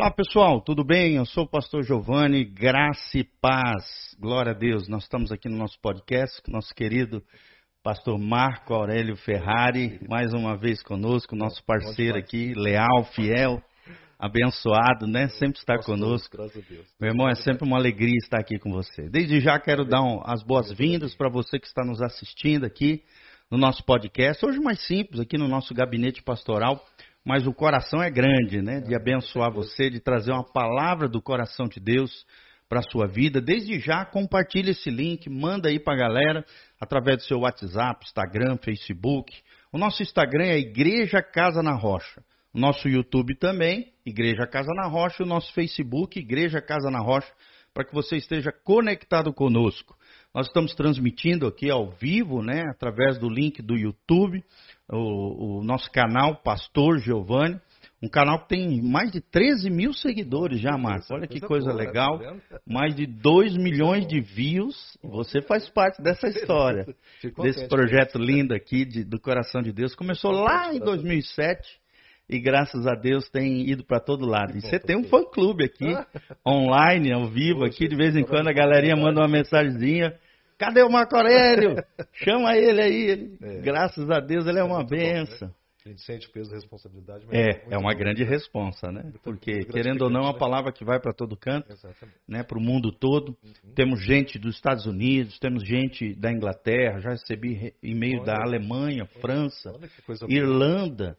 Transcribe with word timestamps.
Olá 0.00 0.10
pessoal, 0.10 0.62
tudo 0.62 0.82
bem? 0.82 1.16
Eu 1.16 1.26
sou 1.26 1.44
o 1.44 1.46
pastor 1.46 1.82
Giovanni, 1.82 2.42
graça 2.42 3.18
e 3.18 3.22
paz. 3.22 4.16
Glória 4.18 4.52
a 4.52 4.54
Deus. 4.54 4.88
Nós 4.88 5.02
estamos 5.02 5.30
aqui 5.30 5.46
no 5.46 5.58
nosso 5.58 5.78
podcast 5.78 6.40
com 6.40 6.50
nosso 6.50 6.74
querido 6.74 7.22
pastor 7.82 8.18
Marco 8.18 8.72
Aurélio 8.72 9.14
Ferrari, 9.14 10.00
mais 10.08 10.32
uma 10.32 10.56
vez 10.56 10.82
conosco, 10.82 11.36
nosso 11.36 11.62
parceiro 11.66 12.16
aqui, 12.16 12.54
leal, 12.56 13.04
fiel, 13.14 13.62
abençoado, 14.18 15.06
né? 15.06 15.28
Sempre 15.28 15.58
está 15.58 15.76
conosco. 15.82 16.34
Meu 16.98 17.10
irmão, 17.10 17.28
é 17.28 17.34
sempre 17.34 17.66
uma 17.66 17.76
alegria 17.76 18.16
estar 18.22 18.40
aqui 18.40 18.58
com 18.58 18.72
você. 18.72 19.06
Desde 19.10 19.38
já 19.38 19.60
quero 19.60 19.84
dar 19.84 20.00
um, 20.00 20.22
as 20.24 20.42
boas-vindas 20.42 21.14
para 21.14 21.28
você 21.28 21.58
que 21.58 21.66
está 21.66 21.84
nos 21.84 22.00
assistindo 22.00 22.64
aqui 22.64 23.02
no 23.50 23.58
nosso 23.58 23.84
podcast. 23.84 24.46
Hoje 24.46 24.60
mais 24.60 24.80
simples, 24.86 25.20
aqui 25.20 25.36
no 25.36 25.46
nosso 25.46 25.74
gabinete 25.74 26.22
pastoral 26.22 26.82
mas 27.24 27.46
o 27.46 27.52
coração 27.52 28.02
é 28.02 28.10
grande, 28.10 28.62
né? 28.62 28.80
De 28.80 28.94
abençoar 28.94 29.52
você, 29.52 29.90
de 29.90 30.00
trazer 30.00 30.32
uma 30.32 30.44
palavra 30.44 31.08
do 31.08 31.20
coração 31.20 31.66
de 31.66 31.78
Deus 31.78 32.24
para 32.68 32.80
a 32.80 32.90
sua 32.90 33.06
vida. 33.06 33.40
Desde 33.40 33.78
já, 33.80 34.04
compartilhe 34.04 34.70
esse 34.70 34.90
link, 34.90 35.28
manda 35.28 35.68
aí 35.68 35.78
para 35.78 35.94
a 35.94 35.98
galera, 35.98 36.44
através 36.80 37.18
do 37.18 37.24
seu 37.24 37.40
WhatsApp, 37.40 38.04
Instagram, 38.04 38.56
Facebook. 38.58 39.36
O 39.72 39.78
nosso 39.78 40.02
Instagram 40.02 40.44
é 40.44 40.58
Igreja 40.58 41.22
Casa 41.22 41.62
na 41.62 41.74
Rocha. 41.74 42.22
O 42.54 42.58
nosso 42.58 42.88
YouTube 42.88 43.36
também, 43.36 43.92
Igreja 44.04 44.46
Casa 44.46 44.72
na 44.74 44.88
Rocha. 44.88 45.22
O 45.22 45.26
nosso 45.26 45.52
Facebook, 45.52 46.18
Igreja 46.18 46.60
Casa 46.62 46.90
na 46.90 47.00
Rocha, 47.00 47.30
para 47.74 47.84
que 47.84 47.94
você 47.94 48.16
esteja 48.16 48.50
conectado 48.64 49.32
conosco. 49.32 49.96
Nós 50.34 50.46
estamos 50.46 50.74
transmitindo 50.74 51.46
aqui 51.46 51.68
ao 51.68 51.90
vivo, 51.90 52.40
né, 52.40 52.62
através 52.70 53.18
do 53.18 53.28
link 53.28 53.60
do 53.60 53.76
YouTube 53.76 54.42
o, 54.92 55.58
o 55.58 55.64
nosso 55.64 55.90
canal 55.90 56.36
Pastor 56.36 56.98
Giovanni, 56.98 57.60
um 58.02 58.08
canal 58.08 58.40
que 58.40 58.48
tem 58.48 58.82
mais 58.82 59.12
de 59.12 59.20
13 59.20 59.68
mil 59.70 59.92
seguidores 59.92 60.58
já, 60.58 60.76
Marcos. 60.78 61.10
Olha 61.10 61.26
que 61.26 61.38
coisa 61.38 61.68
né? 61.68 61.84
legal. 61.84 62.18
Tá 62.18 62.60
mais 62.66 62.94
de 62.94 63.06
2 63.06 63.56
milhões 63.58 64.06
de 64.06 64.20
views. 64.20 64.96
Você 65.02 65.42
faz 65.42 65.68
parte 65.68 66.00
dessa 66.02 66.26
história. 66.28 66.86
Desse 67.42 67.68
projeto 67.68 68.18
lindo 68.18 68.54
aqui 68.54 68.86
de, 68.86 69.04
do 69.04 69.20
Coração 69.20 69.60
de 69.60 69.70
Deus. 69.70 69.94
Começou 69.94 70.30
lá 70.30 70.74
em 70.74 70.78
2007 70.78 71.78
e 72.26 72.40
graças 72.40 72.86
a 72.86 72.94
Deus 72.94 73.28
tem 73.28 73.68
ido 73.68 73.84
para 73.84 74.00
todo 74.00 74.24
lado. 74.24 74.56
E 74.56 74.62
você 74.62 74.78
tem 74.78 74.96
um 74.96 75.04
fã-clube 75.04 75.64
aqui, 75.64 75.92
online, 76.46 77.12
ao 77.12 77.26
vivo, 77.26 77.64
aqui. 77.64 77.86
De 77.86 77.96
vez 77.96 78.16
em 78.16 78.24
quando 78.24 78.48
a 78.48 78.52
galerinha 78.52 78.96
manda 78.96 79.20
uma 79.20 79.28
mensagenzinha. 79.28 80.14
Cadê 80.60 80.82
o 80.82 80.90
Marco 80.90 81.16
Aurélio? 81.16 81.82
Chama 82.12 82.54
ele 82.54 82.82
aí. 82.82 83.38
É. 83.40 83.60
Graças 83.62 84.10
a 84.10 84.20
Deus 84.20 84.46
ele 84.46 84.58
é 84.58 84.62
uma 84.62 84.84
benção. 84.84 85.48
Né? 85.48 85.54
A 85.86 85.88
gente 85.88 86.02
sente 86.02 86.28
o 86.28 86.30
peso 86.30 86.50
da 86.50 86.56
responsabilidade. 86.56 87.24
é, 87.30 87.64
é 87.70 87.78
uma 87.78 87.90
bom. 87.90 87.98
grande 87.98 88.22
responsa, 88.22 88.92
né? 88.92 89.10
Porque, 89.24 89.64
querendo 89.64 90.02
ou 90.02 90.10
não, 90.10 90.20
é 90.20 90.24
uma 90.24 90.32
né? 90.34 90.38
palavra 90.38 90.70
que 90.70 90.84
vai 90.84 91.00
para 91.00 91.14
todo 91.14 91.34
canto, 91.34 91.74
né? 92.28 92.42
para 92.42 92.58
o 92.58 92.60
mundo 92.60 92.92
todo. 92.92 93.34
Uhum. 93.42 93.72
Temos 93.74 94.04
gente 94.04 94.38
dos 94.38 94.56
Estados 94.56 94.84
Unidos, 94.84 95.38
temos 95.38 95.66
gente 95.66 96.14
da 96.14 96.30
Inglaterra, 96.30 97.00
já 97.00 97.10
recebi 97.12 97.72
e-mail 97.82 98.22
da 98.22 98.34
Alemanha, 98.42 99.06
França, 99.22 99.72
Irlanda. 100.28 101.16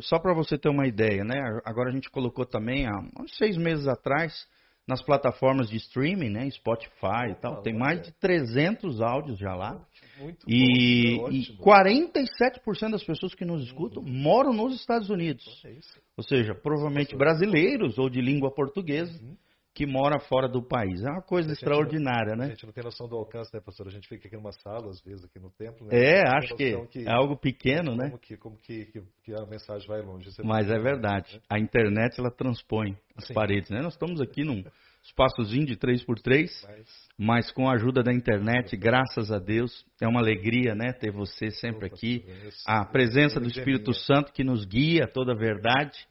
Só 0.00 0.18
para 0.18 0.32
você 0.32 0.56
ter 0.56 0.70
uma 0.70 0.86
ideia, 0.86 1.22
né? 1.22 1.38
Agora 1.66 1.90
a 1.90 1.92
gente 1.92 2.08
colocou 2.08 2.46
também, 2.46 2.86
há 2.86 2.98
uns 3.20 3.36
seis 3.36 3.58
meses 3.58 3.86
atrás, 3.86 4.48
nas 4.86 5.02
plataformas 5.02 5.68
de 5.68 5.76
streaming, 5.76 6.30
né, 6.30 6.50
Spotify 6.50 7.30
e 7.30 7.34
tal. 7.40 7.62
Tem 7.62 7.76
mais 7.76 8.02
de 8.02 8.12
300 8.12 9.00
áudios 9.00 9.38
já 9.38 9.54
lá. 9.54 9.80
Muito 10.18 10.44
e, 10.48 11.16
bom, 11.16 11.30
e 11.30 11.46
47% 11.56 12.90
das 12.90 13.04
pessoas 13.04 13.34
que 13.34 13.44
nos 13.44 13.64
escutam 13.64 14.02
uhum. 14.02 14.08
moram 14.08 14.52
nos 14.52 14.74
Estados 14.74 15.08
Unidos. 15.08 15.44
Ou 16.16 16.24
seja, 16.24 16.54
provavelmente 16.54 17.16
brasileiros 17.16 17.98
ou 17.98 18.10
de 18.10 18.20
língua 18.20 18.52
portuguesa. 18.52 19.22
Uhum 19.22 19.36
que 19.74 19.86
mora 19.86 20.20
fora 20.20 20.48
do 20.48 20.62
país. 20.62 21.02
É 21.02 21.10
uma 21.10 21.22
coisa 21.22 21.50
extraordinária, 21.52 22.32
não, 22.32 22.44
né? 22.44 22.46
A 22.46 22.48
gente 22.50 22.66
não 22.66 22.72
tem 22.72 22.84
noção 22.84 23.08
do 23.08 23.16
alcance, 23.16 23.52
né, 23.54 23.60
pastor? 23.60 23.86
A 23.86 23.90
gente 23.90 24.06
fica 24.06 24.28
aqui 24.28 24.36
numa 24.36 24.52
sala, 24.52 24.90
às 24.90 25.00
vezes, 25.02 25.24
aqui 25.24 25.38
no 25.38 25.50
templo. 25.50 25.86
Né? 25.86 25.98
É, 25.98 26.22
acho 26.36 26.54
que, 26.54 26.76
que, 26.88 27.06
é 27.06 27.10
algo 27.10 27.36
pequeno, 27.36 27.92
como 27.92 27.96
né? 27.96 28.18
Que, 28.20 28.36
como 28.36 28.56
que, 28.58 28.86
que, 28.86 29.02
que, 29.24 29.34
a 29.34 29.46
mensagem 29.46 29.88
vai 29.88 30.02
longe. 30.02 30.28
Mas 30.44 30.70
é 30.70 30.78
verdade. 30.78 31.36
Né? 31.36 31.40
A 31.48 31.58
internet, 31.58 32.18
ela 32.18 32.30
transpõe 32.30 32.96
as 33.16 33.26
Sim. 33.26 33.34
paredes, 33.34 33.70
né? 33.70 33.80
Nós 33.80 33.94
estamos 33.94 34.20
aqui 34.20 34.44
num 34.44 34.62
espaçozinho 35.02 35.66
de 35.66 35.76
3x3, 35.76 36.46
mas... 36.62 37.08
mas 37.18 37.50
com 37.50 37.68
a 37.68 37.72
ajuda 37.72 38.02
da 38.02 38.12
internet, 38.12 38.76
graças 38.76 39.32
a 39.32 39.38
Deus, 39.38 39.84
é 40.00 40.06
uma 40.06 40.20
alegria, 40.20 40.74
né? 40.74 40.92
Ter 40.92 41.10
você 41.10 41.50
sempre 41.50 41.86
aqui. 41.86 42.24
A 42.66 42.84
presença 42.84 43.40
do 43.40 43.48
Espírito 43.48 43.94
Santo 43.94 44.32
que 44.32 44.44
nos 44.44 44.66
guia 44.66 45.08
toda 45.08 45.32
a 45.32 45.36
verdade 45.36 46.06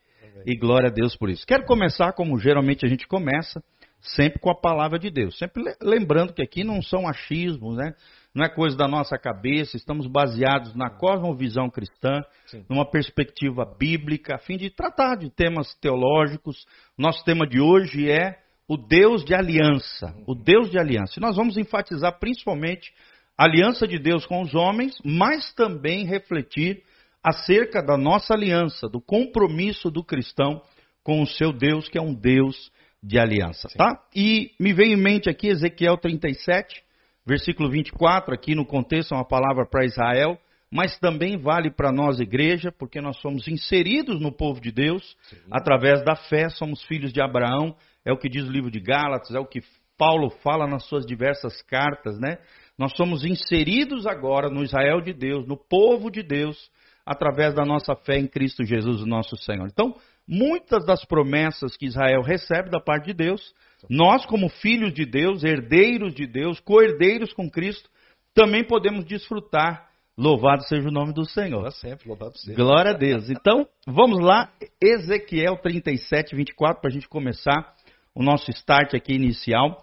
e 0.46 0.56
glória 0.56 0.90
a 0.90 0.92
Deus 0.92 1.16
por 1.16 1.30
isso. 1.30 1.46
Quero 1.46 1.66
começar 1.66 2.14
como 2.14 2.40
geralmente 2.40 2.86
a 2.86 2.90
gente 2.90 3.08
começa, 3.08 3.64
sempre 4.00 4.40
com 4.40 4.50
a 4.50 4.60
palavra 4.60 4.98
de 4.98 5.10
Deus. 5.10 5.38
Sempre 5.38 5.64
lembrando 5.82 6.34
que 6.34 6.42
aqui 6.42 6.64
não 6.64 6.82
são 6.82 7.08
achismos, 7.08 7.76
né? 7.76 7.94
Não 8.34 8.46
é 8.46 8.50
coisa 8.50 8.78
da 8.78 8.88
nossa 8.88 9.18
cabeça, 9.18 9.76
estamos 9.76 10.08
baseados 10.08 10.74
na 10.74 10.90
cosmovisão 10.90 11.70
cristã, 11.70 12.22
Sim. 12.46 12.66
numa 12.70 12.90
perspectiva 12.90 13.66
bíblica, 13.78 14.36
a 14.36 14.40
fim 14.40 14.56
de 14.56 14.70
tratar 14.70 15.18
de 15.18 15.30
temas 15.30 15.76
teológicos. 15.76 16.66
Nosso 16.98 17.24
tema 17.26 17.46
de 17.46 17.60
hoje 17.60 18.10
é 18.10 18.40
o 18.70 18.78
Deus 18.78 19.26
de 19.26 19.36
aliança. 19.36 20.16
O 20.26 20.34
Deus 20.34 20.72
de 20.72 20.80
aliança. 20.80 21.16
E 21.18 21.22
nós 21.22 21.36
vamos 21.36 21.58
enfatizar 21.58 22.18
principalmente 22.20 22.94
a 23.38 23.44
aliança 23.44 23.86
de 23.86 24.00
Deus 24.00 24.26
com 24.26 24.42
os 24.42 24.56
homens, 24.56 24.94
mas 25.04 25.54
também 25.54 26.06
refletir 26.06 26.84
acerca 27.24 27.82
da 27.82 27.98
nossa 27.98 28.34
aliança, 28.34 28.90
do 28.90 29.00
compromisso 29.00 29.90
do 29.92 30.04
cristão 30.04 30.62
com 31.04 31.22
o 31.22 31.28
seu 31.28 31.52
Deus, 31.52 31.88
que 31.90 31.98
é 31.98 32.02
um 32.02 32.14
Deus 32.14 32.72
de 33.02 33.18
aliança, 33.18 33.68
Sim. 33.70 33.78
tá? 33.78 34.00
E 34.16 34.52
me 34.60 34.74
vem 34.74 34.94
em 34.94 34.98
mente 34.98 35.30
aqui 35.30 35.48
Ezequiel 35.48 35.98
37, 35.98 36.84
versículo 37.26 37.70
24, 37.70 38.34
aqui 38.34 38.54
no 38.54 38.66
contexto 38.66 39.14
é 39.14 39.18
uma 39.18 39.28
palavra 39.28 39.66
para 39.66 39.86
Israel, 39.86 40.38
mas 40.72 40.98
também 41.00 41.38
vale 41.38 41.70
para 41.70 41.92
nós, 41.92 42.20
igreja, 42.20 42.72
porque 42.72 43.02
nós 43.02 43.18
somos 43.20 43.48
inseridos 43.48 44.22
no 44.22 44.32
povo 44.32 44.62
de 44.62 44.72
Deus, 44.72 45.18
Sim. 45.24 45.38
através 45.52 46.04
da 46.04 46.16
fé, 46.16 46.50
somos 46.50 46.84
filhos 46.84 47.12
de 47.12 47.22
Abraão, 47.22 47.76
é 48.06 48.14
o 48.14 48.18
que 48.18 48.30
diz 48.30 48.46
o 48.46 48.52
livro 48.52 48.72
de 48.72 48.80
Gálatas, 48.80 49.34
é 49.34 49.40
o 49.40 49.46
que 49.46 49.62
Paulo 49.98 50.30
fala 50.44 50.66
nas 50.68 50.86
suas 50.86 51.06
diversas 51.06 51.62
cartas, 51.64 52.18
né? 52.20 52.38
Nós 52.78 52.96
somos 52.96 53.24
inseridos 53.24 54.08
agora 54.08 54.50
no 54.50 54.64
Israel 54.64 55.02
de 55.02 55.14
Deus, 55.14 55.46
no 55.46 55.56
povo 55.56 56.10
de 56.10 56.24
Deus, 56.24 56.58
através 57.06 57.54
da 57.54 57.66
nossa 57.66 57.96
fé 57.96 58.18
em 58.18 58.28
Cristo 58.28 58.64
Jesus, 58.64 59.06
nosso 59.06 59.36
Senhor. 59.38 59.68
Então, 59.68 59.96
muitas 60.28 60.86
das 60.86 61.04
promessas 61.06 61.76
que 61.76 61.86
Israel 61.86 62.22
recebe 62.22 62.70
da 62.70 62.80
parte 62.80 63.08
de 63.08 63.14
Deus, 63.14 63.54
nós, 63.90 64.26
como 64.26 64.50
filhos 64.50 64.94
de 64.94 65.06
Deus, 65.06 65.44
herdeiros 65.44 66.14
de 66.14 66.28
Deus, 66.28 66.60
co-herdeiros 66.60 67.34
com 67.34 67.50
Cristo, 67.50 67.90
também 68.34 68.64
podemos 68.64 69.06
desfrutar. 69.06 69.90
Louvado 70.18 70.64
seja 70.64 70.88
o 70.88 70.92
nome 70.92 71.14
do 71.14 71.26
Senhor. 71.26 71.62
Para 71.62 71.72
sempre, 71.72 72.08
louvado 72.08 72.38
seja. 72.38 72.56
Glória 72.56 72.92
a 72.92 72.98
Deus. 72.98 73.30
Então, 73.30 73.68
vamos 73.88 74.20
lá, 74.20 74.52
Ezequiel 74.80 75.58
37, 75.58 76.36
24, 76.36 76.82
para 76.82 76.90
a 76.90 76.94
gente 76.94 77.08
começar 77.08 77.74
o 78.14 78.22
nosso 78.22 78.52
start 78.52 78.94
aqui 78.94 79.14
inicial. 79.14 79.82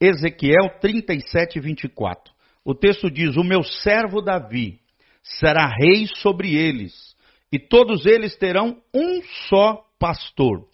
Ezequiel 0.00 0.78
37, 0.80 1.60
24. 1.60 2.32
O 2.64 2.74
texto 2.74 3.10
diz: 3.10 3.36
O 3.36 3.44
meu 3.44 3.62
servo 3.62 4.20
Davi 4.20 4.80
será 5.22 5.66
rei 5.66 6.06
sobre 6.06 6.54
eles, 6.54 7.14
e 7.52 7.58
todos 7.58 8.06
eles 8.06 8.36
terão 8.36 8.80
um 8.94 9.22
só 9.48 9.84
pastor, 9.98 10.66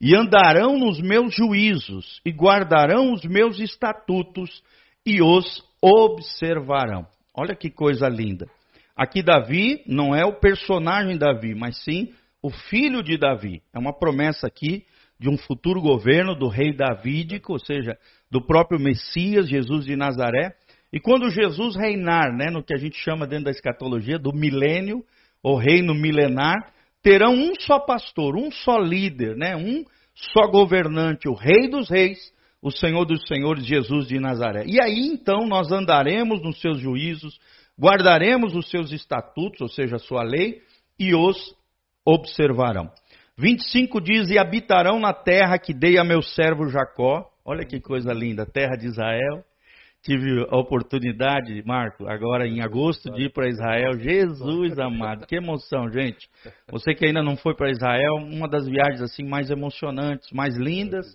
e 0.00 0.14
andarão 0.14 0.78
nos 0.78 1.00
meus 1.00 1.34
juízos, 1.34 2.20
e 2.24 2.30
guardarão 2.30 3.12
os 3.12 3.24
meus 3.24 3.58
estatutos, 3.58 4.62
e 5.04 5.22
os 5.22 5.62
observarão. 5.80 7.06
Olha 7.34 7.54
que 7.54 7.70
coisa 7.70 8.08
linda. 8.08 8.48
Aqui 8.96 9.22
Davi 9.22 9.82
não 9.86 10.14
é 10.14 10.24
o 10.24 10.40
personagem 10.40 11.16
Davi, 11.16 11.54
mas 11.54 11.82
sim 11.84 12.12
o 12.42 12.50
filho 12.50 13.02
de 13.02 13.16
Davi. 13.16 13.62
É 13.72 13.78
uma 13.78 13.92
promessa 13.92 14.46
aqui 14.46 14.84
de 15.18 15.28
um 15.28 15.36
futuro 15.36 15.80
governo 15.80 16.34
do 16.34 16.48
rei 16.48 16.72
davídico, 16.72 17.52
ou 17.52 17.58
seja, 17.58 17.98
do 18.30 18.44
próprio 18.44 18.78
Messias, 18.78 19.48
Jesus 19.48 19.84
de 19.84 19.96
Nazaré, 19.96 20.54
e 20.92 20.98
quando 20.98 21.30
Jesus 21.30 21.76
reinar, 21.76 22.34
né, 22.34 22.46
no 22.50 22.62
que 22.62 22.72
a 22.72 22.78
gente 22.78 22.96
chama 22.98 23.26
dentro 23.26 23.44
da 23.46 23.50
escatologia, 23.50 24.18
do 24.18 24.32
milênio, 24.32 25.04
ou 25.42 25.56
reino 25.56 25.94
milenar, 25.94 26.72
terão 27.02 27.32
um 27.34 27.52
só 27.60 27.78
pastor, 27.78 28.36
um 28.36 28.50
só 28.50 28.78
líder, 28.78 29.36
né, 29.36 29.54
um 29.54 29.84
só 30.14 30.48
governante, 30.50 31.28
o 31.28 31.34
Rei 31.34 31.68
dos 31.68 31.90
Reis, 31.90 32.18
o 32.60 32.70
Senhor 32.70 33.04
dos 33.04 33.26
Senhores, 33.26 33.64
Jesus 33.64 34.08
de 34.08 34.18
Nazaré. 34.18 34.64
E 34.66 34.82
aí 34.82 35.06
então 35.06 35.46
nós 35.46 35.70
andaremos 35.70 36.42
nos 36.42 36.60
seus 36.60 36.80
juízos, 36.80 37.38
guardaremos 37.78 38.54
os 38.56 38.68
seus 38.70 38.90
estatutos, 38.90 39.60
ou 39.60 39.68
seja, 39.68 39.96
a 39.96 40.00
sua 40.00 40.22
lei, 40.22 40.60
e 40.98 41.14
os 41.14 41.54
observarão. 42.04 42.90
25 43.36 44.00
diz: 44.00 44.30
E 44.30 44.38
habitarão 44.38 44.98
na 44.98 45.12
terra 45.12 45.58
que 45.58 45.72
dei 45.72 45.98
a 45.98 46.02
meu 46.02 46.20
servo 46.20 46.68
Jacó. 46.68 47.30
Olha 47.44 47.64
que 47.64 47.80
coisa 47.80 48.12
linda, 48.12 48.44
terra 48.44 48.74
de 48.74 48.86
Israel 48.86 49.44
tive 50.02 50.46
a 50.48 50.56
oportunidade, 50.56 51.62
Marco, 51.64 52.08
agora 52.08 52.46
em 52.46 52.60
agosto, 52.60 53.10
de 53.12 53.24
ir 53.24 53.32
para 53.32 53.48
Israel. 53.48 53.98
Jesus 53.98 54.78
amado, 54.78 55.26
que 55.26 55.36
emoção, 55.36 55.90
gente. 55.90 56.28
Você 56.70 56.94
que 56.94 57.06
ainda 57.06 57.22
não 57.22 57.36
foi 57.36 57.54
para 57.54 57.70
Israel, 57.70 58.14
uma 58.14 58.48
das 58.48 58.66
viagens 58.66 59.02
assim 59.02 59.24
mais 59.24 59.50
emocionantes, 59.50 60.30
mais 60.32 60.56
lindas 60.56 61.06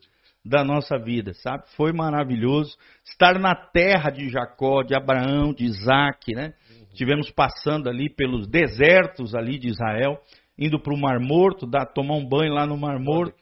da 0.46 0.64
nossa 0.64 0.98
vida, 0.98 1.34
sabe? 1.36 1.64
Foi 1.78 1.94
maravilhoso 1.94 2.76
estar 3.06 3.40
na 3.40 3.56
terra 3.56 4.10
de 4.10 4.30
Jacó, 4.30 4.84
de 4.84 4.94
Abraão, 4.94 5.54
de 5.54 5.64
Isaac, 5.64 6.34
né? 6.36 6.54
Tivemos 6.94 7.32
passando 7.32 7.90
ali 7.90 8.10
pelos 8.10 8.48
desertos 8.48 9.34
ali 9.34 9.58
de 9.58 9.70
Israel, 9.70 10.20
indo 10.60 10.80
para 10.80 10.94
o 10.94 11.00
Mar 11.00 11.20
Morto, 11.20 11.66
dar, 11.66 11.86
tomar 11.86 12.16
um 12.16 12.28
banho 12.28 12.54
lá 12.54 12.68
no 12.68 12.78
Mar 12.78 13.00
Morto. 13.00 13.36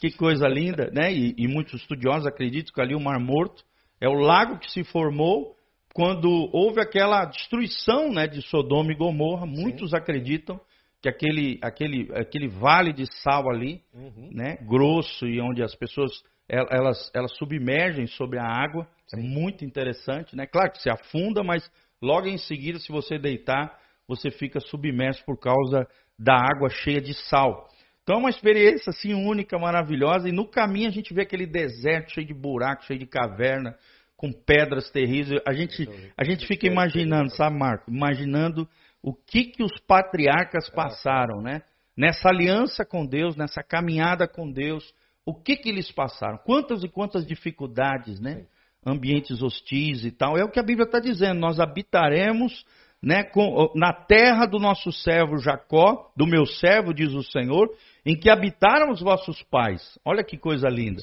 Que, 0.00 0.10
que, 0.10 0.16
coisa 0.16 0.48
linda, 0.48 0.90
né? 0.92 1.12
E, 1.12 1.34
e 1.36 1.46
muitos 1.46 1.74
estudiosos 1.74 2.26
acreditam 2.26 2.72
que 2.74 2.80
ali 2.80 2.94
o 2.94 3.00
Mar 3.00 3.20
Morto 3.20 3.62
é 4.00 4.08
o 4.08 4.14
lago 4.14 4.58
que 4.58 4.70
se 4.70 4.84
formou 4.84 5.56
quando 5.94 6.28
houve 6.52 6.80
aquela 6.80 7.24
destruição 7.24 8.12
né, 8.12 8.26
de 8.26 8.42
Sodoma 8.42 8.92
e 8.92 8.96
Gomorra. 8.96 9.46
Muitos 9.46 9.90
Sim. 9.90 9.96
acreditam 9.96 10.60
que 11.00 11.08
aquele, 11.08 11.58
aquele, 11.62 12.08
aquele 12.14 12.48
vale 12.48 12.92
de 12.92 13.06
sal 13.22 13.48
ali, 13.50 13.82
uhum. 13.94 14.30
né, 14.32 14.56
grosso, 14.68 15.26
e 15.26 15.40
onde 15.40 15.62
as 15.62 15.74
pessoas 15.74 16.10
elas, 16.48 17.10
elas 17.14 17.36
submergem 17.36 18.06
sobre 18.06 18.38
a 18.38 18.44
água. 18.44 18.86
É 19.12 19.16
Sim. 19.16 19.26
É 19.26 19.28
muito 19.28 19.64
interessante. 19.64 20.36
Né? 20.36 20.46
Claro 20.46 20.70
que 20.72 20.82
se 20.82 20.90
afunda, 20.90 21.42
mas 21.42 21.68
logo 22.00 22.26
em 22.26 22.38
seguida, 22.38 22.78
se 22.78 22.92
você 22.92 23.18
deitar, 23.18 23.78
você 24.06 24.30
fica 24.30 24.60
submerso 24.60 25.24
por 25.24 25.38
causa 25.38 25.86
da 26.18 26.34
água 26.34 26.68
cheia 26.68 27.00
de 27.00 27.14
sal. 27.14 27.68
Então 28.06 28.18
é 28.18 28.20
uma 28.20 28.30
experiência 28.30 28.90
assim 28.90 29.14
única, 29.14 29.58
maravilhosa. 29.58 30.28
E 30.28 30.32
no 30.32 30.46
caminho 30.46 30.86
a 30.86 30.92
gente 30.92 31.12
vê 31.12 31.22
aquele 31.22 31.44
deserto 31.44 32.12
cheio 32.12 32.24
de 32.24 32.32
buracos, 32.32 32.86
cheio 32.86 33.00
de 33.00 33.06
caverna, 33.06 33.76
com 34.16 34.30
pedras 34.30 34.88
terríveis. 34.92 35.42
A 35.44 35.52
gente, 35.52 35.88
a 36.16 36.22
gente 36.22 36.46
fica 36.46 36.68
imaginando, 36.68 37.34
sabe, 37.34 37.58
Marco? 37.58 37.90
Imaginando 37.90 38.68
o 39.02 39.12
que, 39.12 39.46
que 39.46 39.60
os 39.60 39.72
patriarcas 39.88 40.70
passaram, 40.70 41.42
né? 41.42 41.62
Nessa 41.96 42.28
aliança 42.28 42.84
com 42.84 43.04
Deus, 43.04 43.34
nessa 43.34 43.60
caminhada 43.60 44.28
com 44.28 44.52
Deus. 44.52 44.94
O 45.24 45.34
que, 45.34 45.56
que 45.56 45.68
eles 45.68 45.90
passaram? 45.90 46.38
Quantas 46.46 46.84
e 46.84 46.88
quantas 46.88 47.26
dificuldades, 47.26 48.20
né? 48.20 48.46
Ambientes 48.86 49.42
hostis 49.42 50.04
e 50.04 50.12
tal. 50.12 50.38
É 50.38 50.44
o 50.44 50.48
que 50.48 50.60
a 50.60 50.64
Bíblia 50.64 50.84
está 50.84 51.00
dizendo. 51.00 51.40
Nós 51.40 51.58
habitaremos 51.58 52.64
né, 53.02 53.24
com, 53.24 53.72
na 53.74 53.92
terra 53.92 54.46
do 54.46 54.58
nosso 54.58 54.90
servo 54.92 55.38
Jacó, 55.38 56.12
do 56.16 56.26
meu 56.26 56.46
servo, 56.46 56.94
diz 56.94 57.12
o 57.12 57.22
Senhor, 57.22 57.68
em 58.06 58.16
que 58.16 58.30
habitaram 58.30 58.92
os 58.92 59.00
vossos 59.00 59.42
pais. 59.50 59.98
Olha 60.04 60.22
que 60.22 60.38
coisa 60.38 60.68
linda. 60.68 61.02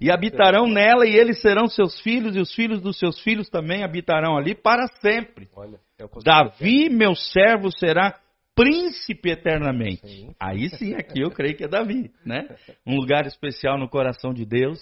E 0.00 0.10
habitarão 0.10 0.66
nela, 0.66 1.06
e 1.06 1.14
eles 1.14 1.42
serão 1.42 1.68
seus 1.68 2.00
filhos, 2.00 2.34
e 2.34 2.40
os 2.40 2.54
filhos 2.54 2.80
dos 2.80 2.98
seus 2.98 3.20
filhos 3.20 3.50
também 3.50 3.84
habitarão 3.84 4.36
ali 4.36 4.54
para 4.54 4.86
sempre. 5.02 5.46
Olha, 5.54 5.78
Davi, 6.24 6.88
meu 6.88 7.14
servo, 7.14 7.70
será 7.78 8.18
príncipe 8.54 9.30
eternamente. 9.30 10.08
Sim. 10.08 10.34
Aí 10.40 10.70
sim, 10.70 10.94
aqui 10.94 11.20
eu 11.20 11.30
creio 11.30 11.54
que 11.54 11.64
é 11.64 11.68
Davi, 11.68 12.10
né? 12.24 12.48
Um 12.86 12.96
lugar 12.96 13.26
especial 13.26 13.78
no 13.78 13.88
coração 13.88 14.32
de 14.32 14.46
Deus, 14.46 14.80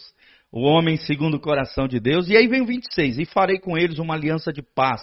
o 0.53 0.63
homem 0.63 0.97
segundo 0.97 1.35
o 1.35 1.41
coração 1.41 1.89
de 1.89 1.99
Deus. 1.99 2.29
E 2.29 2.37
aí 2.37 2.47
vem 2.47 2.63
o 2.63 2.67
26, 2.67 3.19
e 3.19 3.25
farei 3.25 3.59
com 3.59 3.77
eles 3.77 3.99
uma 3.99 4.15
aliança 4.15 4.53
de 4.53 4.63
paz 4.63 5.03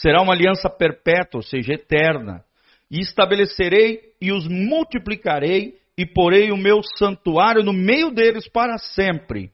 Será 0.00 0.22
uma 0.22 0.32
aliança 0.32 0.70
perpétua, 0.70 1.38
ou 1.38 1.42
seja, 1.42 1.72
eterna. 1.72 2.44
E 2.90 3.00
estabelecerei 3.00 4.00
e 4.20 4.32
os 4.32 4.46
multiplicarei 4.48 5.74
e 5.96 6.06
porei 6.06 6.52
o 6.52 6.56
meu 6.56 6.80
santuário 6.96 7.62
no 7.62 7.72
meio 7.72 8.10
deles 8.10 8.48
para 8.48 8.78
sempre. 8.78 9.50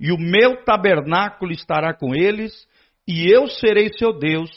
E 0.00 0.12
o 0.12 0.16
meu 0.16 0.62
tabernáculo 0.64 1.50
estará 1.50 1.92
com 1.92 2.14
eles, 2.14 2.52
e 3.06 3.26
eu 3.28 3.48
serei 3.48 3.90
seu 3.98 4.16
Deus, 4.16 4.48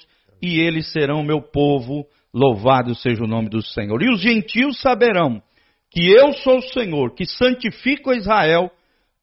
e 0.42 0.60
eles 0.60 0.92
serão 0.92 1.24
meu 1.24 1.42
povo. 1.42 2.06
Louvado 2.34 2.94
seja 2.96 3.24
o 3.24 3.28
nome 3.28 3.50
do 3.50 3.62
Senhor. 3.62 4.02
E 4.04 4.10
os 4.10 4.22
gentios 4.22 4.80
saberão 4.80 5.42
que 5.90 6.10
eu 6.10 6.32
sou 6.34 6.60
o 6.60 6.70
Senhor, 6.70 7.14
que 7.16 7.26
santifico 7.26 8.12
a 8.12 8.16
Israel, 8.16 8.72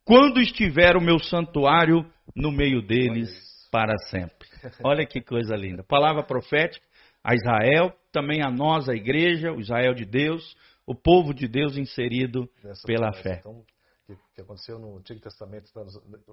quando 0.05 0.41
estiver 0.41 0.97
o 0.97 1.01
meu 1.01 1.19
santuário 1.19 2.05
no 2.35 2.51
meio 2.51 2.83
deles 2.83 3.31
para 3.71 3.97
sempre. 4.11 4.49
Olha 4.85 5.07
que 5.07 5.21
coisa 5.21 5.55
linda. 5.55 5.85
Palavra 5.85 6.23
profética 6.23 6.85
a 7.23 7.35
Israel, 7.35 7.93
também 8.13 8.43
a 8.43 8.51
nós, 8.51 8.89
a 8.89 8.95
igreja, 8.95 9.53
o 9.53 9.61
Israel 9.61 9.95
de 9.95 10.05
Deus, 10.05 10.57
o 10.87 10.95
povo 10.95 11.35
de 11.35 11.47
Deus 11.47 11.77
inserido 11.77 12.49
Nessa 12.63 12.87
pela 12.87 13.11
promessa, 13.11 13.23
fé. 13.23 13.39
Então, 13.41 13.65
que, 14.09 14.17
que 14.35 14.41
aconteceu 14.41 14.79
no 14.79 14.97
Antigo 14.97 15.21
Testamento 15.21 15.71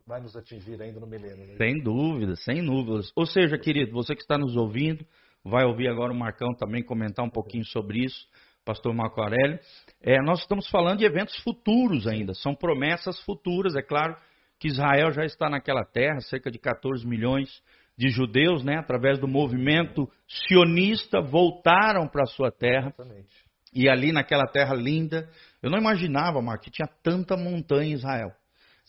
vai 0.08 0.22
nos 0.22 0.36
atingir 0.36 0.82
ainda 0.82 1.00
no 1.00 1.08
milênio. 1.08 1.46
Né? 1.46 1.58
Sem 1.58 1.82
dúvida, 1.82 2.36
sem 2.38 2.64
dúvidas. 2.64 3.12
Ou 3.16 3.26
seja, 3.26 3.58
querido, 3.58 3.92
você 3.92 4.16
que 4.16 4.22
está 4.22 4.38
nos 4.38 4.56
ouvindo, 4.56 5.06
vai 5.44 5.66
ouvir 5.66 5.90
agora 5.90 6.14
o 6.14 6.16
Marcão 6.16 6.54
também 6.54 6.82
comentar 6.82 7.26
um 7.26 7.30
pouquinho 7.30 7.66
sobre 7.66 8.06
isso, 8.06 8.28
pastor 8.64 8.94
Marco 8.94 9.22
Aurélio. 9.22 9.60
É, 10.02 10.22
nós 10.22 10.40
estamos 10.40 10.70
falando 10.70 11.00
de 11.00 11.06
eventos 11.06 11.36
futuros 11.44 12.08
ainda, 12.08 12.34
são 12.34 12.56
promessas 12.56 13.20
futuras, 13.22 13.76
é 13.76 13.82
claro 13.82 14.16
que 14.58 14.70
Israel 14.70 15.12
já 15.12 15.26
está 15.26 15.50
naquela 15.50 15.84
terra, 15.84 16.22
cerca 16.22 16.50
de 16.50 16.58
14 16.58 17.06
milhões 17.06 17.50
de 17.50 17.62
judeus, 18.10 18.64
né, 18.64 18.78
através 18.78 19.20
do 19.20 19.28
movimento 19.28 20.10
sionista, 20.28 21.22
voltaram 21.22 22.08
para 22.08 22.24
a 22.24 22.28
sua 22.28 22.52
terra. 22.52 22.88
Exatamente. 22.88 23.46
E 23.74 23.90
ali 23.90 24.12
naquela 24.12 24.48
terra 24.48 24.74
linda, 24.74 25.30
eu 25.62 25.70
não 25.70 25.78
imaginava, 25.78 26.42
Marco, 26.42 26.64
que 26.64 26.72
tinha 26.72 26.88
tanta 27.04 27.36
montanha 27.36 27.90
em 27.90 27.94
Israel. 27.94 28.32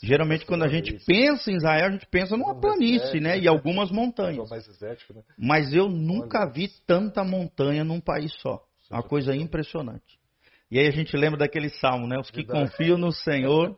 Geralmente, 0.03 0.45
quando 0.45 0.63
a 0.63 0.69
gente 0.69 0.97
pensa 1.07 1.51
em 1.51 1.57
Israel, 1.57 1.87
a 1.87 1.91
gente 1.91 2.07
pensa 2.07 2.37
numa 2.37 2.61
planície, 2.61 3.19
né? 3.19 3.39
E 3.39 3.49
algumas 3.49 3.91
montanhas. 3.91 4.49
Né? 4.51 5.23
Mas 5.39 5.73
eu 5.73 5.89
nunca 5.89 6.47
vi 6.53 6.69
tanta 6.87 7.25
montanha 7.25 7.83
num 7.83 8.01
país 8.01 8.33
só. 8.41 8.61
Uma 8.91 9.03
coisa 9.03 9.35
impressionante. 9.35 10.19
E 10.71 10.79
aí 10.79 10.89
a 10.89 10.91
gente 10.91 11.17
lembra 11.17 11.39
daquele 11.39 11.69
salmo, 11.69 12.09
né? 12.09 12.19
Os 12.19 12.31
que 12.31 12.45
confiam 12.45 12.99
no 12.99 13.13
Senhor 13.13 13.77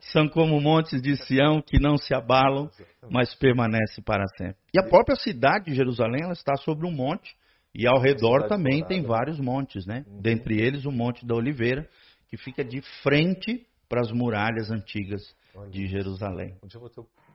são 0.00 0.26
como 0.26 0.60
montes 0.60 1.02
de 1.02 1.16
Sião 1.16 1.60
que 1.60 1.78
não 1.78 1.98
se 1.98 2.14
abalam, 2.14 2.70
mas 3.10 3.34
permanecem 3.34 4.02
para 4.02 4.24
sempre. 4.38 4.56
E 4.72 4.80
a 4.80 4.88
própria 4.88 5.16
cidade 5.16 5.66
de 5.66 5.74
Jerusalém 5.74 6.22
ela 6.22 6.32
está 6.32 6.56
sobre 6.56 6.86
um 6.86 6.90
monte 6.90 7.34
e 7.74 7.86
ao 7.86 8.00
redor 8.00 8.48
também 8.48 8.84
tem 8.84 9.02
vários 9.02 9.38
montes, 9.38 9.86
né? 9.86 10.04
Uhum. 10.06 10.20
Dentre 10.20 10.60
eles 10.60 10.84
o 10.84 10.90
Monte 10.90 11.26
da 11.26 11.34
Oliveira, 11.34 11.86
que 12.28 12.36
fica 12.36 12.64
de 12.64 12.80
frente 13.02 13.64
para 13.88 14.00
as 14.00 14.10
muralhas 14.10 14.70
antigas 14.70 15.22
de 15.70 15.86
Jerusalém. 15.86 16.56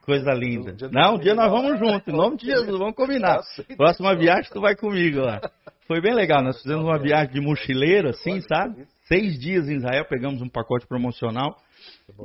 Coisa 0.02 0.32
linda. 0.34 0.76
Não, 0.92 1.16
um 1.16 1.20
dia 1.20 1.34
nós 1.34 1.52
vamos 1.52 1.80
juntos, 1.80 2.08
em 2.08 2.16
nome 2.16 2.38
de 2.38 2.46
Jesus, 2.46 2.78
vamos 2.78 2.94
combinar. 2.96 3.42
Próxima 3.76 4.16
viagem 4.16 4.52
tu 4.52 4.62
vai 4.62 4.76
comigo 4.76 5.20
lá. 5.20 5.42
Foi 5.88 6.02
bem 6.02 6.14
legal, 6.14 6.44
nós 6.44 6.62
fizemos 6.62 6.84
uma 6.84 7.00
viagem 7.00 7.34
de 7.34 7.42
mochileiro, 7.42 8.10
assim, 8.10 8.40
sabe? 8.42 8.88
Seis 9.08 9.40
dias 9.40 9.70
em 9.70 9.78
Israel, 9.78 10.06
pegamos 10.10 10.42
um 10.42 10.50
pacote 10.50 10.88
promocional. 10.88 11.56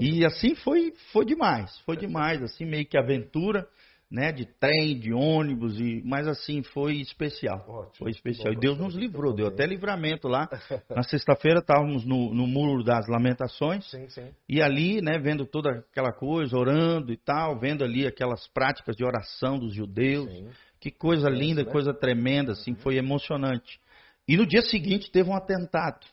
E 0.00 0.24
assim 0.24 0.54
foi, 0.54 0.92
foi 1.12 1.24
demais, 1.24 1.78
foi 1.80 1.96
demais, 1.96 2.42
assim, 2.42 2.64
meio 2.64 2.86
que 2.86 2.96
aventura, 2.96 3.66
né? 4.10 4.32
De 4.32 4.46
trem, 4.58 4.98
de 4.98 5.12
ônibus, 5.12 5.78
e, 5.78 6.02
mas 6.04 6.26
assim, 6.26 6.62
foi 6.62 6.96
especial. 6.96 7.64
Ótimo, 7.68 7.96
foi 7.98 8.10
especial. 8.10 8.52
E 8.52 8.56
Deus 8.56 8.78
nos 8.78 8.94
livrou, 8.94 9.34
deu 9.34 9.46
até 9.46 9.66
livramento 9.66 10.26
lá. 10.26 10.48
Na 10.88 11.02
sexta-feira 11.02 11.60
estávamos 11.60 12.04
no, 12.04 12.34
no 12.34 12.46
Muro 12.46 12.82
das 12.82 13.06
Lamentações. 13.08 13.88
Sim, 13.90 14.08
sim. 14.08 14.30
E 14.48 14.62
ali, 14.62 15.02
né, 15.02 15.18
vendo 15.18 15.44
toda 15.44 15.84
aquela 15.90 16.12
coisa, 16.12 16.56
orando 16.56 17.12
e 17.12 17.16
tal, 17.16 17.58
vendo 17.58 17.84
ali 17.84 18.06
aquelas 18.06 18.48
práticas 18.48 18.96
de 18.96 19.04
oração 19.04 19.58
dos 19.58 19.74
judeus. 19.74 20.30
Sim. 20.30 20.48
Que 20.80 20.90
coisa 20.90 21.28
linda, 21.28 21.62
né? 21.62 21.70
coisa 21.70 21.92
tremenda, 21.92 22.52
assim, 22.52 22.74
foi 22.74 22.96
emocionante. 22.96 23.78
E 24.26 24.34
no 24.34 24.46
dia 24.46 24.62
seguinte 24.62 25.10
teve 25.10 25.28
um 25.28 25.36
atentado. 25.36 26.06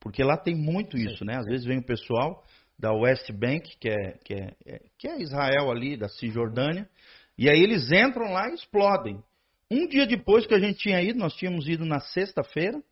Porque 0.00 0.24
lá 0.24 0.36
tem 0.36 0.54
muito 0.54 0.96
isso, 0.96 1.24
né? 1.24 1.36
Às 1.36 1.46
vezes 1.46 1.66
vem 1.66 1.78
o 1.78 1.86
pessoal 1.86 2.42
da 2.78 2.92
West 2.92 3.30
Bank, 3.32 3.76
que 3.78 3.90
é, 3.90 4.18
que 4.24 4.34
é, 4.34 4.54
é, 4.66 4.80
que 4.98 5.06
é 5.06 5.20
Israel 5.20 5.70
ali, 5.70 5.96
da 5.96 6.08
Cisjordânia, 6.08 6.88
e 7.36 7.48
aí 7.48 7.62
eles 7.62 7.92
entram 7.92 8.32
lá 8.32 8.48
e 8.48 8.54
explodem. 8.54 9.22
Um 9.70 9.86
dia 9.86 10.06
depois 10.06 10.46
que 10.46 10.54
a 10.54 10.58
gente 10.58 10.78
tinha 10.78 11.00
ido, 11.02 11.18
nós 11.18 11.34
tínhamos 11.34 11.68
ido 11.68 11.84
na 11.84 12.00
sexta-feira, 12.00 12.82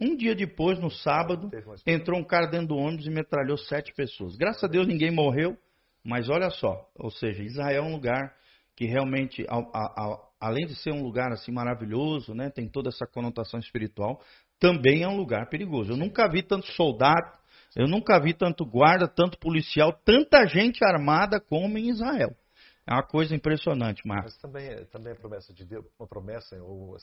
um 0.00 0.16
dia 0.16 0.34
depois, 0.34 0.78
no 0.78 0.90
sábado, 0.90 1.50
entrou 1.86 2.18
um 2.18 2.24
cara 2.24 2.46
dentro 2.46 2.68
do 2.68 2.76
ônibus 2.76 3.06
e 3.06 3.10
metralhou 3.10 3.56
sete 3.56 3.92
pessoas. 3.94 4.36
Graças 4.36 4.64
a 4.64 4.66
Deus 4.66 4.86
ninguém 4.86 5.10
morreu, 5.10 5.56
mas 6.04 6.28
olha 6.28 6.50
só, 6.50 6.88
ou 6.96 7.10
seja, 7.10 7.42
Israel 7.42 7.84
é 7.84 7.86
um 7.86 7.92
lugar 7.92 8.34
que 8.74 8.86
realmente, 8.86 9.44
a, 9.48 9.56
a, 9.56 9.84
a, 9.96 10.28
além 10.40 10.66
de 10.66 10.74
ser 10.74 10.92
um 10.92 11.02
lugar 11.02 11.30
assim 11.30 11.52
maravilhoso, 11.52 12.34
né, 12.34 12.50
tem 12.50 12.68
toda 12.68 12.88
essa 12.88 13.06
conotação 13.06 13.60
espiritual, 13.60 14.20
também 14.62 15.02
é 15.02 15.08
um 15.08 15.16
lugar 15.16 15.48
perigoso. 15.48 15.90
Eu 15.90 15.96
nunca 15.96 16.28
vi 16.28 16.40
tanto 16.40 16.68
soldado, 16.68 17.36
eu 17.74 17.88
nunca 17.88 18.20
vi 18.20 18.32
tanto 18.32 18.64
guarda, 18.64 19.08
tanto 19.08 19.36
policial, 19.36 19.92
tanta 20.04 20.46
gente 20.46 20.84
armada 20.84 21.40
como 21.40 21.76
em 21.76 21.90
Israel. 21.90 22.30
É 22.86 22.94
uma 22.94 23.02
coisa 23.02 23.34
impressionante, 23.34 24.06
Marcos. 24.06 24.34
Mas 24.34 24.40
também, 24.40 24.68
é, 24.68 24.84
também 24.84 25.12
é 25.12 25.16
promessa 25.16 25.52
de 25.52 25.64
Deus, 25.64 25.84
uma 25.98 26.06
promessa, 26.06 26.56
ou, 26.62 26.96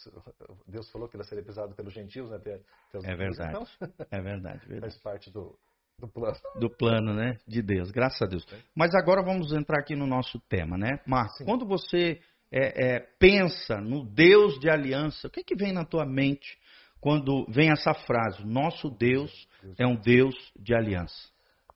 Deus 0.65 0.89
falou 0.89 1.09
que 1.09 1.17
ele 1.17 1.23
seria 1.25 1.43
pisado 1.43 1.75
pelos 1.75 1.93
gentios, 1.93 2.29
né? 2.29 2.37
Até, 2.37 2.61
até 2.93 3.11
é 3.11 3.15
verdade. 3.15 3.49
Então, 3.49 4.07
é 4.09 4.21
verdade, 4.21 4.59
verdade. 4.67 4.93
Faz 4.93 4.97
parte 5.01 5.29
do, 5.29 5.57
do 5.97 6.07
plano. 6.07 6.37
Do 6.59 6.69
plano, 6.69 7.13
né? 7.13 7.37
De 7.45 7.61
Deus, 7.61 7.91
graças 7.91 8.21
a 8.21 8.25
Deus. 8.25 8.45
Mas 8.73 8.93
agora 8.95 9.21
vamos 9.21 9.51
entrar 9.51 9.79
aqui 9.79 9.95
no 9.95 10.07
nosso 10.07 10.39
tema, 10.47 10.77
né? 10.77 10.99
Marcos, 11.05 11.37
Sim. 11.37 11.45
quando 11.45 11.65
você 11.65 12.21
é, 12.51 12.95
é, 12.95 12.99
pensa 13.19 13.79
no 13.79 14.05
Deus 14.05 14.59
de 14.59 14.69
aliança, 14.69 15.27
o 15.27 15.31
que, 15.31 15.43
que 15.43 15.55
vem 15.55 15.71
na 15.71 15.85
tua 15.85 16.05
mente 16.05 16.57
quando 16.99 17.45
vem 17.49 17.71
essa 17.71 17.93
frase? 17.93 18.43
Nosso 18.45 18.89
Deus 18.89 19.47
é 19.77 19.85
um 19.85 19.95
Deus 19.95 20.35
de 20.55 20.73
aliança. 20.73 21.29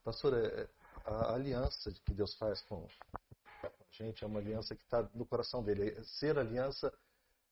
Pastor, 0.04 0.34
é, 0.34 0.68
a 1.04 1.34
aliança 1.34 1.92
que 2.04 2.14
Deus 2.14 2.34
faz 2.36 2.60
com 2.62 2.86
a 3.62 3.68
gente 3.90 4.24
é 4.24 4.26
uma 4.26 4.40
aliança 4.40 4.74
que 4.74 4.82
está 4.82 5.08
no 5.14 5.24
coração 5.24 5.62
dele. 5.62 5.94
Ser 6.04 6.38
aliança 6.38 6.92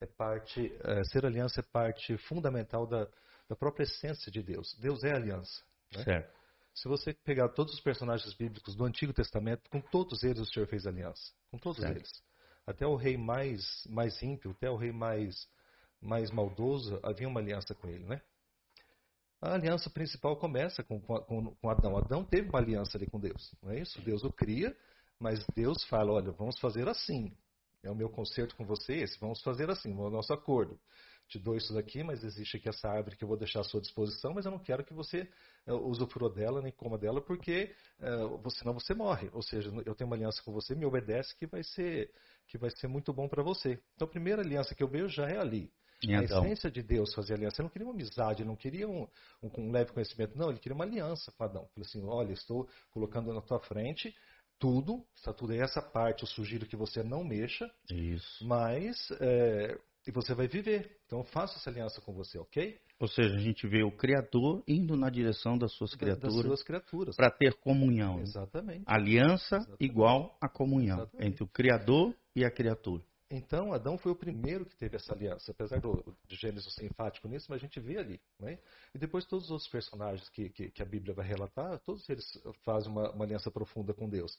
é 0.01 0.05
parte, 0.05 0.71
é, 0.83 1.03
ser 1.05 1.25
aliança 1.25 1.61
é 1.61 1.63
parte 1.63 2.17
fundamental 2.17 2.85
da, 2.85 3.07
da 3.47 3.55
própria 3.55 3.83
essência 3.83 4.31
de 4.31 4.43
Deus. 4.43 4.75
Deus 4.79 5.03
é 5.03 5.15
aliança. 5.15 5.63
Né? 5.95 6.03
Certo. 6.03 6.43
Se 6.73 6.87
você 6.87 7.13
pegar 7.13 7.49
todos 7.49 7.73
os 7.73 7.81
personagens 7.81 8.33
bíblicos 8.33 8.75
do 8.75 8.83
Antigo 8.83 9.13
Testamento, 9.13 9.69
com 9.69 9.79
todos 9.79 10.23
eles 10.23 10.39
o 10.39 10.45
Senhor 10.45 10.67
fez 10.67 10.87
aliança. 10.87 11.31
Com 11.51 11.57
todos 11.57 11.79
certo. 11.79 11.97
eles. 11.97 12.11
Até 12.65 12.85
o 12.85 12.95
rei 12.95 13.15
mais, 13.15 13.85
mais 13.87 14.21
ímpio, 14.23 14.51
até 14.51 14.69
o 14.69 14.75
rei 14.75 14.91
mais, 14.91 15.47
mais 16.03 16.29
maldoso, 16.31 16.99
havia 17.01 17.27
uma 17.27 17.39
aliança 17.39 17.73
com 17.73 17.87
ele, 17.87 18.05
né? 18.05 18.21
A 19.41 19.55
aliança 19.55 19.89
principal 19.89 20.37
começa 20.37 20.83
com, 20.83 21.01
com, 21.01 21.55
com 21.55 21.69
Adão. 21.69 21.97
Adão 21.97 22.23
teve 22.23 22.49
uma 22.49 22.59
aliança 22.59 22.97
ali 22.97 23.07
com 23.07 23.19
Deus, 23.19 23.53
não 23.61 23.71
é 23.71 23.79
isso? 23.79 24.01
Deus 24.01 24.23
o 24.23 24.31
cria, 24.31 24.75
mas 25.19 25.45
Deus 25.55 25.83
fala, 25.85 26.13
olha, 26.13 26.31
vamos 26.31 26.59
fazer 26.59 26.87
assim. 26.87 27.35
É 27.81 27.91
o 27.91 27.95
meu 27.95 28.09
concerto 28.09 28.55
com 28.55 28.65
vocês, 28.65 29.17
vamos 29.19 29.41
fazer 29.41 29.69
assim, 29.69 29.91
é 29.91 29.95
o 29.95 30.09
nosso 30.09 30.31
acordo 30.31 30.79
te 31.27 31.39
dou 31.39 31.55
isso 31.55 31.73
daqui, 31.73 32.03
mas 32.03 32.23
existe 32.23 32.57
aqui 32.57 32.69
essa 32.69 32.87
árvore 32.89 33.15
que 33.15 33.23
eu 33.23 33.27
vou 33.27 33.37
deixar 33.37 33.61
à 33.61 33.63
sua 33.63 33.81
disposição, 33.81 34.33
mas 34.33 34.45
eu 34.45 34.51
não 34.51 34.59
quero 34.59 34.83
que 34.83 34.93
você 34.93 35.27
uh, 35.67 35.73
usufrua 35.73 36.29
dela, 36.29 36.61
nem 36.61 36.71
coma 36.71 36.97
dela, 36.97 37.21
porque 37.21 37.73
uh, 37.99 38.49
senão 38.51 38.73
você 38.73 38.93
morre. 38.93 39.29
Ou 39.33 39.41
seja, 39.41 39.71
eu 39.85 39.95
tenho 39.95 40.09
uma 40.09 40.15
aliança 40.15 40.41
com 40.43 40.51
você, 40.51 40.75
me 40.75 40.85
obedece, 40.85 41.35
que 41.37 41.47
vai 41.47 41.63
ser, 41.63 42.11
que 42.47 42.57
vai 42.57 42.69
ser 42.69 42.87
muito 42.87 43.13
bom 43.13 43.27
para 43.27 43.41
você. 43.41 43.81
Então, 43.95 44.07
a 44.07 44.11
primeira 44.11 44.41
aliança 44.41 44.75
que 44.75 44.83
eu 44.83 44.87
vejo 44.87 45.07
já 45.07 45.27
é 45.27 45.37
ali. 45.37 45.71
A 46.39 46.45
essência 46.45 46.71
de 46.71 46.81
Deus 46.81 47.13
fazer 47.13 47.33
aliança. 47.33 47.61
Ele 47.61 47.65
não 47.65 47.69
queria 47.71 47.87
uma 47.87 47.93
amizade, 47.93 48.41
ele 48.41 48.49
não 48.49 48.55
queria 48.55 48.87
um, 48.87 49.07
um, 49.41 49.49
um 49.57 49.71
leve 49.71 49.91
conhecimento, 49.91 50.37
não, 50.37 50.49
ele 50.49 50.59
queria 50.59 50.75
uma 50.75 50.85
aliança 50.85 51.31
com 51.31 51.43
Adão. 51.43 51.67
Ele 51.75 51.85
falou 51.85 51.87
assim: 51.87 52.03
olha, 52.05 52.33
estou 52.33 52.67
colocando 52.91 53.33
na 53.33 53.41
tua 53.41 53.59
frente 53.59 54.13
tudo, 54.59 55.03
está 55.15 55.33
tudo 55.33 55.51
aí, 55.51 55.59
essa 55.59 55.81
parte, 55.81 56.23
eu 56.23 56.27
sugiro 56.27 56.65
que 56.65 56.77
você 56.77 57.03
não 57.03 57.23
mexa. 57.23 57.69
Isso. 57.91 58.47
Mas 58.47 58.95
é, 59.19 59.77
e 60.07 60.11
você 60.11 60.33
vai 60.33 60.47
viver. 60.47 60.97
Então 61.05 61.23
faça 61.23 61.57
essa 61.57 61.69
aliança 61.69 62.01
com 62.01 62.13
você, 62.13 62.37
ok? 62.37 62.79
Ou 62.99 63.07
seja, 63.07 63.35
a 63.35 63.39
gente 63.39 63.67
vê 63.67 63.83
o 63.83 63.91
Criador 63.91 64.63
indo 64.67 64.95
na 64.95 65.09
direção 65.09 65.57
das 65.57 65.73
suas 65.73 65.93
criaturas, 65.95 66.35
das 66.35 66.45
suas 66.45 66.63
criaturas. 66.63 67.15
para 67.15 67.29
ter 67.29 67.53
comunhão. 67.55 68.19
Exatamente. 68.21 68.83
Aliança 68.85 69.57
Exatamente. 69.57 69.83
igual 69.83 70.37
a 70.39 70.47
comunhão 70.47 70.99
Exatamente. 70.99 71.27
entre 71.27 71.43
o 71.43 71.47
Criador 71.47 72.15
e 72.35 72.45
a 72.45 72.51
criatura. 72.51 73.03
Então, 73.35 73.73
Adão 73.73 73.97
foi 73.97 74.11
o 74.11 74.15
primeiro 74.15 74.63
que 74.63 74.75
teve 74.75 74.95
essa 74.95 75.11
aliança, 75.11 75.51
apesar 75.51 75.81
do, 75.81 76.15
de 76.27 76.35
Gênesis 76.35 76.71
ser 76.75 76.85
enfático 76.85 77.27
nisso, 77.27 77.47
mas 77.49 77.57
a 77.57 77.65
gente 77.65 77.79
vê 77.79 77.97
ali. 77.97 78.21
Né? 78.39 78.59
E 78.93 78.99
depois 78.99 79.25
todos 79.25 79.45
os 79.45 79.51
outros 79.51 79.67
personagens 79.71 80.29
que, 80.29 80.49
que, 80.49 80.69
que, 80.69 80.83
a 80.83 80.85
Bíblia 80.85 81.15
vai 81.15 81.25
relatar, 81.25 81.79
todos 81.79 82.07
eles 82.09 82.23
fazem 82.63 82.91
uma, 82.91 83.09
uma, 83.09 83.25
aliança 83.25 83.49
profunda 83.49 83.91
com 83.91 84.07
Deus. 84.07 84.37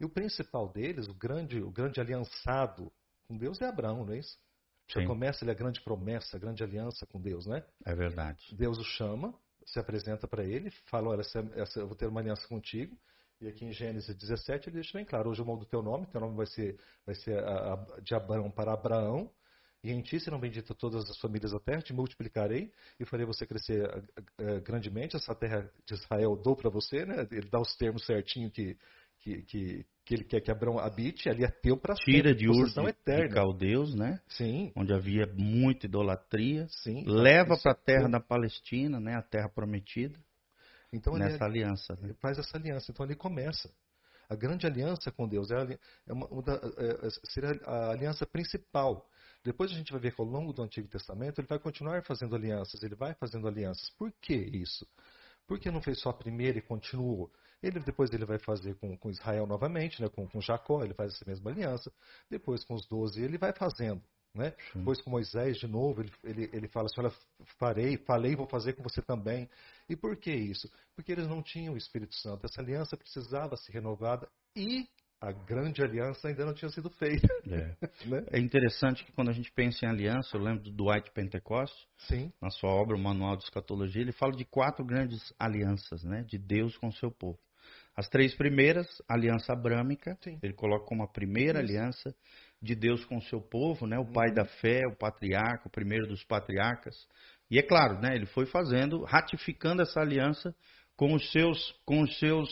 E 0.00 0.04
o 0.04 0.08
principal 0.08 0.68
deles, 0.68 1.06
o 1.06 1.14
grande, 1.14 1.62
o 1.62 1.70
grande 1.70 2.00
aliançado 2.00 2.92
com 3.28 3.38
Deus 3.38 3.60
é 3.60 3.66
Abraão, 3.66 4.04
não 4.04 4.12
é 4.12 4.18
isso? 4.18 4.36
Já 4.88 5.06
começa 5.06 5.44
ali 5.44 5.52
a 5.52 5.54
grande 5.54 5.80
promessa, 5.80 6.36
a 6.36 6.40
grande 6.40 6.64
aliança 6.64 7.06
com 7.06 7.20
Deus, 7.20 7.46
né? 7.46 7.64
É 7.84 7.94
verdade. 7.94 8.54
Deus 8.56 8.76
o 8.76 8.84
chama, 8.84 9.32
se 9.64 9.78
apresenta 9.78 10.26
para 10.26 10.44
ele, 10.44 10.70
fala: 10.86 11.10
Olha, 11.10 11.20
essa, 11.20 11.38
essa, 11.54 11.78
eu 11.78 11.86
vou 11.86 11.96
ter 11.96 12.06
uma 12.06 12.20
aliança 12.20 12.46
contigo. 12.48 12.98
E 13.42 13.48
aqui 13.48 13.64
em 13.64 13.72
Gênesis 13.72 14.14
17 14.14 14.68
ele 14.68 14.76
deixa 14.76 14.96
bem 14.96 15.04
claro: 15.04 15.28
Hoje 15.28 15.40
eu 15.40 15.44
mudo 15.44 15.62
o 15.62 15.66
teu 15.66 15.82
nome, 15.82 16.06
teu 16.06 16.20
nome 16.20 16.36
vai 16.36 16.46
ser, 16.46 16.78
vai 17.04 17.14
ser 17.16 17.42
a, 17.42 17.74
a, 17.74 18.00
de 18.00 18.14
Abraão 18.14 18.48
para 18.48 18.72
Abraão. 18.72 19.28
E 19.82 19.90
em 19.90 20.00
ti 20.00 20.20
serão 20.20 20.38
benditas 20.38 20.76
todas 20.76 21.10
as 21.10 21.18
famílias 21.18 21.50
da 21.50 21.58
terra, 21.58 21.82
te 21.82 21.92
multiplicarei 21.92 22.72
e 23.00 23.04
farei 23.04 23.26
você 23.26 23.44
crescer 23.44 23.82
grandemente. 24.64 25.16
Essa 25.16 25.34
terra 25.34 25.68
de 25.84 25.94
Israel 25.94 26.36
dou 26.36 26.54
para 26.54 26.70
você, 26.70 27.04
né? 27.04 27.26
Ele 27.32 27.48
dá 27.50 27.60
os 27.60 27.74
termos 27.74 28.06
certinho 28.06 28.48
que, 28.48 28.78
que, 29.18 29.42
que, 29.42 29.86
que 30.04 30.14
ele 30.14 30.22
quer 30.22 30.40
que 30.40 30.52
Abraão 30.52 30.78
habite, 30.78 31.28
ali 31.28 31.44
é 31.44 31.48
teu 31.48 31.76
para 31.76 31.96
Tira 31.96 32.32
de 32.32 32.48
Ur 32.48 32.68
de, 32.68 32.74
de 32.74 33.28
caldeus, 33.34 33.92
né? 33.92 34.20
Sim. 34.28 34.70
Onde 34.76 34.94
havia 34.94 35.26
muita 35.36 35.86
idolatria. 35.86 36.68
Sim. 36.68 37.02
Leva 37.04 37.58
para 37.60 37.72
a 37.72 37.74
terra 37.74 38.08
da 38.08 38.20
Palestina, 38.20 39.00
né? 39.00 39.16
A 39.16 39.22
terra 39.22 39.48
prometida. 39.48 40.16
Então, 40.92 41.14
nessa 41.14 41.44
aliança. 41.44 41.96
Né? 42.00 42.14
Faz 42.20 42.38
essa 42.38 42.56
aliança. 42.56 42.90
Então 42.90 43.04
ali 43.04 43.16
começa. 43.16 43.70
A 44.28 44.36
grande 44.36 44.66
aliança 44.66 45.10
com 45.10 45.28
Deus 45.28 45.50
é, 45.50 45.56
a, 45.56 45.78
é 46.06 46.12
uma, 46.12 46.26
uma, 46.26 46.42
é, 46.42 47.10
seria 47.24 47.60
a 47.64 47.90
aliança 47.90 48.26
principal. 48.26 49.08
Depois 49.44 49.70
a 49.70 49.74
gente 49.74 49.90
vai 49.90 50.00
ver 50.00 50.14
que 50.14 50.20
ao 50.20 50.26
longo 50.26 50.52
do 50.52 50.62
Antigo 50.62 50.88
Testamento 50.88 51.40
ele 51.40 51.48
vai 51.48 51.58
continuar 51.58 52.02
fazendo 52.04 52.36
alianças, 52.36 52.82
ele 52.82 52.94
vai 52.94 53.14
fazendo 53.14 53.48
alianças. 53.48 53.90
Por 53.98 54.12
que 54.20 54.34
isso? 54.34 54.86
Por 55.46 55.58
que 55.58 55.70
não 55.70 55.82
fez 55.82 56.00
só 56.00 56.10
a 56.10 56.14
primeira 56.14 56.58
e 56.58 56.62
continuou? 56.62 57.30
Ele 57.62 57.80
depois 57.80 58.10
ele 58.12 58.24
vai 58.24 58.38
fazer 58.38 58.74
com, 58.76 58.96
com 58.96 59.10
Israel 59.10 59.46
novamente, 59.46 60.00
né, 60.00 60.08
com, 60.08 60.26
com 60.28 60.40
Jacó, 60.40 60.82
ele 60.82 60.94
faz 60.94 61.14
essa 61.14 61.24
mesma 61.26 61.50
aliança. 61.50 61.92
Depois 62.30 62.64
com 62.64 62.74
os 62.74 62.86
doze 62.86 63.20
ele 63.20 63.36
vai 63.36 63.52
fazendo. 63.52 64.02
Né? 64.34 64.54
Depois 64.74 65.00
com 65.02 65.10
Moisés 65.10 65.58
de 65.58 65.66
novo, 65.66 66.00
ele, 66.00 66.12
ele, 66.24 66.50
ele 66.52 66.68
fala 66.68 66.86
assim, 66.86 67.00
olha, 67.00 67.12
farei, 67.58 67.98
falei, 67.98 68.34
vou 68.34 68.46
fazer 68.46 68.72
com 68.72 68.82
você 68.82 69.02
também. 69.02 69.48
E 69.88 69.94
por 69.94 70.16
que 70.16 70.32
isso? 70.32 70.70
Porque 70.96 71.12
eles 71.12 71.28
não 71.28 71.42
tinham 71.42 71.74
o 71.74 71.76
Espírito 71.76 72.14
Santo. 72.14 72.46
Essa 72.46 72.62
aliança 72.62 72.96
precisava 72.96 73.56
ser 73.56 73.72
renovada 73.72 74.26
e 74.56 74.86
a 75.22 75.30
grande 75.30 75.80
aliança 75.80 76.26
ainda 76.26 76.44
não 76.44 76.52
tinha 76.52 76.68
sido 76.70 76.90
feita. 76.90 77.28
É. 77.52 77.76
né? 78.06 78.24
é 78.30 78.38
interessante 78.38 79.04
que 79.04 79.12
quando 79.12 79.28
a 79.28 79.32
gente 79.32 79.52
pensa 79.52 79.84
em 79.84 79.88
aliança, 79.88 80.36
eu 80.36 80.40
lembro 80.40 80.64
do 80.64 80.70
Dwight 80.70 81.10
Pentecost, 81.12 81.74
Sim. 82.08 82.32
na 82.40 82.50
sua 82.50 82.70
obra, 82.70 82.96
o 82.96 83.00
Manual 83.00 83.36
de 83.36 83.44
Escatologia, 83.44 84.00
ele 84.00 84.12
fala 84.12 84.32
de 84.32 84.44
quatro 84.44 84.84
grandes 84.84 85.32
alianças 85.38 86.02
né, 86.02 86.22
de 86.22 86.38
Deus 86.38 86.76
com 86.78 86.88
o 86.88 86.92
seu 86.92 87.10
povo. 87.10 87.38
As 87.94 88.08
três 88.08 88.34
primeiras, 88.34 88.86
aliança 89.08 89.52
abrâmica, 89.52 90.16
Sim. 90.22 90.38
ele 90.42 90.54
coloca 90.54 90.86
como 90.86 91.02
a 91.02 91.08
primeira 91.08 91.62
Isso. 91.62 91.72
aliança 91.72 92.14
de 92.62 92.76
Deus 92.76 93.04
com 93.04 93.16
o 93.16 93.22
seu 93.22 93.40
povo, 93.40 93.86
né? 93.86 93.98
O 93.98 94.06
pai 94.06 94.28
uhum. 94.28 94.34
da 94.34 94.44
fé, 94.44 94.80
o 94.86 94.96
patriarca, 94.96 95.66
o 95.66 95.70
primeiro 95.70 96.06
dos 96.06 96.22
patriarcas. 96.24 96.94
E 97.50 97.58
é 97.58 97.62
claro, 97.62 98.00
né? 98.00 98.14
Ele 98.14 98.26
foi 98.26 98.46
fazendo, 98.46 99.02
ratificando 99.02 99.82
essa 99.82 100.00
aliança 100.00 100.54
com 100.96 101.12
os 101.12 101.32
seus, 101.32 101.74
com 101.84 102.02
os 102.02 102.18
seus, 102.18 102.48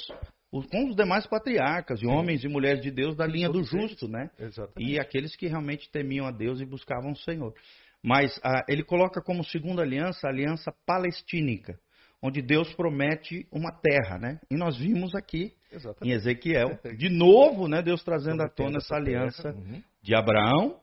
com 0.51 0.89
os 0.89 0.97
demais 0.97 1.27
patriarcas 1.27 2.03
e 2.03 2.07
homens 2.07 2.43
e 2.43 2.49
mulheres 2.49 2.83
de 2.83 2.91
Deus 2.91 3.15
da 3.15 3.27
linha 3.27 3.49
do 3.49 3.63
justo, 3.63 4.09
né? 4.09 4.31
Exatamente. 4.39 4.93
E 4.93 4.99
aqueles 4.99 5.37
que 5.37 5.47
realmente 5.47 5.89
temiam 5.91 6.27
a 6.27 6.33
Deus 6.33 6.61
e 6.61 6.67
buscavam 6.67 7.13
o 7.13 7.17
Senhor. 7.17 7.55
Mas 8.03 8.39
ah, 8.43 8.65
ele 8.69 8.83
coloca 8.83 9.23
como 9.23 9.45
segunda 9.45 9.83
aliança 9.83 10.27
a 10.27 10.31
aliança 10.31 10.73
palestínica 10.85 11.79
onde 12.23 12.43
Deus 12.43 12.73
promete 12.75 13.47
uma 13.51 13.73
terra, 13.73 14.19
né? 14.19 14.41
E 14.51 14.57
nós 14.57 14.77
vimos 14.77 15.15
aqui 15.15 15.55
Exatamente. 15.73 16.09
em 16.09 16.17
Ezequiel, 16.17 16.79
de 16.97 17.09
novo, 17.09 17.67
né, 17.67 17.83
Deus 17.83 18.03
trazendo 18.03 18.43
à 18.43 18.49
tona 18.49 18.79
essa 18.79 18.97
aliança 18.97 19.51
uhum. 19.51 19.83
de 20.03 20.15
Abraão, 20.15 20.79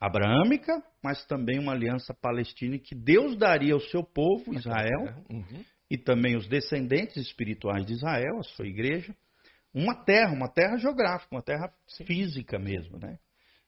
abraâmica, 0.00 0.82
mas 1.02 1.24
também 1.26 1.58
uma 1.58 1.72
aliança 1.72 2.12
palestina 2.12 2.78
que 2.78 2.94
Deus 2.94 3.36
daria 3.36 3.72
ao 3.72 3.80
seu 3.80 4.02
povo, 4.02 4.54
Israel, 4.54 5.14
uhum. 5.30 5.64
e 5.90 5.96
também 5.96 6.36
os 6.36 6.46
descendentes 6.46 7.16
espirituais 7.16 7.86
de 7.86 7.94
Israel, 7.94 8.38
a 8.38 8.42
sua 8.42 8.66
igreja, 8.66 9.14
uma 9.72 9.94
terra, 10.04 10.32
uma 10.32 10.48
terra 10.48 10.76
geográfica, 10.76 11.34
uma 11.34 11.42
terra 11.42 11.72
Sim. 11.88 12.04
física 12.04 12.58
mesmo, 12.58 12.98
né? 12.98 13.18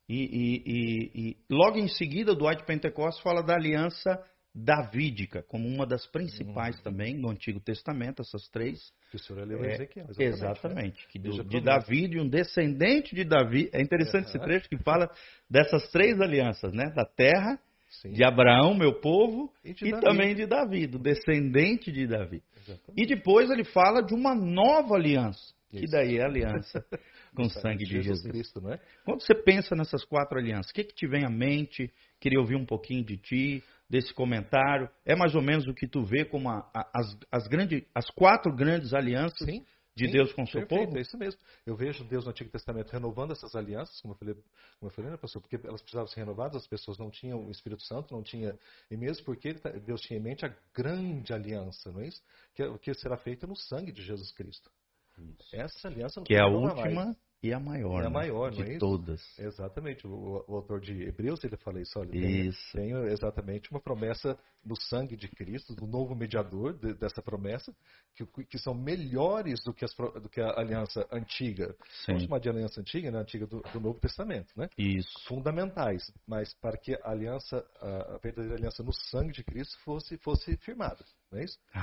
E, 0.09 0.23
e, 0.23 0.63
e, 0.67 1.31
e, 1.31 1.37
logo 1.51 1.79
em 1.79 1.89
seguida, 1.89 2.33
Dwight 2.33 2.65
Pentecostes 2.65 3.21
fala 3.25 3.43
da 3.43 3.55
aliança 3.55 4.23
davídica, 4.57 5.43
como 5.43 5.69
uma 5.69 5.87
das 5.87 6.07
principais 6.07 6.77
uhum. 6.77 6.83
também 6.83 7.15
no 7.15 7.29
Antigo 7.29 7.61
Testamento, 7.61 8.23
essas 8.23 8.49
três. 8.49 8.91
Que 9.11 9.17
o 9.17 9.19
senhor 9.19 9.47
leu 9.47 9.63
é, 9.63 9.75
Ezequiel. 9.75 10.07
Exatamente. 10.09 10.35
exatamente 10.35 11.03
né? 11.03 11.09
que 11.11 11.19
do, 11.19 11.45
de 11.45 11.61
Davi, 11.61 12.09
de 12.09 12.19
um 12.19 12.27
descendente 12.27 13.15
de 13.15 13.23
Davi. 13.23 13.69
É 13.73 13.83
interessante 13.83 14.25
uhum. 14.25 14.31
esse 14.31 14.39
trecho 14.39 14.69
que 14.69 14.79
fala 14.79 15.11
dessas 15.49 15.91
três 15.91 16.19
alianças, 16.21 16.73
né? 16.73 16.91
Da 16.97 17.05
terra, 17.05 17.61
Sim. 18.01 18.13
de 18.13 18.25
Abraão, 18.25 18.75
meu 18.75 18.99
povo, 18.99 19.53
e, 19.63 19.71
e 19.71 20.01
também 20.01 20.35
de 20.35 20.47
Davi, 20.47 20.87
do 20.87 20.99
descendente 20.99 21.93
de 21.93 22.07
Davi. 22.07 22.43
Exatamente. 22.57 22.95
E 22.97 23.07
depois 23.07 23.51
ele 23.51 23.65
fala 23.65 24.01
de 24.01 24.15
uma 24.15 24.35
nova 24.35 24.95
aliança, 24.95 25.53
Isso. 25.71 25.85
que 25.85 25.91
daí 25.91 26.17
é 26.17 26.23
a 26.23 26.27
aliança 26.27 26.83
com 27.37 27.43
o 27.43 27.51
sangue 27.51 27.85
de 27.85 27.93
Jesus. 27.93 28.23
Jesus. 28.23 28.33
Cristo, 28.33 28.61
não 28.63 28.73
é? 28.73 28.81
Quando 29.05 29.21
você 29.21 29.35
pensa 29.35 29.77
nessas 29.77 30.03
quatro 30.03 30.39
alianças, 30.39 30.71
o 30.71 30.75
que, 30.75 30.85
que 30.85 30.95
te 30.95 31.07
vem 31.07 31.27
à 31.27 31.31
mente? 31.31 31.93
Queria 32.21 32.41
ouvir 32.41 32.57
um 32.57 32.65
pouquinho 32.65 33.05
de 33.05 33.17
ti 33.17 33.65
desse 33.89 34.13
comentário. 34.13 34.89
É 35.05 35.15
mais 35.15 35.35
ou 35.35 35.43
menos 35.43 35.67
o 35.67 35.75
que 35.75 35.87
tu 35.87 36.03
vê 36.03 36.25
como 36.25 36.49
a, 36.49 36.69
a, 36.75 36.91
as, 36.95 37.19
as, 37.31 37.49
grande, 37.49 37.87
as 37.95 38.09
quatro 38.11 38.55
grandes 38.55 38.93
alianças 38.93 39.47
sim, 39.47 39.65
de 39.95 40.07
sim, 40.07 40.13
Deus 40.13 40.33
com 40.33 40.43
o 40.43 40.47
seu 40.47 40.61
perfeito, 40.61 40.87
povo? 40.87 40.99
É 40.99 41.01
isso 41.01 41.17
mesmo. 41.17 41.41
Eu 41.65 41.77
vejo 41.77 42.05
Deus 42.05 42.25
no 42.25 42.31
Antigo 42.31 42.51
Testamento 42.51 42.91
renovando 42.91 43.33
essas 43.33 43.55
alianças, 43.55 44.01
como 44.01 44.15
eu 44.15 44.19
falei, 44.19 44.35
como 44.35 44.91
eu 44.91 44.91
falei 44.91 45.11
né, 45.11 45.17
pastor? 45.17 45.41
Porque 45.41 45.57
elas 45.67 45.81
precisavam 45.81 46.09
ser 46.09 46.21
renovadas, 46.21 46.57
as 46.57 46.69
pessoas 46.69 46.99
não 46.99 47.11
tinham 47.11 47.47
o 47.47 47.51
Espírito 47.51 47.83
Santo, 47.85 48.15
não 48.15 48.23
tinha. 48.23 48.59
E 48.91 48.97
mesmo 48.97 49.25
porque 49.25 49.55
tá, 49.55 49.71
Deus 49.71 50.01
tinha 50.01 50.19
em 50.19 50.23
mente 50.23 50.45
a 50.45 50.55
grande 50.75 51.33
aliança, 51.33 51.93
não 51.93 52.01
é 52.01 52.09
isso? 52.09 52.23
Que, 52.55 52.79
que 52.79 52.95
será 52.95 53.17
feita 53.17 53.47
no 53.47 53.57
sangue 53.57 53.93
de 53.93 54.03
Jesus 54.03 54.33
Cristo. 54.33 54.71
Isso. 55.19 55.57
Essa 55.57 55.89
aliança 55.89 56.21
não 56.21 56.25
que 56.25 56.35
é 56.35 56.41
a 56.41 56.47
última 56.47 57.05
mais. 57.05 57.17
Que 57.47 57.53
é 57.53 57.55
a 57.55 57.61
maior, 57.61 58.03
é 58.03 58.07
a 58.07 58.09
né? 58.09 58.15
maior, 58.15 58.51
de 58.51 58.65
não 58.65 58.73
é 58.73 58.79
todas. 58.79 59.23
Exatamente. 59.39 60.07
O, 60.07 60.45
o, 60.49 60.57
autor 60.57 60.81
de 60.81 61.03
Hebreus 61.03 61.43
ele 61.45 61.57
fala 61.57 61.81
isso. 61.81 61.99
Olha, 61.99 62.17
isso. 62.17 62.73
Tem, 62.73 62.93
tem 62.93 63.07
exatamente 63.07 63.71
uma 63.71 63.81
promessa 63.81 64.37
no 64.65 64.75
sangue 64.75 65.17
de 65.17 65.29
Cristo, 65.29 65.75
do 65.75 65.87
novo 65.87 66.15
mediador 66.15 66.75
de, 66.75 66.95
dessa 66.95 67.23
promessa, 67.23 67.73
que, 68.17 68.27
que, 68.45 68.59
são 68.59 68.75
melhores 68.75 69.63
do 69.63 69.73
que, 69.73 69.85
as, 69.85 69.95
do 69.95 70.29
que, 70.29 70.41
a 70.41 70.59
aliança 70.59 71.07
antiga. 71.13 71.77
Sim. 72.05 72.13
Vamos 72.13 72.25
chamar 72.25 72.41
de 72.41 72.49
aliança 72.49 72.81
antiga, 72.81 73.11
né? 73.13 73.19
Antiga 73.21 73.47
do, 73.47 73.61
do, 73.73 73.81
Novo 73.81 74.01
Testamento, 74.01 74.53
né? 74.57 74.69
Isso. 74.77 75.09
Fundamentais, 75.29 76.13
mas 76.27 76.53
para 76.55 76.77
que 76.77 76.95
a 76.95 77.11
aliança, 77.11 77.65
a 77.81 78.19
verdadeira 78.21 78.57
aliança 78.57 78.83
no 78.83 78.93
sangue 78.93 79.33
de 79.33 79.45
Cristo 79.45 79.79
fosse, 79.85 80.19
fosse 80.19 80.57
firmada. 80.59 81.05
Não 81.31 81.39
é 81.39 81.45
isso? 81.45 81.59
Né? 81.75 81.81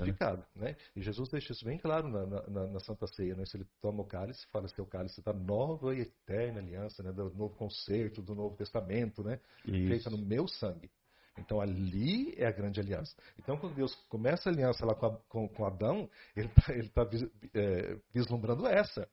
Ratificada. 0.00 0.48
Né? 0.54 0.68
né? 0.70 0.76
E 0.94 1.02
Jesus 1.02 1.28
deixa 1.28 1.52
isso 1.52 1.64
bem 1.64 1.78
claro 1.78 2.08
na, 2.08 2.26
na, 2.26 2.66
na 2.68 2.80
Santa 2.80 3.06
Ceia. 3.06 3.34
Né? 3.34 3.44
Se 3.46 3.56
ele 3.56 3.66
toma 3.80 4.02
o 4.02 4.06
cálice, 4.06 4.46
fala 4.52 4.68
seu 4.68 4.86
cálice 4.86 5.22
da 5.22 5.32
nova 5.32 5.94
e 5.94 6.00
eterna 6.00 6.60
aliança, 6.60 7.02
né? 7.02 7.12
do 7.12 7.32
novo 7.34 7.54
concerto, 7.56 8.22
do 8.22 8.34
Novo 8.34 8.56
Testamento, 8.56 9.22
né? 9.22 9.38
feita 9.64 10.10
no 10.10 10.18
meu 10.18 10.46
sangue. 10.48 10.90
Então 11.38 11.60
ali 11.60 12.34
é 12.36 12.46
a 12.46 12.50
grande 12.52 12.80
aliança. 12.80 13.14
Então 13.38 13.56
quando 13.56 13.74
Deus 13.74 13.94
começa 14.08 14.48
a 14.48 14.52
aliança 14.52 14.84
lá 14.86 14.94
com, 14.94 15.06
a, 15.06 15.16
com, 15.28 15.48
com 15.48 15.66
Adão, 15.66 16.08
ele 16.34 16.48
está 16.48 17.04
tá, 17.04 17.10
é, 17.54 17.96
vislumbrando 18.12 18.66
essa. 18.66 19.08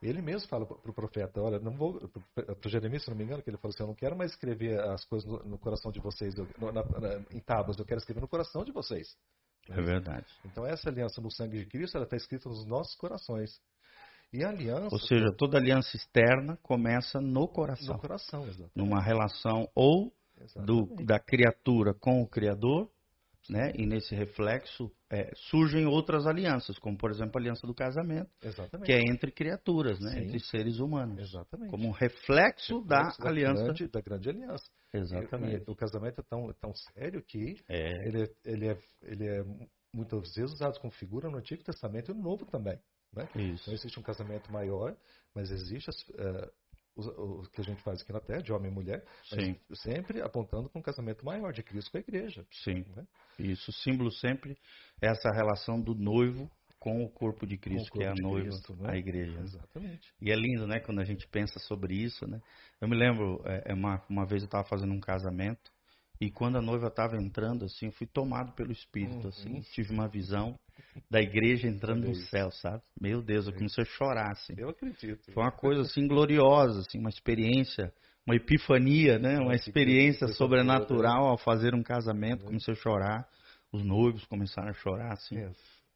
Ele 0.00 0.22
mesmo 0.22 0.48
fala 0.48 0.64
para 0.64 0.90
o 0.90 0.94
profeta, 0.94 1.40
olha, 1.40 1.58
não 1.58 1.72
vou 1.72 1.98
para 2.34 2.70
Jeremias, 2.70 3.02
se 3.02 3.10
não 3.10 3.16
me 3.16 3.24
engano, 3.24 3.42
que 3.42 3.50
ele 3.50 3.56
falou 3.56 3.74
assim, 3.74 3.82
eu 3.82 3.88
não 3.88 3.94
quero 3.94 4.16
mais 4.16 4.30
escrever 4.30 4.78
as 4.80 5.04
coisas 5.04 5.28
no, 5.28 5.42
no 5.44 5.58
coração 5.58 5.90
de 5.90 5.98
vocês, 5.98 6.36
eu, 6.36 6.46
na, 6.60 6.72
na, 6.72 7.24
em 7.32 7.40
tábuas, 7.40 7.76
eu 7.78 7.84
quero 7.84 7.98
escrever 7.98 8.20
no 8.20 8.28
coração 8.28 8.64
de 8.64 8.70
vocês. 8.70 9.16
É 9.68 9.82
verdade. 9.82 10.26
Então 10.44 10.64
essa 10.64 10.88
aliança 10.88 11.20
no 11.20 11.30
sangue 11.30 11.58
de 11.58 11.66
Cristo, 11.66 11.96
ela 11.96 12.04
está 12.04 12.16
escrita 12.16 12.48
nos 12.48 12.64
nossos 12.64 12.94
corações. 12.94 13.60
E 14.32 14.44
a 14.44 14.50
aliança. 14.50 14.94
Ou 14.94 15.00
seja, 15.00 15.32
toda 15.36 15.58
aliança 15.58 15.96
externa 15.96 16.56
começa 16.62 17.20
no 17.20 17.48
coração. 17.48 17.94
No 17.94 18.00
coração, 18.00 18.42
exatamente. 18.42 18.76
Numa 18.76 19.02
relação 19.02 19.68
ou 19.74 20.12
do, 20.64 20.86
da 21.04 21.18
criatura 21.18 21.94
com 21.94 22.22
o 22.22 22.28
Criador, 22.28 22.90
né? 23.48 23.72
E 23.74 23.86
nesse 23.86 24.14
reflexo 24.14 24.90
é, 25.10 25.32
surgem 25.34 25.86
outras 25.86 26.26
alianças, 26.26 26.78
como 26.78 26.96
por 26.96 27.10
exemplo 27.10 27.32
a 27.36 27.40
aliança 27.40 27.66
do 27.66 27.74
casamento, 27.74 28.30
Exatamente. 28.42 28.86
que 28.86 28.92
é 28.92 29.00
entre 29.00 29.30
criaturas, 29.30 29.98
né? 30.00 30.12
Sim. 30.12 30.18
entre 30.20 30.40
seres 30.40 30.78
humanos, 30.78 31.18
Exatamente. 31.18 31.70
como 31.70 31.88
um 31.88 31.92
reflexo, 31.92 32.80
reflexo 32.80 32.86
da, 32.86 33.02
da, 33.18 33.30
aliança, 33.30 33.64
grande, 33.64 33.88
da 33.88 34.00
grande 34.00 34.28
aliança. 34.28 34.70
Exatamente. 34.92 35.64
E, 35.64 35.68
e 35.68 35.70
o 35.70 35.74
casamento 35.74 36.20
é 36.20 36.24
tão, 36.24 36.52
tão 36.60 36.74
sério 36.74 37.22
que 37.22 37.56
é. 37.68 38.06
Ele, 38.06 38.30
ele, 38.44 38.68
é, 38.68 38.78
ele 39.02 39.26
é 39.26 39.44
muitas 39.94 40.34
vezes 40.34 40.52
usado 40.52 40.78
como 40.78 40.92
figura 40.92 41.30
no 41.30 41.38
Antigo 41.38 41.62
Testamento 41.62 42.10
e 42.10 42.14
no 42.14 42.22
Novo 42.22 42.44
também. 42.46 42.78
Né? 43.14 43.28
Isso. 43.34 43.68
Não 43.68 43.74
existe 43.74 43.98
um 43.98 44.02
casamento 44.02 44.52
maior, 44.52 44.96
mas 45.34 45.50
existe 45.50 45.90
uh, 45.90 46.52
o, 46.98 47.40
o, 47.40 47.42
que 47.50 47.60
a 47.60 47.64
gente 47.64 47.82
faz 47.82 48.02
aqui 48.02 48.12
na 48.12 48.20
Terra, 48.20 48.42
de 48.42 48.52
homem 48.52 48.70
e 48.70 48.74
mulher, 48.74 49.04
sempre 49.74 50.20
apontando 50.20 50.68
para 50.68 50.78
um 50.78 50.82
casamento 50.82 51.24
maior 51.24 51.52
de 51.52 51.62
Cristo 51.62 51.90
com 51.90 51.98
a 51.98 52.00
igreja. 52.00 52.44
Sim. 52.50 52.84
Né? 52.96 53.06
Isso, 53.38 53.70
o 53.70 53.74
símbolo 53.74 54.10
sempre 54.10 54.56
é 55.00 55.08
essa 55.08 55.30
relação 55.30 55.80
do 55.80 55.94
noivo 55.94 56.50
com 56.78 57.04
o 57.04 57.08
corpo 57.08 57.46
de 57.46 57.56
Cristo, 57.56 57.90
corpo 57.90 57.98
que 57.98 58.04
é 58.04 58.08
a 58.08 58.14
noiva, 58.14 58.48
Cristo, 58.48 58.76
né? 58.76 58.90
a 58.90 58.96
igreja. 58.96 59.40
Exatamente. 59.40 60.12
E 60.20 60.30
é 60.30 60.34
lindo, 60.34 60.66
né, 60.66 60.80
quando 60.80 61.00
a 61.00 61.04
gente 61.04 61.26
pensa 61.26 61.58
sobre 61.60 61.94
isso, 61.94 62.26
né? 62.26 62.40
Eu 62.80 62.88
me 62.88 62.96
lembro, 62.96 63.42
é, 63.44 63.74
uma, 63.74 64.02
uma 64.08 64.24
vez 64.24 64.42
eu 64.42 64.46
estava 64.46 64.64
fazendo 64.64 64.92
um 64.92 65.00
casamento 65.00 65.72
e 66.20 66.30
quando 66.30 66.56
a 66.56 66.62
noiva 66.62 66.88
estava 66.88 67.16
entrando, 67.16 67.64
assim, 67.64 67.86
eu 67.86 67.92
fui 67.92 68.06
tomado 68.06 68.52
pelo 68.52 68.72
Espírito, 68.72 69.22
uhum. 69.22 69.28
assim, 69.28 69.60
tive 69.72 69.92
uma 69.92 70.08
visão 70.08 70.58
da 71.10 71.20
igreja 71.20 71.68
entrando 71.68 72.08
no 72.08 72.14
céu, 72.14 72.50
sabe? 72.50 72.82
Meu 73.00 73.22
Deus, 73.22 73.46
eu 73.46 73.52
comecei 73.52 73.82
a 73.82 73.86
chorar, 73.86 74.32
assim. 74.32 74.54
Eu 74.56 74.70
acredito. 74.70 75.32
Foi 75.32 75.42
uma 75.42 75.52
coisa, 75.52 75.82
assim, 75.82 76.06
gloriosa, 76.06 76.80
assim, 76.80 76.98
uma 76.98 77.10
experiência, 77.10 77.92
uma 78.26 78.34
epifania, 78.34 79.18
né? 79.18 79.38
Uma 79.38 79.54
experiência 79.54 80.28
sobrenatural 80.28 81.26
ao 81.26 81.38
fazer 81.38 81.74
um 81.74 81.82
casamento, 81.82 82.44
comecei 82.44 82.74
a 82.74 82.76
chorar, 82.76 83.28
os 83.72 83.84
noivos 83.84 84.24
começaram 84.26 84.70
a 84.70 84.74
chorar, 84.74 85.12
assim, 85.12 85.36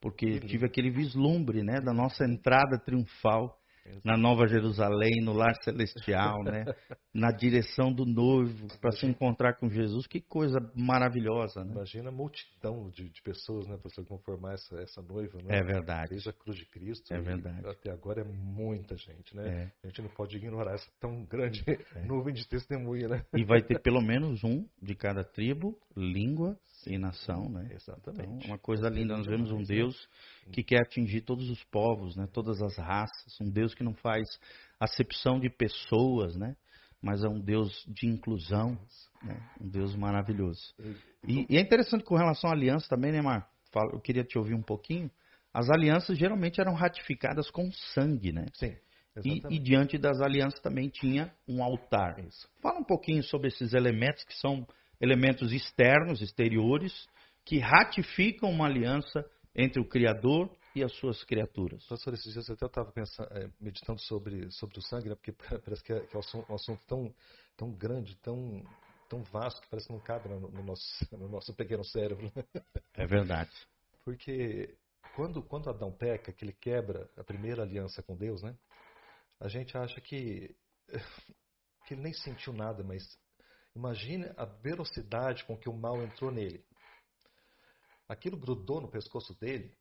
porque 0.00 0.40
tive 0.40 0.66
aquele 0.66 0.90
vislumbre, 0.90 1.62
né, 1.62 1.80
da 1.80 1.92
nossa 1.92 2.24
entrada 2.24 2.78
triunfal 2.78 3.58
na 4.04 4.16
Nova 4.16 4.46
Jerusalém, 4.46 5.20
no 5.22 5.32
lar 5.32 5.54
celestial, 5.62 6.42
né? 6.42 6.64
na 7.14 7.30
direção 7.30 7.92
do 7.92 8.04
noivo, 8.04 8.66
para 8.80 8.92
se 8.92 9.06
encontrar 9.06 9.54
com 9.54 9.68
Jesus. 9.68 10.06
Que 10.06 10.20
coisa 10.20 10.58
maravilhosa, 10.74 11.64
né? 11.64 11.72
Imagina 11.72 12.08
a 12.08 12.12
multidão 12.12 12.88
de, 12.90 13.10
de 13.10 13.22
pessoas, 13.22 13.66
né, 13.66 13.76
para 13.76 14.04
conformar 14.04 14.54
essa, 14.54 14.80
essa 14.80 15.02
noiva, 15.02 15.38
né? 15.42 15.58
É 15.58 15.62
verdade. 15.62 16.10
Desde 16.10 16.28
a 16.28 16.32
cruz 16.32 16.56
de 16.56 16.66
Cristo. 16.66 17.12
É 17.12 17.20
verdade. 17.20 17.66
Até 17.66 17.90
agora 17.90 18.22
é 18.22 18.24
muita 18.24 18.96
gente, 18.96 19.36
né? 19.36 19.48
É. 19.48 19.72
A 19.84 19.86
gente 19.88 20.02
não 20.02 20.08
pode 20.08 20.36
ignorar 20.36 20.74
essa 20.74 20.90
tão 21.00 21.24
grande 21.24 21.62
é. 21.94 22.04
nuvem 22.04 22.34
de 22.34 22.46
testemunha, 22.48 23.08
né? 23.08 23.26
E 23.34 23.44
vai 23.44 23.62
ter 23.62 23.80
pelo 23.80 24.00
menos 24.00 24.42
um 24.44 24.66
de 24.80 24.94
cada 24.94 25.24
tribo, 25.24 25.78
língua 25.96 26.58
e 26.86 26.98
nação, 26.98 27.48
né? 27.48 27.68
Exatamente. 27.72 28.36
Então, 28.36 28.50
uma 28.50 28.58
coisa 28.58 28.88
linda. 28.88 29.16
Nós 29.16 29.26
vemos 29.26 29.50
um 29.50 29.62
Deus 29.62 30.08
que 30.50 30.62
quer 30.62 30.82
atingir 30.82 31.22
todos 31.22 31.50
os 31.50 31.62
povos, 31.64 32.16
né? 32.16 32.26
Todas 32.32 32.60
as 32.62 32.76
raças. 32.76 33.40
Um 33.40 33.50
Deus 33.50 33.74
que 33.74 33.82
não 33.82 33.94
faz 33.94 34.28
acepção 34.78 35.38
de 35.38 35.48
pessoas, 35.50 36.36
né? 36.36 36.56
Mas 37.00 37.24
é 37.24 37.28
um 37.28 37.40
Deus 37.40 37.84
de 37.88 38.06
inclusão, 38.06 38.78
né? 39.22 39.40
Um 39.60 39.68
Deus 39.68 39.94
maravilhoso. 39.96 40.74
E, 41.26 41.46
e 41.48 41.56
é 41.56 41.60
interessante 41.60 42.04
com 42.04 42.16
relação 42.16 42.50
à 42.50 42.52
aliança 42.52 42.88
também, 42.88 43.12
né, 43.12 43.20
Mar? 43.20 43.48
Eu 43.92 44.00
queria 44.00 44.24
te 44.24 44.38
ouvir 44.38 44.54
um 44.54 44.62
pouquinho. 44.62 45.10
As 45.52 45.68
alianças 45.68 46.16
geralmente 46.18 46.60
eram 46.60 46.74
ratificadas 46.74 47.50
com 47.50 47.70
sangue, 47.72 48.32
né? 48.32 48.46
Sim. 48.54 48.76
E, 49.24 49.42
e, 49.56 49.58
diante 49.58 49.98
das 49.98 50.20
alianças 50.22 50.58
também 50.60 50.88
tinha 50.88 51.30
um 51.46 51.62
altar. 51.62 52.18
Isso. 52.20 52.48
Fala 52.62 52.80
um 52.80 52.84
pouquinho 52.84 53.22
sobre 53.22 53.48
esses 53.48 53.74
elementos 53.74 54.24
que 54.24 54.34
são 54.38 54.66
elementos 55.02 55.52
externos, 55.52 56.22
exteriores, 56.22 57.08
que 57.44 57.58
ratificam 57.58 58.48
uma 58.48 58.66
aliança 58.66 59.28
entre 59.52 59.82
o 59.82 59.88
Criador 59.88 60.48
e 60.76 60.82
as 60.82 60.92
suas 60.92 61.24
criaturas. 61.24 61.84
Pastor, 61.86 62.14
esses 62.14 62.32
dias 62.32 62.48
eu 62.48 62.54
até 62.54 62.66
estava 62.66 62.92
é, 63.32 63.50
meditando 63.60 64.00
sobre, 64.00 64.48
sobre 64.52 64.78
o 64.78 64.82
sangue, 64.82 65.08
né, 65.08 65.16
porque 65.16 65.32
parece 65.64 65.82
que 65.82 65.92
é, 65.92 66.00
que 66.06 66.16
é 66.16 66.20
um 66.48 66.54
assunto 66.54 66.86
tão, 66.86 67.12
tão 67.56 67.72
grande, 67.72 68.16
tão, 68.18 68.62
tão 69.08 69.22
vasto, 69.24 69.60
que 69.60 69.68
parece 69.68 69.88
que 69.88 69.92
não 69.92 70.00
cabe 70.00 70.28
no, 70.28 70.40
no 70.40 70.62
nosso, 70.62 70.84
no 71.12 71.28
nosso 71.28 71.52
pequeno 71.52 71.84
cérebro. 71.84 72.32
É 72.94 73.04
verdade. 73.04 73.50
Porque 74.04 74.78
quando, 75.16 75.42
quando 75.42 75.68
Adão 75.68 75.92
peca, 75.92 76.32
que 76.32 76.44
ele 76.44 76.54
quebra 76.54 77.10
a 77.16 77.24
primeira 77.24 77.62
aliança 77.62 78.02
com 78.02 78.16
Deus, 78.16 78.40
né? 78.40 78.56
A 79.40 79.48
gente 79.48 79.76
acha 79.76 80.00
que, 80.00 80.54
que 81.86 81.94
ele 81.94 82.02
nem 82.02 82.12
sentiu 82.12 82.52
nada, 82.52 82.84
mas 82.84 83.02
imagine 83.74 84.26
a 84.36 84.44
velocidade 84.44 85.44
com 85.44 85.56
que 85.56 85.68
o 85.68 85.72
mal 85.76 86.02
entrou 86.02 86.30
nele. 86.30 86.64
Aquilo 88.08 88.36
grudou 88.36 88.80
no 88.80 88.90
pescoço 88.90 89.38
dele 89.38 89.74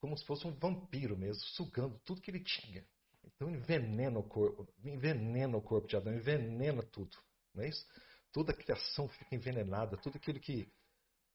como 0.00 0.16
se 0.16 0.24
fosse 0.24 0.46
um 0.46 0.52
vampiro 0.52 1.16
mesmo, 1.16 1.42
sugando 1.56 1.98
tudo 2.04 2.20
que 2.20 2.30
ele 2.30 2.42
tinha. 2.42 2.86
Então 3.24 3.50
envenena 3.50 4.18
o 4.18 4.22
corpo, 4.22 4.66
envenena 4.84 5.56
o 5.56 5.62
corpo 5.62 5.88
de 5.88 5.96
Adão, 5.96 6.14
envenena 6.14 6.82
tudo. 6.82 7.16
Não 7.54 7.64
é 7.64 7.68
isso? 7.68 7.84
Toda 8.32 8.52
a 8.52 8.56
criação 8.56 9.08
fica 9.08 9.34
envenenada, 9.34 9.96
tudo 9.96 10.16
aquilo 10.16 10.38
que, 10.38 10.70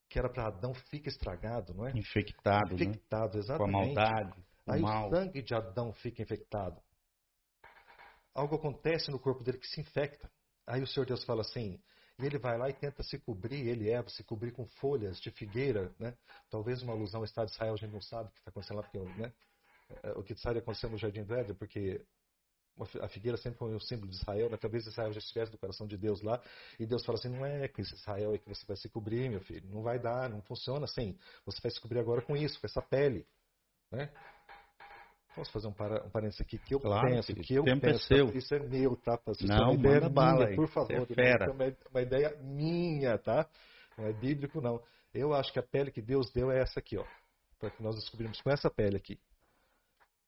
que 0.09 0.17
era 0.17 0.29
para 0.29 0.47
Adão 0.47 0.73
fica 0.73 1.09
estragado, 1.09 1.73
não 1.73 1.85
é? 1.85 1.91
Infectado, 1.91 2.73
Infectado, 2.73 3.33
né? 3.33 3.39
exatamente. 3.39 3.71
Com 3.71 3.77
a 3.77 3.85
maldade, 3.85 4.43
Aí 4.67 4.81
mal. 4.81 5.07
o 5.07 5.15
sangue 5.15 5.41
de 5.41 5.53
Adão 5.53 5.93
fica 5.93 6.21
infectado. 6.21 6.81
Algo 8.33 8.55
acontece 8.55 9.11
no 9.11 9.19
corpo 9.19 9.43
dele 9.43 9.59
que 9.59 9.67
se 9.67 9.81
infecta. 9.81 10.31
Aí 10.65 10.81
o 10.81 10.87
Senhor 10.87 11.05
Deus 11.05 11.23
fala 11.23 11.41
assim, 11.41 11.79
e 12.19 12.25
ele 12.25 12.37
vai 12.37 12.57
lá 12.57 12.69
e 12.69 12.73
tenta 12.73 13.03
se 13.03 13.17
cobrir, 13.19 13.67
ele 13.67 13.89
Eva, 13.89 14.09
se 14.09 14.23
cobrir 14.23 14.51
com 14.51 14.65
folhas 14.65 15.19
de 15.19 15.31
figueira, 15.31 15.91
né? 15.99 16.15
Talvez 16.49 16.81
uma 16.81 16.93
alusão 16.93 17.21
ao 17.21 17.25
estado 17.25 17.47
de 17.47 17.53
Israel, 17.53 17.73
a 17.73 17.77
gente 17.77 17.91
não 17.91 18.01
sabe 18.01 18.29
o 18.29 18.31
que 18.31 18.39
está 18.39 18.49
acontecendo 18.51 18.77
lá, 18.77 18.83
porque, 18.83 18.99
né? 19.19 19.33
O 20.15 20.23
que 20.23 20.33
estaria 20.33 20.61
acontecendo 20.61 20.91
no 20.91 20.97
Jardim 20.97 21.23
do 21.23 21.33
Éden, 21.35 21.55
porque 21.55 22.05
a 23.01 23.07
figueira 23.07 23.37
sempre 23.37 23.59
foi 23.59 23.73
um 23.73 23.79
símbolo 23.79 24.09
de 24.09 24.15
Israel, 24.15 24.49
né? 24.49 24.57
talvez 24.57 24.85
Israel 24.87 25.11
já 25.11 25.19
estivesse 25.19 25.51
do 25.51 25.57
coração 25.57 25.85
de 25.85 25.95
Deus 25.97 26.21
lá, 26.21 26.41
e 26.79 26.85
Deus 26.85 27.05
fala 27.05 27.17
assim, 27.17 27.29
não 27.29 27.45
é 27.45 27.67
com 27.67 27.81
esse 27.81 27.93
Israel 27.93 28.33
é 28.33 28.37
que 28.37 28.49
você 28.49 28.65
vai 28.65 28.75
se 28.75 28.89
cobrir, 28.89 29.29
meu 29.29 29.41
filho, 29.41 29.69
não 29.69 29.83
vai 29.83 29.99
dar, 29.99 30.29
não 30.29 30.41
funciona 30.41 30.85
assim, 30.85 31.17
você 31.45 31.59
vai 31.61 31.71
se 31.71 31.79
cobrir 31.79 31.99
agora 31.99 32.21
com 32.21 32.35
isso, 32.35 32.59
com 32.59 32.65
essa 32.65 32.81
pele, 32.81 33.27
né? 33.91 34.11
Posso 35.35 35.51
fazer 35.51 35.67
um, 35.67 35.73
para, 35.73 36.05
um 36.05 36.09
parênteses 36.09 36.41
aqui 36.41 36.59
que 36.59 36.75
eu 36.75 36.79
claro, 36.79 37.07
penso, 37.07 37.33
que 37.33 37.55
eu 37.55 37.63
tempo 37.63 37.81
penso, 37.81 38.13
é 38.13 38.17
seu. 38.17 38.29
isso 38.37 38.53
é 38.53 38.59
meu, 38.59 38.95
tá? 38.97 39.19
Isso 39.29 39.47
não, 39.47 39.55
é 39.55 39.63
uma 39.63 39.73
ideia 39.73 40.09
bala 40.09 40.45
minha, 40.45 40.55
por 40.55 40.67
favor, 40.67 40.91
é 40.93 41.05
fera. 41.05 41.45
É 41.45 41.49
uma, 41.49 41.77
uma 41.89 42.01
ideia 42.01 42.37
minha, 42.39 43.17
tá? 43.17 43.49
Não 43.97 44.05
é 44.05 44.13
bíblico 44.13 44.61
não. 44.61 44.79
Eu 45.13 45.33
acho 45.33 45.51
que 45.51 45.59
a 45.59 45.63
pele 45.63 45.91
que 45.91 46.01
Deus 46.01 46.31
deu 46.31 46.51
é 46.51 46.61
essa 46.61 46.79
aqui, 46.79 46.97
ó, 46.97 47.05
para 47.59 47.71
que 47.71 47.81
nós 47.81 47.95
descobrimos 47.95 48.39
com 48.41 48.51
essa 48.51 48.69
pele 48.69 48.97
aqui. 48.97 49.19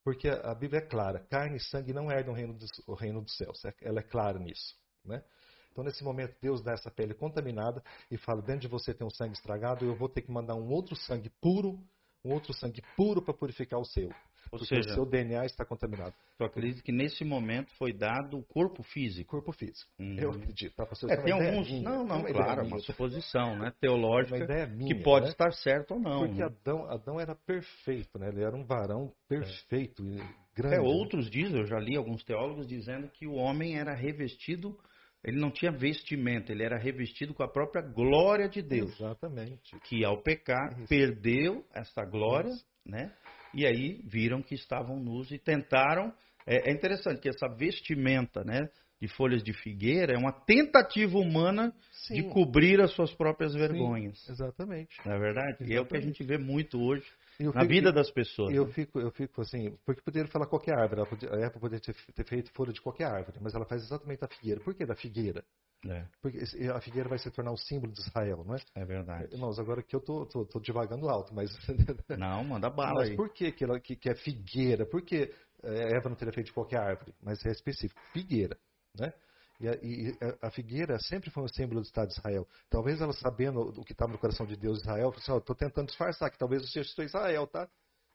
Porque 0.03 0.27
a 0.27 0.53
Bíblia 0.53 0.79
é 0.79 0.85
clara, 0.85 1.19
carne 1.29 1.57
e 1.57 1.59
sangue 1.59 1.93
não 1.93 2.11
herdam 2.11 2.33
o 2.33 2.37
reino 2.37 2.53
dos, 2.53 2.69
o 2.87 2.93
reino 2.93 3.21
dos 3.21 3.35
céus. 3.37 3.59
Ela 3.81 3.99
é 3.99 4.03
clara 4.03 4.39
nisso, 4.39 4.75
né? 5.03 5.23
Então, 5.71 5.83
nesse 5.83 6.03
momento, 6.03 6.35
Deus 6.41 6.63
dá 6.63 6.71
essa 6.71 6.89
pele 6.89 7.13
contaminada 7.13 7.83
e 8.09 8.17
fala: 8.17 8.41
dentro 8.41 8.61
de 8.61 8.67
você 8.67 8.93
tem 8.93 9.05
um 9.05 9.09
sangue 9.09 9.33
estragado, 9.33 9.83
eu 9.85 9.95
vou 9.95 10.07
ter 10.07 10.21
que 10.21 10.31
mandar 10.31 10.55
um 10.55 10.69
outro 10.69 10.95
sangue 10.95 11.29
puro, 11.41 11.77
um 12.23 12.31
outro 12.31 12.53
sangue 12.53 12.81
puro 12.95 13.21
para 13.21 13.33
purificar 13.33 13.79
o 13.79 13.85
seu. 13.85 14.09
Ou 14.51 14.59
porque 14.59 14.75
seja, 14.75 14.89
o 14.91 14.93
seu 14.93 15.05
DNA 15.05 15.45
está 15.45 15.65
contaminado. 15.65 16.13
Eu 16.39 16.45
acredito 16.45 16.83
que 16.83 16.91
nesse 16.91 17.23
momento 17.23 17.71
foi 17.77 17.93
dado 17.93 18.37
o 18.37 18.43
corpo 18.43 18.83
físico. 18.83 19.31
Corpo 19.31 19.51
físico. 19.51 19.89
Uhum. 19.99 20.17
Eu 20.17 20.31
acredito. 20.31 20.75
Tá, 20.75 20.87
é, 21.09 21.17
tem 21.17 21.33
alguns. 21.33 21.69
Minha, 21.69 21.81
não, 21.81 22.05
não, 22.05 22.23
claro, 22.23 22.65
uma 22.65 22.79
suposição, 22.79 23.57
né? 23.57 23.73
Teológica. 23.79 24.67
Minha, 24.67 24.93
que 24.93 25.03
pode 25.03 25.25
né? 25.25 25.31
estar 25.31 25.51
certo 25.51 25.95
ou 25.95 25.99
não. 25.99 26.19
Porque 26.19 26.39
né? 26.39 26.45
Adão, 26.45 26.89
Adão 26.89 27.19
era 27.19 27.35
perfeito, 27.35 28.19
né? 28.19 28.29
Ele 28.29 28.43
era 28.43 28.55
um 28.55 28.63
varão 28.63 29.11
perfeito, 29.27 30.03
é. 30.03 30.27
grande. 30.55 30.75
É, 30.75 30.81
outros 30.81 31.29
dizem, 31.29 31.59
eu 31.59 31.65
já 31.65 31.79
li 31.79 31.95
alguns 31.95 32.23
teólogos 32.23 32.67
dizendo 32.67 33.07
que 33.09 33.25
o 33.25 33.33
homem 33.33 33.77
era 33.77 33.93
revestido 33.93 34.77
ele 35.25 35.39
não 35.39 35.49
tinha 35.49 35.71
vestimenta, 35.71 36.51
ele 36.51 36.63
era 36.63 36.77
revestido 36.77 37.33
com 37.33 37.41
a 37.41 37.47
própria 37.47 37.81
glória 37.81 38.47
de 38.47 38.61
Deus. 38.61 38.91
Exatamente. 38.91 39.75
Que 39.79 40.05
ao 40.05 40.21
pecar 40.21 40.77
perdeu 40.87 41.65
essa 41.73 42.05
glória, 42.05 42.53
né? 42.85 43.11
E 43.55 43.65
aí 43.65 44.01
viram 44.03 44.41
que 44.41 44.53
estavam 44.53 44.99
nus 44.99 45.31
e 45.31 45.39
tentaram. 45.39 46.13
É, 46.45 46.69
é, 46.69 46.73
interessante 46.73 47.21
que 47.21 47.29
essa 47.29 47.47
vestimenta, 47.47 48.43
né? 48.43 48.67
De 49.01 49.07
folhas 49.07 49.43
de 49.43 49.53
figueira 49.53 50.13
é 50.13 50.17
uma 50.17 50.31
tentativa 50.31 51.17
humana 51.17 51.73
Sim. 51.91 52.15
de 52.15 52.23
cobrir 52.29 52.81
as 52.81 52.91
suas 52.91 53.13
próprias 53.13 53.53
vergonhas. 53.53 54.19
Sim, 54.19 54.31
exatamente. 54.31 54.97
Não 55.05 55.13
é 55.13 55.19
verdade? 55.19 55.47
Exatamente. 55.49 55.73
E 55.73 55.75
é 55.75 55.81
o 55.81 55.85
que 55.85 55.97
a 55.97 56.01
gente 56.01 56.23
vê 56.23 56.37
muito 56.37 56.79
hoje 56.81 57.05
eu 57.39 57.53
na 57.53 57.61
fico, 57.61 57.73
vida 57.73 57.91
das 57.91 58.09
pessoas. 58.11 58.53
Eu, 58.53 58.65
né? 58.65 58.73
fico, 58.73 58.99
eu 58.99 59.11
fico 59.11 59.41
assim, 59.41 59.77
porque 59.85 60.01
poderia 60.01 60.29
falar 60.29 60.47
qualquer 60.47 60.77
árvore, 60.77 61.01
ela 61.01 61.09
podia, 61.09 61.29
a 61.29 61.47
Apple 61.47 61.59
poderia 61.59 61.81
ter, 61.81 61.95
ter, 62.13 62.25
feito 62.25 62.51
folha 62.53 62.71
de 62.71 62.81
qualquer 62.81 63.05
árvore, 63.05 63.39
mas 63.41 63.53
ela 63.53 63.65
faz 63.65 63.83
exatamente 63.83 64.19
da 64.19 64.27
figueira. 64.27 64.61
Por 64.61 64.73
que 64.73 64.85
da 64.85 64.95
figueira? 64.95 65.43
É. 65.87 66.05
Porque 66.21 66.39
a 66.73 66.81
figueira 66.81 67.07
vai 67.07 67.19
se 67.19 67.29
tornar 67.29 67.51
o 67.51 67.57
símbolo 67.57 67.91
de 67.91 67.99
Israel, 67.99 68.43
não 68.45 68.55
é? 68.55 68.59
É 68.75 68.85
verdade. 68.85 69.33
Irmãos, 69.33 69.59
agora 69.59 69.83
que 69.83 69.95
eu 69.95 69.99
tô, 69.99 70.25
tô, 70.25 70.45
tô 70.45 70.59
devagando 70.59 71.09
alto, 71.09 71.33
mas. 71.33 71.51
Não, 72.17 72.43
manda 72.43 72.69
bala 72.69 73.01
mas 73.01 73.09
aí. 73.09 73.15
por 73.15 73.31
que, 73.31 73.51
que, 73.51 73.63
ela, 73.63 73.79
que, 73.79 73.95
que 73.95 74.09
é 74.09 74.15
figueira? 74.15 74.85
Por 74.85 75.01
que 75.03 75.31
é, 75.63 75.97
Eva 75.97 76.09
não 76.09 76.15
teria 76.15 76.33
feito 76.33 76.47
de 76.47 76.53
qualquer 76.53 76.79
árvore? 76.79 77.13
Mas 77.21 77.45
é 77.45 77.51
específico, 77.51 78.01
figueira, 78.13 78.57
né? 78.99 79.13
E 79.59 79.69
a, 79.69 79.73
e 79.75 80.17
a, 80.41 80.51
figueira 80.51 80.99
sempre 80.99 81.29
foi 81.29 81.43
um 81.43 81.47
símbolo 81.47 81.81
do 81.81 81.85
Estado 81.85 82.07
de 82.07 82.13
Israel. 82.15 82.47
Talvez 82.69 82.99
ela 82.99 83.13
sabendo 83.13 83.61
o 83.61 83.85
que 83.85 83.93
estava 83.93 84.11
no 84.11 84.17
coração 84.17 84.45
de 84.45 84.55
Deus 84.55 84.79
Israel, 84.79 85.11
falou 85.11 85.21
assim, 85.21 85.31
oh, 85.31 85.37
estou 85.37 85.55
tentando 85.55 85.87
disfarçar 85.87 86.29
que 86.29 86.37
talvez 86.37 86.61
você 86.61 86.83
seja 86.83 87.03
Israel, 87.03 87.47
tá? 87.47 87.67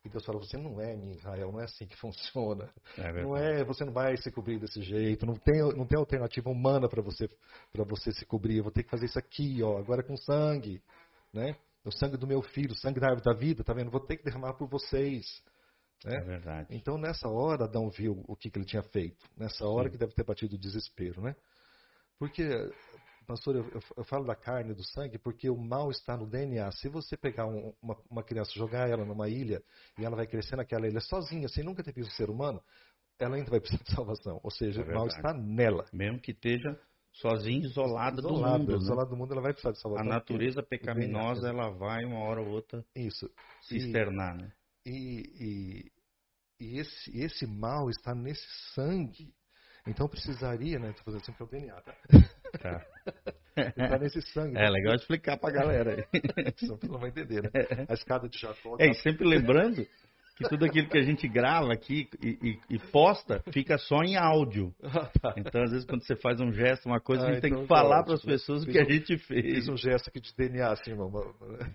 E 0.05 0.09
Deus 0.09 0.25
fala, 0.25 0.39
você 0.39 0.57
não 0.57 0.81
é 0.81 0.97
minha 0.97 1.15
Israel, 1.15 1.53
não 1.53 1.61
é 1.61 1.65
assim 1.65 1.87
que 1.87 1.97
funciona. 1.97 2.71
É 2.97 3.23
não 3.23 3.37
é, 3.37 3.63
você 3.65 3.85
não 3.85 3.93
vai 3.93 4.17
se 4.17 4.31
cobrir 4.31 4.59
desse 4.59 4.81
jeito, 4.83 5.27
não 5.27 5.35
tem, 5.35 5.61
não 5.77 5.87
tem 5.87 5.99
alternativa 5.99 6.49
humana 6.49 6.89
para 6.89 7.03
você 7.03 7.29
você 7.75 8.13
se 8.13 8.25
cobrir. 8.25 8.59
Eu 8.59 8.65
vou 8.65 8.73
ter 8.73 8.83
que 8.83 8.91
fazer 8.91 9.07
isso 9.07 9.19
aqui, 9.19 9.63
ó, 9.63 9.79
agora 9.79 10.03
com 10.03 10.17
sangue, 10.17 10.83
né? 11.33 11.55
O 11.85 11.91
sangue 11.91 12.17
do 12.17 12.27
meu 12.27 12.43
filho, 12.43 12.73
o 12.73 12.77
sangue 12.77 13.01
da 13.01 13.09
árvore 13.09 13.25
da 13.25 13.33
vida, 13.33 13.65
tá 13.65 13.73
vendo? 13.73 13.91
Vou 13.91 14.01
ter 14.01 14.17
que 14.17 14.25
derramar 14.25 14.55
por 14.55 14.69
vocês. 14.69 15.43
Né? 16.05 16.17
É 16.17 16.21
verdade. 16.21 16.69
Então 16.71 16.97
nessa 16.97 17.29
hora 17.29 17.65
Adão 17.65 17.91
viu 17.91 18.25
o 18.27 18.37
que, 18.37 18.51
que 18.51 18.59
ele 18.59 18.67
tinha 18.67 18.83
feito. 18.83 19.25
Nessa 19.37 19.67
hora 19.67 19.89
Sim. 19.89 19.93
que 19.93 19.99
deve 19.99 20.15
ter 20.15 20.25
batido 20.25 20.57
o 20.57 20.59
desespero, 20.59 21.21
né? 21.21 21.35
Porque 22.19 22.43
pastor, 23.27 23.57
eu, 23.57 23.65
eu, 23.71 23.81
eu, 23.99 24.05
falo 24.05 24.25
da 24.25 24.35
carne, 24.35 24.75
do 24.75 24.83
sangue, 24.83 25.17
porque 25.19 25.49
o 25.49 25.57
mal 25.57 25.91
está 25.91 26.17
no 26.17 26.27
DNA. 26.27 26.71
Se 26.73 26.89
você 26.89 27.17
pegar 27.17 27.47
um, 27.47 27.73
uma, 27.81 27.97
uma, 28.11 28.23
criança, 28.25 28.51
jogar 28.55 28.89
ela 28.91 29.05
numa 29.05 29.29
ilha, 29.29 29.63
e 29.97 30.05
ela 30.05 30.17
vai 30.17 30.27
crescer 30.27 30.57
naquela 30.57 30.89
ilha 30.89 31.01
sozinha, 31.01 31.49
sem 31.49 31.63
nunca 31.63 31.83
ter 31.83 31.93
visto 31.93 32.11
um 32.11 32.17
ser 32.17 32.29
humano, 32.29 32.61
ela 33.19 33.37
ainda 33.37 33.51
vai 33.51 33.61
precisar 33.61 33.85
de 33.85 33.95
salvação. 33.95 34.41
Ou 34.43 34.51
seja, 34.51 34.83
é 34.83 34.85
o 34.85 34.95
mal 34.95 35.07
está 35.07 35.33
nela. 35.33 35.87
Mesmo 35.93 36.21
que 36.21 36.33
esteja 36.33 36.77
sozinha, 37.13 37.65
isolada, 37.67 38.21
do 38.21 38.33
mundo. 38.33 38.77
Isolada 38.77 39.11
né? 39.11 39.11
do 39.11 39.17
mundo, 39.17 39.33
ela 39.33 39.43
vai 39.43 39.53
precisar 39.53 39.73
de 39.73 39.81
salvação. 39.81 40.07
A 40.07 40.09
natureza 40.09 40.63
pecaminosa, 40.63 41.49
ela 41.49 41.71
vai 41.71 42.05
uma 42.05 42.21
hora 42.21 42.41
ou 42.41 42.49
outra 42.49 42.85
Isso. 42.95 43.31
se 43.63 43.77
e, 43.77 43.79
externar. 43.79 44.37
Né? 44.37 44.53
E, 44.87 45.23
e, 45.41 45.93
e 46.61 46.79
esse, 46.79 47.19
esse 47.19 47.47
mal 47.47 47.91
está 47.91 48.15
nesse 48.15 48.47
sangue. 48.75 49.35
Então 49.87 50.09
precisaria, 50.09 50.79
né? 50.79 50.91
Estou 50.91 51.05
fazendo 51.05 51.25
sempre 51.25 51.45
o 51.45 51.47
DNA, 51.47 51.81
tá? 51.81 51.97
Tá. 52.61 52.87
tá 53.89 53.99
nesse 53.99 54.21
sangue. 54.33 54.59
É 54.59 54.69
legal 54.69 54.95
explicar 54.95 55.39
pra 55.39 55.51
galera 55.51 55.95
aí. 55.95 56.23
Não 56.89 56.99
vai 56.99 57.11
entender, 57.11 57.43
né? 57.43 57.51
A 57.89 57.95
escada 57.95 58.29
de 58.29 58.39
Jacó. 58.39 58.77
É, 58.79 58.89
e 58.89 58.95
sempre 58.95 59.27
lembrando 59.27 59.87
que 60.41 60.49
tudo 60.49 60.65
aquilo 60.65 60.89
que 60.89 60.97
a 60.97 61.03
gente 61.03 61.29
grava 61.29 61.71
aqui 61.71 62.09
e, 62.23 62.39
e, 62.71 62.77
e 62.77 62.79
posta 62.79 63.43
fica 63.53 63.77
só 63.77 64.03
em 64.03 64.17
áudio. 64.17 64.75
Ah, 64.93 65.09
tá. 65.21 65.35
Então, 65.37 65.63
às 65.63 65.71
vezes, 65.71 65.87
quando 65.87 66.05
você 66.05 66.17
faz 66.17 66.41
um 66.41 66.53
gesto, 66.53 66.87
uma 66.87 67.01
coisa, 67.01 67.23
ah, 67.23 67.29
a 67.29 67.33
gente 67.33 67.39
então, 67.39 67.51
tem 67.51 67.63
que 67.63 67.69
tá 67.69 67.75
falar 67.75 68.03
para 68.03 68.15
as 68.15 68.23
pessoas 68.23 68.65
o 68.65 68.67
que 68.67 68.79
a 68.79 68.85
gente 68.85 69.17
fez. 69.19 69.45
Fiz 69.45 69.69
um 69.69 69.77
gesto 69.77 70.09
aqui 70.09 70.21
de 70.21 70.35
DNA, 70.35 70.73
assim, 70.73 70.91
irmão. 70.91 71.11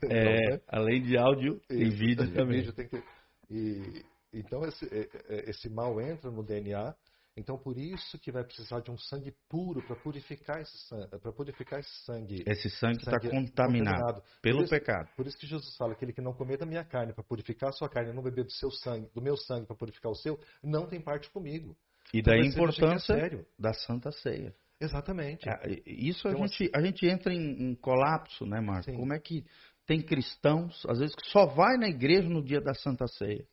É, 0.04 0.36
então, 0.38 0.56
né? 0.56 0.62
além 0.68 1.02
de 1.02 1.18
áudio, 1.18 1.62
e 1.70 1.86
vídeo 1.90 2.30
também. 2.34 2.60
Vídeo 2.60 2.74
tem 2.74 2.90
que... 2.90 3.02
e, 3.50 4.04
então, 4.34 4.66
esse, 4.66 4.86
é, 4.94 5.08
é, 5.30 5.50
esse 5.50 5.70
mal 5.70 6.00
entra 6.02 6.30
no 6.30 6.44
DNA 6.44 6.94
então, 7.38 7.58
por 7.58 7.78
isso 7.78 8.18
que 8.18 8.32
vai 8.32 8.46
precisar 8.46 8.80
de 8.80 8.90
um 8.90 8.98
sangue 8.98 9.34
puro 9.50 9.86
para 9.86 9.96
purificar 9.98 10.62
esse 10.62 10.78
sangue, 10.88 11.20
para 11.20 11.32
purificar 11.34 11.80
esse 11.80 12.06
sangue. 12.06 12.44
Esse 12.48 12.70
sangue 12.70 13.00
está 13.00 13.20
contaminado, 13.20 13.46
contaminado, 13.48 14.24
pelo 14.42 14.58
por 14.60 14.64
isso, 14.64 14.70
pecado. 14.70 15.10
Por 15.18 15.28
isso 15.28 15.38
que 15.38 15.46
Jesus 15.46 15.76
fala: 15.76 15.94
aquele 15.94 16.14
que 16.14 16.22
não 16.22 16.34
comer 16.34 16.58
da 16.58 16.66
minha 16.66 16.86
carne 16.86 17.14
para 17.14 17.24
purificar 17.24 17.70
a 17.70 17.74
sua 17.74 17.90
carne, 17.90 18.14
não 18.14 18.24
beber 18.24 18.46
do 18.46 18.52
seu 18.52 18.72
sangue, 18.72 19.10
do 19.14 19.22
meu 19.22 19.36
sangue 19.36 19.68
para 19.68 19.76
purificar 19.76 20.12
o 20.12 20.16
seu, 20.16 20.40
não 20.64 20.88
tem 20.88 21.02
parte 21.02 21.30
comigo. 21.30 21.76
E 22.14 22.20
então, 22.20 22.34
daí 22.34 22.44
a 22.44 22.46
importância 22.46 23.46
da 23.60 23.74
Santa 23.74 24.12
Ceia. 24.12 24.56
Exatamente. 24.80 25.48
É, 25.50 25.82
isso 25.86 26.28
a, 26.28 26.32
então, 26.32 26.48
gente, 26.48 26.72
a 26.74 26.82
gente 26.82 27.06
entra 27.06 27.34
em, 27.34 27.72
em 27.72 27.76
colapso, 27.76 28.46
né, 28.46 28.62
Marco? 28.62 28.92
Sim. 28.92 28.98
Como 28.98 29.14
é 29.14 29.20
que 29.20 29.46
tem 29.86 30.02
cristãos, 30.02 30.86
às 30.88 31.00
vezes, 31.00 31.16
que 31.16 31.30
só 31.30 31.46
vai 31.46 31.78
na 31.78 31.88
igreja 31.88 32.28
no 32.28 32.44
dia 32.44 32.62
da 32.62 32.74
Santa 32.74 33.08
Ceia. 33.08 33.46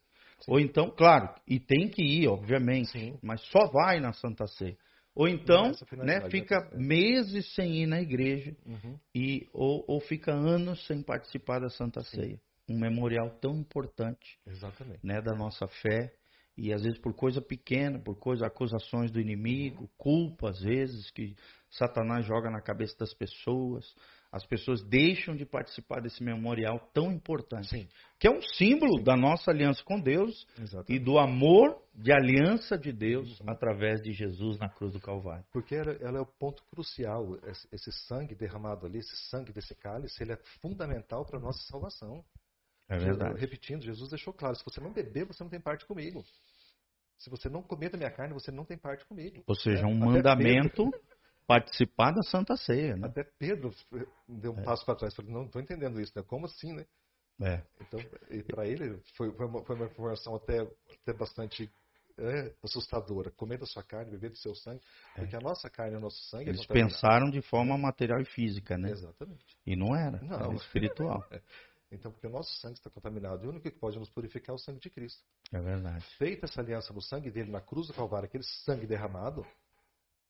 Ou 0.48 0.60
então, 0.60 0.90
claro, 0.90 1.34
e 1.46 1.60
tem 1.60 1.88
que 1.88 2.02
ir, 2.02 2.28
obviamente, 2.28 2.90
Sim. 2.90 3.18
mas 3.22 3.40
só 3.42 3.66
vai 3.68 4.00
na 4.00 4.12
Santa 4.12 4.46
Ceia. 4.46 4.76
Ou 5.14 5.28
então, 5.28 5.72
né, 5.98 6.28
fica 6.30 6.70
meses 6.74 7.54
sem 7.54 7.82
ir 7.82 7.86
na 7.86 8.00
igreja 8.00 8.56
uhum. 8.64 8.98
e 9.14 9.46
ou, 9.52 9.84
ou, 9.86 10.00
fica 10.00 10.32
anos 10.32 10.86
sem 10.86 11.02
participar 11.02 11.60
da 11.60 11.68
Santa 11.68 12.02
Sim. 12.02 12.16
Ceia. 12.16 12.40
Um 12.68 12.78
memorial 12.78 13.28
tão 13.38 13.54
importante, 13.56 14.38
Exatamente. 14.46 15.04
né, 15.04 15.20
da 15.20 15.34
nossa 15.34 15.66
fé 15.66 16.14
e 16.56 16.72
às 16.72 16.82
vezes 16.82 16.98
por 16.98 17.14
coisa 17.14 17.42
pequena, 17.42 17.98
por 17.98 18.18
coisa 18.18 18.46
acusações 18.46 19.10
do 19.10 19.20
inimigo, 19.20 19.90
culpa 19.98 20.50
às 20.50 20.60
vezes 20.60 21.10
que 21.10 21.34
Satanás 21.70 22.24
joga 22.24 22.50
na 22.50 22.62
cabeça 22.62 22.96
das 22.98 23.12
pessoas, 23.12 23.94
as 24.32 24.46
pessoas 24.46 24.82
deixam 24.82 25.36
de 25.36 25.44
participar 25.44 26.00
desse 26.00 26.24
memorial 26.24 26.80
tão 26.94 27.12
importante, 27.12 27.68
Sim. 27.68 27.88
que 28.18 28.26
é 28.26 28.30
um 28.30 28.40
símbolo 28.40 28.96
Sim. 28.96 29.04
da 29.04 29.14
nossa 29.14 29.50
aliança 29.50 29.84
com 29.84 30.00
Deus 30.00 30.46
Exatamente. 30.58 30.94
e 30.94 30.98
do 30.98 31.18
amor 31.18 31.78
de 31.94 32.10
aliança 32.10 32.78
de 32.78 32.90
Deus 32.90 33.38
uhum. 33.40 33.50
através 33.50 34.00
de 34.00 34.10
Jesus 34.10 34.58
na 34.58 34.70
cruz 34.70 34.94
do 34.94 35.00
Calvário. 35.00 35.44
Porque 35.52 35.74
ela, 35.74 35.92
ela, 36.00 36.18
é 36.18 36.20
o 36.22 36.26
ponto 36.26 36.64
crucial, 36.72 37.36
esse, 37.70 37.92
sangue 38.08 38.34
derramado 38.34 38.86
ali, 38.86 39.00
esse 39.00 39.16
sangue 39.28 39.52
desse 39.52 39.74
cálice, 39.74 40.22
ele 40.22 40.32
é 40.32 40.38
fundamental 40.62 41.26
para 41.26 41.38
a 41.38 41.42
nossa 41.42 41.62
salvação. 41.70 42.24
É 42.88 42.96
verdade. 42.96 43.38
repetindo, 43.38 43.82
Jesus 43.82 44.08
deixou 44.08 44.32
claro: 44.32 44.56
se 44.56 44.64
você 44.64 44.80
não 44.80 44.92
beber, 44.92 45.26
você 45.26 45.42
não 45.44 45.50
tem 45.50 45.60
parte 45.60 45.84
comigo. 45.84 46.24
Se 47.18 47.30
você 47.30 47.48
não 47.48 47.62
comer 47.62 47.90
da 47.90 47.98
minha 47.98 48.10
carne, 48.10 48.34
você 48.34 48.50
não 48.50 48.64
tem 48.64 48.76
parte 48.76 49.04
comigo. 49.06 49.44
Ou 49.46 49.54
seja, 49.54 49.82
é, 49.82 49.86
um 49.86 49.94
mandamento 49.94 50.90
Pedro, 50.90 51.00
participar 51.46 52.12
da 52.12 52.22
Santa 52.22 52.56
Ceia. 52.56 52.96
Né? 52.96 53.06
Até 53.06 53.24
Pedro 53.38 53.74
deu 54.28 54.52
um 54.52 54.60
é. 54.60 54.64
passo 54.64 54.84
para 54.84 54.96
trás. 54.96 55.14
Falou, 55.14 55.32
não 55.32 55.44
estou 55.44 55.60
entendendo 55.60 56.00
isso. 56.00 56.12
Né? 56.14 56.22
Como 56.22 56.46
assim, 56.46 56.72
né? 56.72 56.86
É. 57.40 57.62
Então, 57.80 58.00
para 58.48 58.66
ele, 58.66 59.00
foi, 59.16 59.32
foi, 59.32 59.46
uma, 59.46 59.64
foi 59.64 59.76
uma 59.76 59.86
informação 59.86 60.36
até, 60.36 60.60
até 60.60 61.12
bastante 61.12 61.70
é, 62.18 62.54
assustadora. 62.62 63.30
Comer 63.30 63.58
da 63.58 63.66
sua 63.66 63.82
carne, 63.82 64.10
beber 64.10 64.30
do 64.30 64.38
seu 64.38 64.54
sangue. 64.54 64.80
É. 65.16 65.20
Porque 65.20 65.36
a 65.36 65.40
nossa 65.40 65.68
carne 65.68 65.94
e 65.94 65.96
o 65.96 66.00
nosso 66.00 66.22
sangue... 66.28 66.46
É 66.46 66.48
Eles 66.50 66.66
pensaram 66.66 67.30
de 67.30 67.42
forma 67.42 67.76
material 67.76 68.20
e 68.20 68.24
física, 68.24 68.78
né? 68.78 68.90
Exatamente. 68.90 69.56
E 69.66 69.74
não 69.74 69.96
era. 69.96 70.20
Não. 70.22 70.36
Era 70.36 70.54
espiritual. 70.54 71.24
Então, 71.94 72.10
porque 72.10 72.26
o 72.26 72.30
nosso 72.30 72.50
sangue 72.58 72.78
está 72.78 72.88
contaminado. 72.88 73.44
E 73.44 73.46
o 73.46 73.50
único 73.50 73.70
que 73.70 73.78
pode 73.78 73.98
nos 73.98 74.08
purificar 74.08 74.54
é 74.54 74.56
o 74.56 74.58
sangue 74.58 74.80
de 74.80 74.88
Cristo. 74.88 75.22
É 75.52 75.60
verdade. 75.60 76.02
Feita 76.16 76.46
essa 76.46 76.62
aliança 76.62 76.90
no 76.90 77.02
sangue 77.02 77.30
dele, 77.30 77.50
na 77.50 77.60
cruz 77.60 77.86
do 77.88 77.92
Calvário, 77.92 78.24
aquele 78.24 78.44
sangue 78.64 78.86
derramado, 78.86 79.46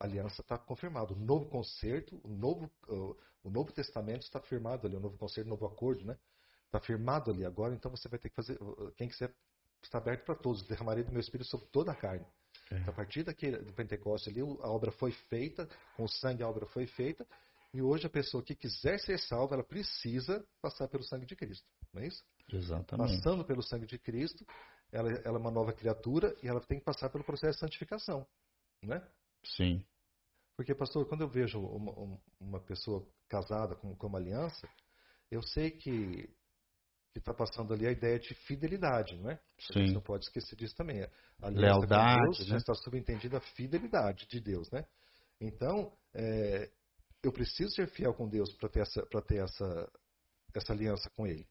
aliança 0.05 0.41
está 0.41 0.59
confirmada. 0.59 1.13
O 1.13 1.17
novo 1.17 1.47
concerto, 1.47 2.21
o 2.25 2.29
novo, 2.29 2.71
uh, 2.89 3.17
o 3.43 3.51
novo 3.51 3.73
testamento 3.73 4.23
está 4.23 4.41
firmado 4.41 4.87
ali, 4.87 4.97
o 4.97 5.01
novo 5.01 5.17
concerto, 5.17 5.47
o 5.47 5.51
novo 5.51 5.67
acordo, 5.67 6.05
né? 6.05 6.17
Está 6.67 6.81
firmado 6.81 7.31
ali 7.31 7.45
agora, 7.45 7.75
então 7.75 7.91
você 7.91 8.09
vai 8.09 8.19
ter 8.19 8.31
que 8.31 8.37
fazer. 8.37 8.59
Quem 8.97 9.09
quiser 9.09 9.35
está 9.83 9.99
aberto 9.99 10.25
para 10.25 10.35
todos. 10.35 10.63
Derramarei 10.63 11.05
do 11.05 11.13
meu 11.13 11.21
espírito 11.21 11.49
sobre 11.49 11.67
toda 11.67 11.93
a 11.93 11.95
carne. 11.95 12.27
É. 12.71 12.79
Então, 12.79 12.93
a 12.93 12.97
partir 12.97 13.23
daquele, 13.23 13.59
do 13.59 13.73
Pentecostes 13.73 14.33
ali, 14.33 14.41
a 14.41 14.69
obra 14.69 14.91
foi 14.93 15.13
feita, 15.13 15.69
com 15.97 16.05
o 16.05 16.09
sangue 16.09 16.43
a 16.43 16.49
obra 16.49 16.67
foi 16.67 16.87
feita, 16.87 17.27
e 17.75 17.83
hoje 17.83 18.07
a 18.07 18.11
pessoa 18.11 18.43
que 18.43 18.55
quiser 18.55 18.99
ser 19.01 19.19
salva, 19.19 19.55
ela 19.55 19.65
precisa 19.65 20.45
passar 20.61 20.89
pelo 20.89 21.03
sangue 21.03 21.27
de 21.27 21.35
Cristo. 21.35 21.67
Não 21.93 22.03
é 22.03 22.07
isso? 22.07 22.23
Exatamente. 22.53 23.17
Passando 23.17 23.45
pelo 23.45 23.63
sangue 23.63 23.87
de 23.87 23.99
Cristo, 23.99 24.45
ela, 24.91 25.11
ela 25.11 25.39
é 25.39 25.41
uma 25.41 25.51
nova 25.51 25.73
criatura 25.73 26.37
e 26.43 26.49
ela 26.49 26.61
tem 26.61 26.79
que 26.79 26.85
passar 26.85 27.09
pelo 27.09 27.25
processo 27.25 27.55
de 27.55 27.61
santificação. 27.61 28.27
Né? 28.83 29.03
Sim. 29.43 29.85
Porque, 30.57 30.75
pastor, 30.75 31.07
quando 31.09 31.23
eu 31.23 31.29
vejo 31.29 31.59
uma, 31.59 32.21
uma 32.41 32.61
pessoa 32.61 33.07
casada 33.29 33.75
com, 33.75 33.95
com 33.97 34.07
uma 34.07 34.19
aliança, 34.19 34.69
eu 35.31 35.43
sei 35.43 35.71
que 35.71 36.29
está 37.15 37.35
passando 37.35 37.75
ali 37.75 37.87
a 37.87 37.91
ideia 37.91 38.19
de 38.19 38.35
fidelidade, 38.35 39.17
não 39.17 39.31
é? 39.31 39.37
Sim. 39.59 39.81
A 39.81 39.83
gente 39.83 39.95
não 39.95 40.01
pode 40.01 40.25
esquecer 40.25 40.57
disso 40.57 40.75
também. 40.75 41.03
A 41.41 41.49
Lealdade, 41.49 42.23
Deus 42.23 42.39
né? 42.41 42.45
já 42.47 42.57
está 42.57 42.75
subentendida 42.75 43.39
a 43.39 43.41
fidelidade 43.41 44.27
de 44.27 44.41
Deus, 44.41 44.71
né? 44.71 44.85
Então, 45.41 45.93
é, 46.15 46.71
eu 47.23 47.33
preciso 47.33 47.71
ser 47.75 47.89
fiel 47.89 48.15
com 48.15 48.29
Deus 48.29 48.53
para 48.55 48.69
ter 48.69 48.81
essa 48.81 49.03
ter 49.27 49.43
essa 49.43 49.93
essa 50.55 50.73
aliança 50.73 51.11
com 51.17 51.27
Ele. 51.27 51.47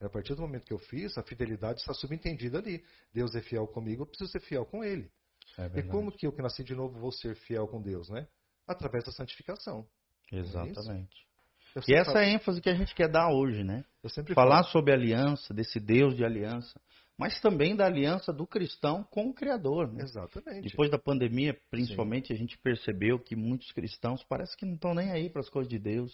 A 0.00 0.08
partir 0.08 0.34
do 0.34 0.42
momento 0.42 0.66
que 0.66 0.74
eu 0.74 0.78
fiz, 0.78 1.16
a 1.16 1.22
fidelidade 1.22 1.80
está 1.80 1.94
subentendida 1.94 2.58
ali. 2.58 2.84
Deus 3.14 3.34
é 3.34 3.40
fiel 3.40 3.66
comigo, 3.68 4.02
eu 4.02 4.06
preciso 4.06 4.30
ser 4.30 4.40
fiel 4.40 4.66
com 4.66 4.82
Ele. 4.82 5.10
É 5.56 5.78
e 5.78 5.82
como 5.84 6.10
que 6.10 6.26
eu 6.26 6.32
que 6.32 6.42
nasci 6.42 6.64
de 6.64 6.74
novo 6.74 6.98
vou 6.98 7.12
ser 7.12 7.36
fiel 7.36 7.68
com 7.68 7.80
Deus, 7.80 8.08
né? 8.08 8.26
Através 8.66 9.04
da 9.04 9.12
santificação. 9.12 9.86
Exatamente. 10.30 11.26
Eu 11.74 11.82
E 11.88 11.94
essa 11.94 12.18
é 12.18 12.24
a 12.24 12.28
ênfase 12.28 12.60
que 12.60 12.68
a 12.68 12.74
gente 12.74 12.94
quer 12.94 13.08
dar 13.08 13.30
hoje, 13.30 13.64
né? 13.64 13.84
Eu 14.02 14.10
sempre 14.10 14.34
Falar 14.34 14.62
sobre 14.64 14.92
aliança, 14.92 15.54
desse 15.54 15.80
Deus 15.80 16.14
de 16.14 16.24
aliança, 16.24 16.78
mas 17.18 17.40
também 17.40 17.74
da 17.74 17.86
aliança 17.86 18.32
do 18.32 18.46
cristão 18.46 19.04
com 19.04 19.28
o 19.28 19.34
Criador. 19.34 19.86
falo, 19.86 19.98
Né? 19.98 20.04
exatamente. 20.04 20.68
Depois 20.68 20.90
da 20.90 20.98
pandemia, 20.98 21.56
principalmente, 21.70 22.32
a 22.32 22.36
gente 22.36 22.58
percebeu 22.58 23.18
que 23.18 23.36
muitos 23.36 23.70
cristãos 23.72 24.22
parece 24.24 24.56
que 24.56 24.66
não 24.66 24.74
estão 24.74 24.94
nem 24.94 25.10
aí 25.12 25.30
para 25.30 25.40
as 25.40 25.48
coisas 25.48 25.70
de 25.70 25.78
Deus. 25.78 26.12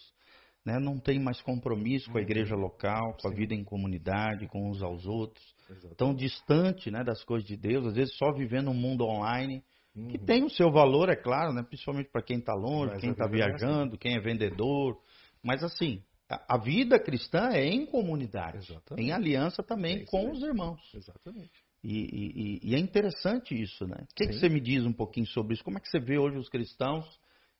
Né? 0.64 0.78
Não 0.78 0.98
tem 0.98 1.18
mais 1.18 1.40
compromisso 1.40 2.10
com 2.10 2.18
a 2.18 2.20
igreja 2.20 2.54
local, 2.54 3.16
com 3.20 3.28
a 3.28 3.30
Sim. 3.30 3.36
vida 3.36 3.54
em 3.54 3.64
comunidade, 3.64 4.46
com 4.48 4.68
uns 4.70 4.82
aos 4.82 5.06
outros. 5.06 5.44
Exatamente. 5.70 5.96
Tão 5.96 6.14
distante 6.14 6.90
né, 6.90 7.02
das 7.02 7.24
coisas 7.24 7.48
de 7.48 7.56
Deus, 7.56 7.86
às 7.86 7.94
vezes 7.94 8.14
só 8.16 8.32
vivendo 8.32 8.70
um 8.70 8.74
mundo 8.74 9.04
online, 9.04 9.64
que 10.10 10.18
Uhum. 10.18 10.26
tem 10.26 10.44
o 10.44 10.50
seu 10.50 10.70
valor, 10.70 11.08
é 11.08 11.16
claro, 11.16 11.52
né? 11.52 11.62
principalmente 11.62 12.10
para 12.10 12.22
quem 12.22 12.38
está 12.38 12.54
longe, 12.54 12.92
Mas 12.92 13.00
quem 13.00 13.10
está 13.10 13.26
é 13.26 13.30
viajando, 13.30 13.98
quem 13.98 14.16
é 14.16 14.20
vendedor. 14.20 15.00
Mas 15.42 15.62
assim, 15.62 16.02
a, 16.28 16.56
a 16.56 16.58
vida 16.58 16.98
cristã 16.98 17.50
é 17.50 17.66
em 17.66 17.86
comunidade, 17.86 18.58
Exatamente. 18.58 19.06
em 19.08 19.12
aliança 19.12 19.62
também 19.62 20.02
É 20.02 20.06
com 20.06 20.30
os 20.30 20.42
irmãos. 20.42 20.80
Exatamente. 20.94 21.50
E, 21.82 22.60
e- 22.62 22.70
e- 22.70 22.74
é 22.74 22.78
interessante 22.78 23.60
isso, 23.60 23.86
né? 23.86 23.96
O 24.02 24.14
que, 24.14 24.26
que 24.26 24.32
você 24.34 24.48
me 24.48 24.60
diz 24.60 24.84
um 24.84 24.92
pouquinho 24.92 25.26
sobre 25.26 25.54
isso? 25.54 25.64
Como 25.64 25.78
é 25.78 25.80
que 25.80 25.88
você 25.88 26.00
vê 26.00 26.18
hoje 26.18 26.36
os 26.36 26.48
cristãos 26.48 27.06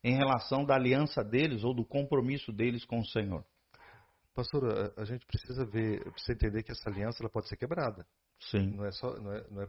em 0.03 0.14
relação 0.16 0.64
da 0.64 0.74
aliança 0.74 1.22
deles 1.22 1.62
ou 1.64 1.72
do 1.72 1.85
compromisso 1.85 2.53
deles 2.53 2.85
com 2.85 2.98
o 2.98 3.07
Senhor? 3.07 3.44
Pastor, 4.35 4.92
a, 4.96 5.03
a 5.03 5.05
gente 5.05 5.24
precisa 5.27 5.64
ver, 5.64 6.03
precisa 6.12 6.33
entender 6.33 6.62
que 6.62 6.72
essa 6.72 6.88
aliança 6.90 7.22
ela 7.22 7.31
pode 7.31 7.48
ser 7.48 7.57
quebrada. 7.57 8.07
Sim, 8.40 8.70
Não 8.77 8.85
é 8.85 8.92
só, 8.92 9.16
não 9.18 9.33
é, 9.33 9.44
não 9.51 9.62
é- 9.62 9.68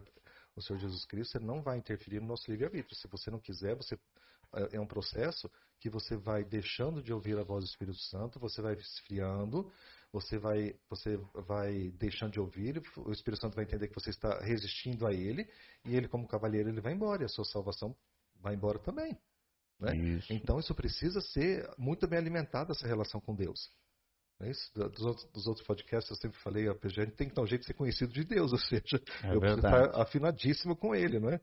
o 0.56 0.62
Senhor 0.62 0.78
Jesus 0.78 1.04
Cristo 1.04 1.38
ele 1.38 1.46
não 1.46 1.62
vai 1.62 1.78
interferir 1.78 2.20
no 2.20 2.26
nosso 2.26 2.50
livre-arbítrio. 2.50 2.96
Se 2.96 3.08
você 3.08 3.30
não 3.30 3.38
quiser, 3.38 3.76
você 3.76 3.94
é 3.94 3.98
é 4.76 4.80
um 4.80 4.86
processo 4.86 5.50
que 5.78 5.88
você 5.88 6.16
vai 6.16 6.44
deixando 6.44 7.02
de 7.02 7.12
ouvir 7.12 7.38
a 7.38 7.42
voz 7.42 7.64
do 7.64 7.68
Espírito 7.68 7.98
Santo, 7.98 8.38
você 8.38 8.60
vai 8.60 8.74
esfriando, 8.74 9.70
você 10.12 10.38
vai, 10.38 10.74
você 10.88 11.16
vai 11.46 11.90
deixando 11.98 12.32
de 12.32 12.40
ouvir, 12.40 12.82
o 12.96 13.12
Espírito 13.12 13.40
Santo 13.40 13.54
vai 13.54 13.64
entender 13.64 13.88
que 13.88 13.94
você 13.94 14.10
está 14.10 14.40
resistindo 14.40 15.06
a 15.06 15.12
ele, 15.12 15.48
e 15.84 15.96
ele, 15.96 16.08
como 16.08 16.26
cavalheiro, 16.26 16.68
ele 16.68 16.80
vai 16.80 16.92
embora, 16.92 17.22
e 17.22 17.26
a 17.26 17.28
sua 17.28 17.44
salvação 17.44 17.96
vai 18.40 18.54
embora 18.54 18.78
também. 18.78 19.16
né? 19.78 19.96
isso. 19.96 20.32
Então 20.32 20.58
isso 20.58 20.74
precisa 20.74 21.20
ser 21.20 21.68
muito 21.78 22.06
bem 22.06 22.18
alimentado, 22.18 22.72
essa 22.72 22.86
relação 22.86 23.20
com 23.20 23.34
Deus. 23.34 23.70
É 24.40 24.50
isso? 24.50 24.70
Dos 24.74 25.04
outros, 25.04 25.30
dos 25.32 25.46
outros 25.46 25.66
podcasts 25.66 26.10
eu 26.10 26.16
sempre 26.16 26.38
falei, 26.40 26.66
a 26.68 26.88
gente 26.88 27.12
tem 27.12 27.28
que 27.28 27.34
dar 27.34 27.42
um 27.42 27.46
jeito 27.46 27.60
de 27.62 27.66
ser 27.66 27.74
conhecido 27.74 28.12
de 28.12 28.24
Deus, 28.24 28.52
ou 28.52 28.58
seja, 28.58 28.96
É 29.22 29.34
eu 29.34 29.40
preciso 29.40 29.60
verdade. 29.62 29.86
estar 29.86 30.00
afinadíssimo 30.02 30.74
com 30.76 30.94
Ele, 30.94 31.18
não 31.20 31.30
é? 31.30 31.40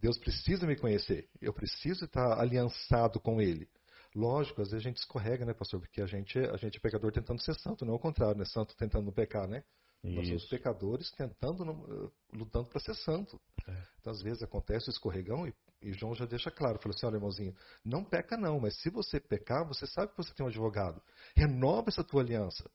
Deus 0.00 0.16
precisa 0.18 0.66
me 0.66 0.76
conhecer, 0.76 1.28
eu 1.40 1.52
preciso 1.52 2.04
estar 2.04 2.38
aliançado 2.40 3.20
com 3.20 3.40
Ele. 3.40 3.68
Lógico, 4.14 4.62
às 4.62 4.70
vezes 4.70 4.84
a 4.86 4.88
gente 4.88 4.96
escorrega, 4.98 5.44
né, 5.44 5.52
pastor? 5.52 5.80
Porque 5.80 6.00
a 6.00 6.06
gente, 6.06 6.38
a 6.38 6.56
gente 6.56 6.78
é 6.78 6.80
pecador 6.80 7.12
tentando 7.12 7.42
ser 7.42 7.54
santo, 7.56 7.84
não 7.84 7.92
é 7.92 7.96
o 7.96 8.00
contrário, 8.00 8.38
né? 8.38 8.44
Santo 8.46 8.74
tentando 8.76 9.04
não 9.04 9.12
pecar, 9.12 9.46
né? 9.46 9.62
Nós 10.02 10.26
somos 10.28 10.42
Isso. 10.44 10.50
pecadores 10.50 11.10
tentando, 11.10 11.62
eh, 11.64 12.36
lutando 12.36 12.68
para 12.70 12.80
ser 12.80 12.94
santo. 12.94 13.38
É. 13.66 13.82
Então, 14.00 14.12
às 14.12 14.22
vezes 14.22 14.42
acontece 14.42 14.88
o 14.88 14.92
escorregão 14.92 15.46
e, 15.46 15.52
e 15.80 15.92
João 15.92 16.14
já 16.14 16.26
deixa 16.26 16.50
claro, 16.50 16.78
falou 16.78 16.94
assim, 16.94 17.06
olha, 17.06 17.16
irmãozinho, 17.16 17.54
não 17.84 18.04
peca 18.04 18.36
não, 18.36 18.58
mas 18.58 18.80
se 18.80 18.90
você 18.90 19.20
pecar, 19.20 19.66
você 19.66 19.86
sabe 19.86 20.10
que 20.10 20.16
você 20.16 20.34
tem 20.34 20.44
um 20.44 20.48
advogado. 20.48 21.00
Renova 21.36 21.88
essa 21.88 22.02
tua 22.02 22.22
aliança. 22.22 22.68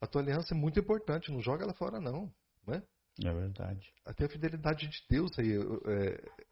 A 0.00 0.06
tua 0.06 0.20
aliança 0.20 0.54
é 0.54 0.56
muito 0.56 0.78
importante, 0.78 1.32
não 1.32 1.40
joga 1.40 1.64
ela 1.64 1.74
fora 1.74 1.98
não. 1.98 2.32
Né? 2.66 2.82
É 3.24 3.32
verdade. 3.32 3.92
Até 4.04 4.26
a 4.26 4.28
fidelidade 4.28 4.86
de 4.86 5.02
Deus 5.08 5.36
aí. 5.38 5.52
É, 5.54 6.46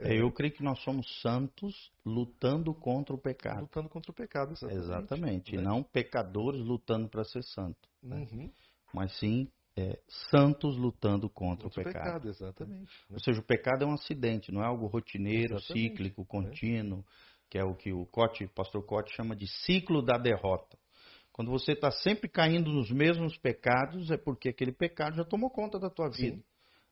É, 0.00 0.20
eu 0.20 0.32
creio 0.32 0.52
que 0.52 0.62
nós 0.62 0.82
somos 0.82 1.20
santos 1.20 1.92
lutando 2.04 2.74
contra 2.74 3.14
o 3.14 3.18
pecado. 3.18 3.60
lutando 3.60 3.88
contra 3.88 4.10
o 4.10 4.14
pecado, 4.14 4.52
exatamente. 4.52 4.78
Exatamente. 4.78 5.54
E 5.54 5.58
né? 5.58 5.62
não 5.62 5.82
pecadores 5.82 6.60
lutando 6.60 7.08
para 7.08 7.24
ser 7.24 7.44
santo. 7.44 7.88
Uhum. 8.02 8.50
Mas 8.92 9.16
sim 9.18 9.50
é, 9.76 9.98
santos 10.30 10.76
lutando 10.76 11.28
contra, 11.28 11.64
Contra 11.64 11.82
o 11.82 11.84
pecado. 11.84 12.28
exatamente. 12.28 12.80
né? 12.82 13.14
Ou 13.14 13.20
seja, 13.20 13.40
o 13.40 13.44
pecado 13.44 13.84
é 13.84 13.86
um 13.86 13.92
acidente, 13.92 14.50
não 14.50 14.62
é 14.62 14.66
algo 14.66 14.86
rotineiro, 14.86 15.56
Exatamente, 15.56 15.88
cíclico, 15.90 16.24
contínuo, 16.24 17.04
que 17.50 17.58
é 17.58 17.64
o 17.64 17.74
que 17.74 17.92
o 17.92 18.06
Cote, 18.06 18.44
o 18.44 18.48
pastor 18.48 18.84
Cote 18.84 19.14
chama 19.14 19.36
de 19.36 19.46
ciclo 19.46 20.02
da 20.02 20.16
derrota. 20.16 20.78
Quando 21.32 21.50
você 21.50 21.72
está 21.72 21.90
sempre 21.90 22.28
caindo 22.30 22.72
nos 22.72 22.90
mesmos 22.90 23.36
pecados, 23.36 24.10
é 24.10 24.16
porque 24.16 24.48
aquele 24.48 24.72
pecado 24.72 25.16
já 25.16 25.24
tomou 25.24 25.50
conta 25.50 25.78
da 25.78 25.90
tua 25.90 26.08
vida. 26.08 26.36
Sim. 26.36 26.42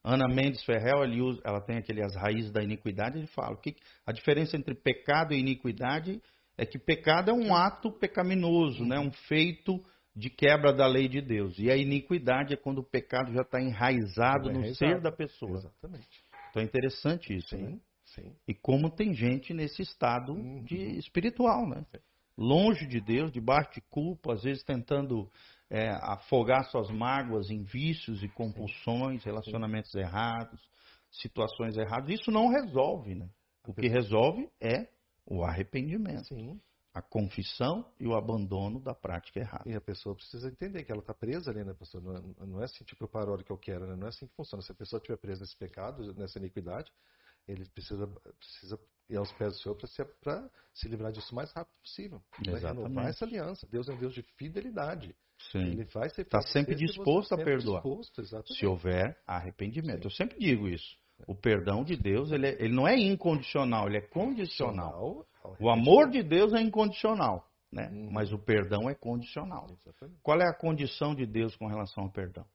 Ana 0.05 0.29
Mendes 0.29 0.63
Ferrell, 0.65 1.01
usa- 1.25 1.41
ela 1.43 1.63
tem 1.63 1.79
aquele 1.79 2.05
as 2.05 2.15
raízes 2.15 2.53
da 2.53 2.63
iniquidade, 2.63 3.17
ele 3.17 3.27
fala 3.29 3.57
que 3.57 3.75
a 4.05 4.13
diferença 4.13 4.55
entre 4.55 4.75
pecado 4.75 5.33
e 5.33 5.41
iniquidade 5.41 6.21
é 6.59 6.67
que 6.67 6.79
pecado 6.79 7.31
é 7.31 7.35
um 7.35 7.55
ato 7.55 7.91
pecaminoso, 7.91 8.85
né? 8.85 8.99
um 8.99 9.11
feito 9.11 9.83
de 10.17 10.31
quebra 10.31 10.73
da 10.73 10.87
lei 10.87 11.09
de 11.09 11.21
Deus. 11.21 11.59
E 11.59 11.71
a 11.71 11.77
iniquidade 11.77 12.55
é 12.55 12.57
quando 12.57 12.79
o 12.79 12.85
pecado 12.85 13.33
já 13.33 13.43
está 13.43 13.61
enraizado 13.61 14.47
Já 14.47 14.53
no 14.53 14.59
enraizado. 14.61 14.77
ser 14.77 15.01
da 15.01 15.11
pessoa. 15.13 15.59
Exatamente. 15.59 16.09
Então 16.51 16.63
é 16.63 16.65
interessante 16.65 17.35
isso, 17.37 17.57
né? 17.57 17.71
Sim, 17.71 17.81
sim. 18.23 18.37
E 18.47 18.55
como 18.55 18.89
tem 18.91 19.13
gente 19.13 19.53
nesse 19.53 19.83
estado 19.83 20.33
Uhum. 20.35 20.63
de 20.63 20.77
espiritual, 20.99 21.69
né? 21.69 21.85
Longe 22.39 22.87
de 22.87 23.01
Deus, 23.01 23.31
debaixo 23.33 23.73
de 23.75 23.81
culpa, 23.91 24.33
às 24.35 24.43
vezes 24.43 24.63
tentando 24.65 25.29
é, 25.71 25.89
afogar 26.03 26.65
suas 26.71 26.91
mágoas 26.91 27.51
em 27.51 27.63
vícios 27.63 28.23
e 28.23 28.29
compulsões, 28.29 29.25
relacionamentos 29.25 29.93
errados, 29.95 30.61
situações 31.11 31.77
erradas. 31.77 32.09
Isso 32.11 32.31
não 32.31 32.49
resolve, 32.49 33.15
né? 33.15 33.29
O 33.67 33.73
que 33.75 33.89
resolve 33.89 34.49
é 34.61 34.89
o 35.27 35.43
arrependimento, 35.43 36.27
Sim. 36.27 36.61
A 36.95 37.03
confissão 37.03 37.85
e 37.99 38.07
o 38.07 38.15
abandono 38.15 38.81
da 38.81 38.95
prática 38.95 39.41
errada. 39.41 39.69
E 39.69 39.75
a 39.75 39.81
pessoa 39.81 40.15
precisa 40.15 40.49
entender 40.49 40.85
que 40.85 40.93
ela 40.93 41.01
está 41.01 41.13
presa 41.13 41.51
ali, 41.51 41.65
né, 41.65 41.75
pastor? 41.75 42.01
Não 42.01 42.15
é, 42.17 42.47
não 42.47 42.61
é 42.63 42.65
assim, 42.65 42.85
tipo, 42.85 43.03
eu 43.03 43.09
paro 43.09 43.31
a 43.31 43.33
hora 43.33 43.43
que 43.43 43.51
eu 43.51 43.59
quero, 43.59 43.85
né? 43.87 43.97
Não 43.97 44.07
é 44.07 44.11
assim 44.11 44.29
que 44.29 44.35
funciona. 44.37 44.63
Se 44.63 44.71
a 44.71 44.75
pessoa 44.77 44.99
estiver 44.99 45.17
presa 45.17 45.41
nesse 45.41 45.57
pecado, 45.57 46.15
nessa 46.15 46.39
iniquidade, 46.39 46.93
ele 47.49 47.65
precisa, 47.67 48.07
precisa 48.39 48.79
ir 49.11 49.17
aos 49.17 49.31
pés 49.33 49.55
do 49.55 49.59
Senhor 49.59 49.75
para 49.75 49.87
se, 49.89 50.05
pra 50.23 50.51
se 50.73 50.89
livrar 50.89 51.11
disso 51.11 51.33
o 51.33 51.35
mais 51.35 51.51
rápido 51.53 51.77
possível. 51.81 52.23
Exatamente. 52.41 52.85
renovar 52.85 53.09
essa 53.09 53.25
aliança. 53.25 53.67
Deus 53.69 53.89
é 53.89 53.93
um 53.93 53.99
Deus 53.99 54.15
de 54.15 54.23
fidelidade. 54.39 55.15
Sim. 55.51 55.59
Ele 55.73 55.85
vai 55.87 56.09
ser 56.11 56.25
Tá 56.25 56.39
a 56.39 56.43
sempre 56.43 56.77
disposto 56.77 57.35
a 57.35 57.37
sempre 57.37 57.55
perdoar. 57.57 57.83
Disposto. 57.83 58.55
Se 58.55 58.65
houver 58.65 59.21
arrependimento. 59.27 60.05
Eu 60.07 60.11
sempre 60.11 60.39
digo 60.39 60.69
isso. 60.69 60.97
O 61.27 61.35
perdão 61.35 61.83
de 61.85 61.97
Deus, 61.97 62.31
ele, 62.31 62.47
é- 62.47 62.63
ele 62.63 62.75
não 62.75 62.87
é 62.87 62.97
incondicional, 62.97 63.89
ele 63.89 63.99
é 63.99 64.01
condicional. 64.01 65.27
O 65.61 65.71
amor 65.71 66.11
de 66.11 66.23
Deus 66.23 66.53
é 66.53 66.61
incondicional, 66.61 67.49
né? 67.71 67.89
Uhum. 67.89 68.11
Mas 68.13 68.33
o 68.33 68.39
perdão 68.39 68.89
é 68.89 68.95
condicional. 68.95 69.67
Exatamente. 69.71 70.21
Qual 70.23 70.41
é 70.41 70.49
a 70.49 70.55
condição 70.55 71.15
de 71.15 71.27
Deus 71.27 71.57
com 71.57 71.67
relação 71.67 72.05
ao 72.05 72.11
perdão? 72.11 72.47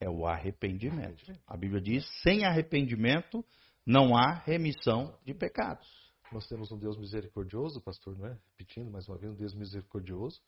É 0.00 0.08
o 0.08 0.26
arrependimento. 0.26 1.24
A 1.46 1.56
Bíblia 1.56 1.80
diz: 1.80 2.04
sem 2.22 2.44
arrependimento 2.44 3.44
não 3.86 4.16
há 4.16 4.34
remissão 4.44 5.16
de 5.24 5.32
pecados. 5.34 5.86
Nós 6.32 6.46
temos 6.48 6.72
um 6.72 6.78
Deus 6.78 6.98
misericordioso, 6.98 7.80
pastor, 7.80 8.18
não 8.18 8.26
é? 8.26 8.38
Repetindo 8.50 8.90
mais 8.90 9.08
uma 9.08 9.16
vez, 9.16 9.32
um 9.32 9.36
Deus 9.36 9.54
misericordioso. 9.54 10.40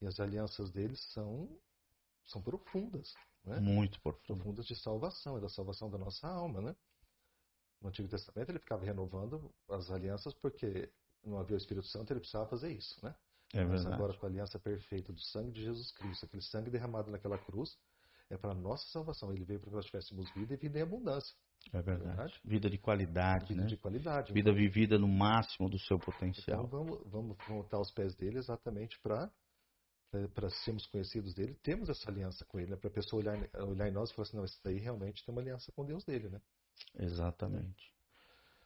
E 0.00 0.06
as 0.06 0.20
alianças 0.20 0.70
dele 0.70 0.94
são, 0.96 1.48
são 2.26 2.42
profundas, 2.42 3.12
é? 3.46 3.60
Muito 3.60 4.00
profundo. 4.00 4.24
profundas 4.26 4.66
de 4.66 4.74
salvação, 4.76 5.36
é 5.36 5.40
da 5.40 5.48
salvação 5.48 5.90
da 5.90 5.98
nossa 5.98 6.26
alma, 6.26 6.60
né? 6.60 6.76
No 7.80 7.88
Antigo 7.88 8.08
Testamento 8.08 8.50
ele 8.50 8.58
ficava 8.58 8.84
renovando 8.84 9.52
as 9.68 9.90
alianças 9.90 10.32
porque 10.34 10.90
não 11.24 11.38
havia 11.38 11.54
o 11.54 11.58
Espírito 11.58 11.86
Santo, 11.86 12.12
ele 12.12 12.20
precisava 12.20 12.48
fazer 12.48 12.72
isso, 12.72 13.04
né? 13.04 13.14
É 13.52 13.64
Mas 13.64 13.82
verdade. 13.82 13.94
agora 13.94 14.18
com 14.18 14.26
a 14.26 14.28
aliança 14.28 14.58
perfeita 14.58 15.12
do 15.12 15.20
sangue 15.20 15.52
de 15.52 15.62
Jesus 15.62 15.92
Cristo, 15.92 16.26
aquele 16.26 16.42
sangue 16.42 16.70
derramado 16.70 17.10
naquela 17.10 17.38
cruz, 17.38 17.78
é 18.28 18.36
para 18.36 18.50
a 18.52 18.54
nossa 18.54 18.86
salvação. 18.88 19.32
Ele 19.32 19.44
veio 19.44 19.60
para 19.60 19.70
que 19.70 19.76
nós 19.76 19.86
tivéssemos 19.86 20.30
vida 20.32 20.54
e 20.54 20.56
vida 20.56 20.78
em 20.78 20.82
abundância. 20.82 21.34
É 21.72 21.80
verdade. 21.80 22.04
verdade? 22.04 22.40
Vida 22.44 22.68
de 22.68 22.78
qualidade, 22.78 23.48
Vida 23.48 23.62
né? 23.62 23.66
de 23.68 23.76
qualidade. 23.76 24.32
Vida 24.32 24.52
vivida 24.52 24.98
no 24.98 25.08
máximo 25.08 25.68
do 25.68 25.78
seu 25.78 25.96
Então 25.96 26.12
potencial. 26.12 26.66
vamos, 26.66 27.00
vamos 27.10 27.36
voltar 27.48 27.76
aos 27.76 27.90
pés 27.92 28.14
dele 28.16 28.38
exatamente 28.38 28.98
para 29.00 29.30
para 30.32 30.48
sermos 30.48 30.86
conhecidos 30.86 31.34
dele, 31.34 31.54
temos 31.54 31.88
essa 31.88 32.08
aliança 32.08 32.44
com 32.44 32.60
ele, 32.60 32.70
né? 32.70 32.76
para 32.76 32.88
a 32.88 32.92
pessoa 32.92 33.20
olhar, 33.20 33.36
olhar 33.66 33.88
em 33.88 33.92
nós 33.92 34.10
e 34.10 34.14
falar 34.14 34.28
assim, 34.28 34.36
não, 34.36 34.44
esse 34.44 34.62
daí 34.62 34.78
realmente 34.78 35.24
tem 35.24 35.34
uma 35.34 35.40
aliança 35.40 35.72
com 35.72 35.84
Deus 35.84 36.04
dele, 36.04 36.28
né? 36.28 36.40
Exatamente. 36.94 37.92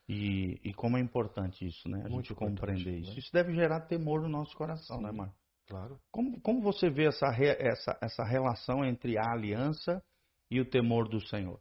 E, 0.09 0.59
e 0.65 0.73
como 0.73 0.97
é 0.97 1.01
importante 1.01 1.67
isso, 1.67 1.87
né? 1.89 1.99
A 1.99 2.09
Muito 2.09 2.29
gente 2.29 2.35
compreender 2.35 2.93
né? 2.93 2.99
isso. 3.01 3.19
Isso 3.19 3.33
deve 3.33 3.53
gerar 3.55 3.83
temor 3.83 4.23
no 4.23 4.29
nosso 4.29 4.57
coração, 4.57 5.01
né, 5.03 5.11
Sim. 5.11 5.17
Marco? 5.17 5.37
Claro. 5.67 6.01
Como, 6.11 6.41
como 6.41 6.63
você 6.63 6.89
vê 6.89 7.07
essa, 7.09 7.29
re, 7.31 7.49
essa, 7.59 7.99
essa 8.01 8.25
relação 8.25 8.83
entre 8.83 9.19
a 9.19 9.33
aliança 9.33 10.03
e 10.51 10.61
o 10.61 10.69
temor 10.69 11.09
do 11.09 11.21
Senhor? 11.27 11.61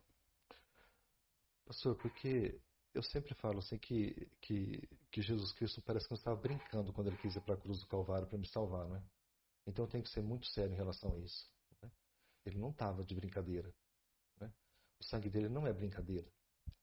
Pastor, 1.66 1.98
porque 1.98 2.58
eu 2.94 3.04
sempre 3.04 3.36
falo 3.36 3.60
assim 3.60 3.78
que, 3.78 4.30
que, 4.40 4.88
que 5.12 5.22
Jesus 5.22 5.52
Cristo 5.52 5.82
parece 5.82 6.08
que 6.08 6.14
não 6.14 6.18
estava 6.18 6.40
brincando 6.40 6.94
quando 6.94 7.08
ele 7.08 7.18
quis 7.18 7.36
ir 7.36 7.42
para 7.42 7.56
a 7.56 7.58
cruz 7.58 7.82
do 7.82 7.88
Calvário 7.88 8.28
para 8.28 8.38
me 8.38 8.48
salvar, 8.48 8.88
né? 8.88 9.04
Então 9.68 9.84
eu 9.84 9.90
tenho 9.90 10.04
que 10.04 10.10
ser 10.10 10.22
muito 10.22 10.48
sério 10.48 10.72
em 10.72 10.78
relação 10.78 11.14
a 11.14 11.20
isso. 11.20 11.52
Né? 11.82 11.92
Ele 12.46 12.58
não 12.58 12.70
estava 12.70 13.04
de 13.04 13.14
brincadeira. 13.14 13.74
Né? 14.40 14.50
O 14.98 15.04
sangue 15.04 15.30
dele 15.30 15.50
não 15.50 15.68
é 15.68 15.74
brincadeira. 15.74 16.32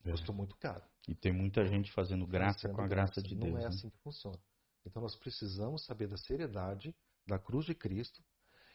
É. 0.05 0.11
Custou 0.11 0.35
muito 0.35 0.57
caro. 0.57 0.83
E 1.09 1.15
tem 1.15 1.33
muita 1.33 1.65
gente 1.67 1.93
fazendo 1.93 2.27
graça 2.27 2.61
fazendo 2.61 2.77
com 2.77 2.83
a 2.83 2.87
graça, 2.87 3.15
graça 3.15 3.23
de 3.23 3.35
Deus. 3.35 3.53
Não 3.53 3.59
é 3.59 3.63
né? 3.63 3.69
assim 3.69 3.91
que 3.91 3.99
funciona. 3.99 4.39
Então 4.87 5.03
nós 5.03 5.17
precisamos 5.17 5.85
saber 5.85 6.09
da 6.09 6.17
seriedade 6.17 6.95
da 7.27 7.39
cruz 7.39 7.65
de 7.65 7.75
Cristo 7.75 8.23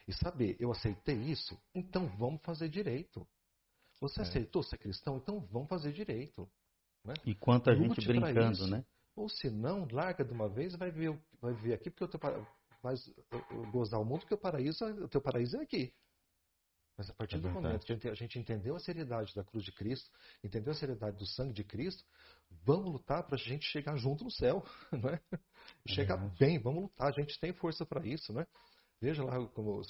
e 0.08 0.14
saber, 0.14 0.58
eu 0.60 0.72
aceitei 0.72 1.16
isso, 1.16 1.56
então 1.74 2.08
vamos 2.18 2.42
fazer 2.42 2.68
direito. 2.68 3.28
Você 4.02 4.22
é. 4.22 4.24
aceitou 4.24 4.64
ser 4.64 4.78
cristão, 4.78 5.18
então 5.18 5.40
vamos 5.52 5.70
fazer 5.70 5.92
direito. 5.92 6.50
Né? 7.06 7.14
E 7.26 7.36
quanta 7.36 7.72
Lute 7.72 8.02
gente 8.02 8.08
brincando, 8.08 8.68
né? 8.68 8.84
Ou 9.16 9.30
se 9.30 9.50
não, 9.50 9.88
larga 9.92 10.24
de 10.24 10.32
uma 10.32 10.48
vez 10.48 10.74
e 10.74 10.78
vai 10.78 10.90
ver, 10.90 11.20
vai 11.40 11.54
ver 11.54 11.74
aqui, 11.74 11.90
porque 11.90 12.06
o 12.06 12.08
teu, 12.08 12.20
vai 12.82 12.96
gozar 13.72 14.00
o 14.00 14.06
mundo, 14.06 14.22
porque 14.22 14.34
o 14.34 14.38
paraíso, 14.38 14.84
o 14.86 15.08
teu 15.08 15.22
paraíso 15.22 15.58
é 15.58 15.62
aqui. 15.62 15.94
Mas 17.00 17.10
a 17.10 17.14
partir 17.14 17.38
é 17.38 17.40
do 17.40 17.50
momento 17.50 17.86
que 17.98 18.10
a 18.10 18.14
gente 18.14 18.38
entendeu 18.38 18.76
a 18.76 18.80
seriedade 18.82 19.34
da 19.34 19.42
cruz 19.42 19.64
de 19.64 19.72
Cristo, 19.72 20.12
entendeu 20.44 20.74
a 20.74 20.76
seriedade 20.76 21.16
do 21.16 21.26
sangue 21.26 21.54
de 21.54 21.64
Cristo, 21.64 22.04
vamos 22.66 22.92
lutar 22.92 23.24
para 23.24 23.36
a 23.36 23.40
gente 23.40 23.66
chegar 23.68 23.96
junto 23.96 24.26
no 24.26 24.30
céu, 24.30 24.62
não 24.92 25.10
é? 25.10 25.22
Chegar 25.88 26.22
é. 26.22 26.30
bem, 26.38 26.60
vamos 26.60 26.84
lutar, 26.84 27.08
a 27.08 27.12
gente 27.12 27.40
tem 27.40 27.54
força 27.54 27.86
para 27.86 28.06
isso, 28.06 28.34
né? 28.34 28.46
Veja 29.02 29.24
lá, 29.24 29.48
como 29.48 29.80
o 29.80 29.84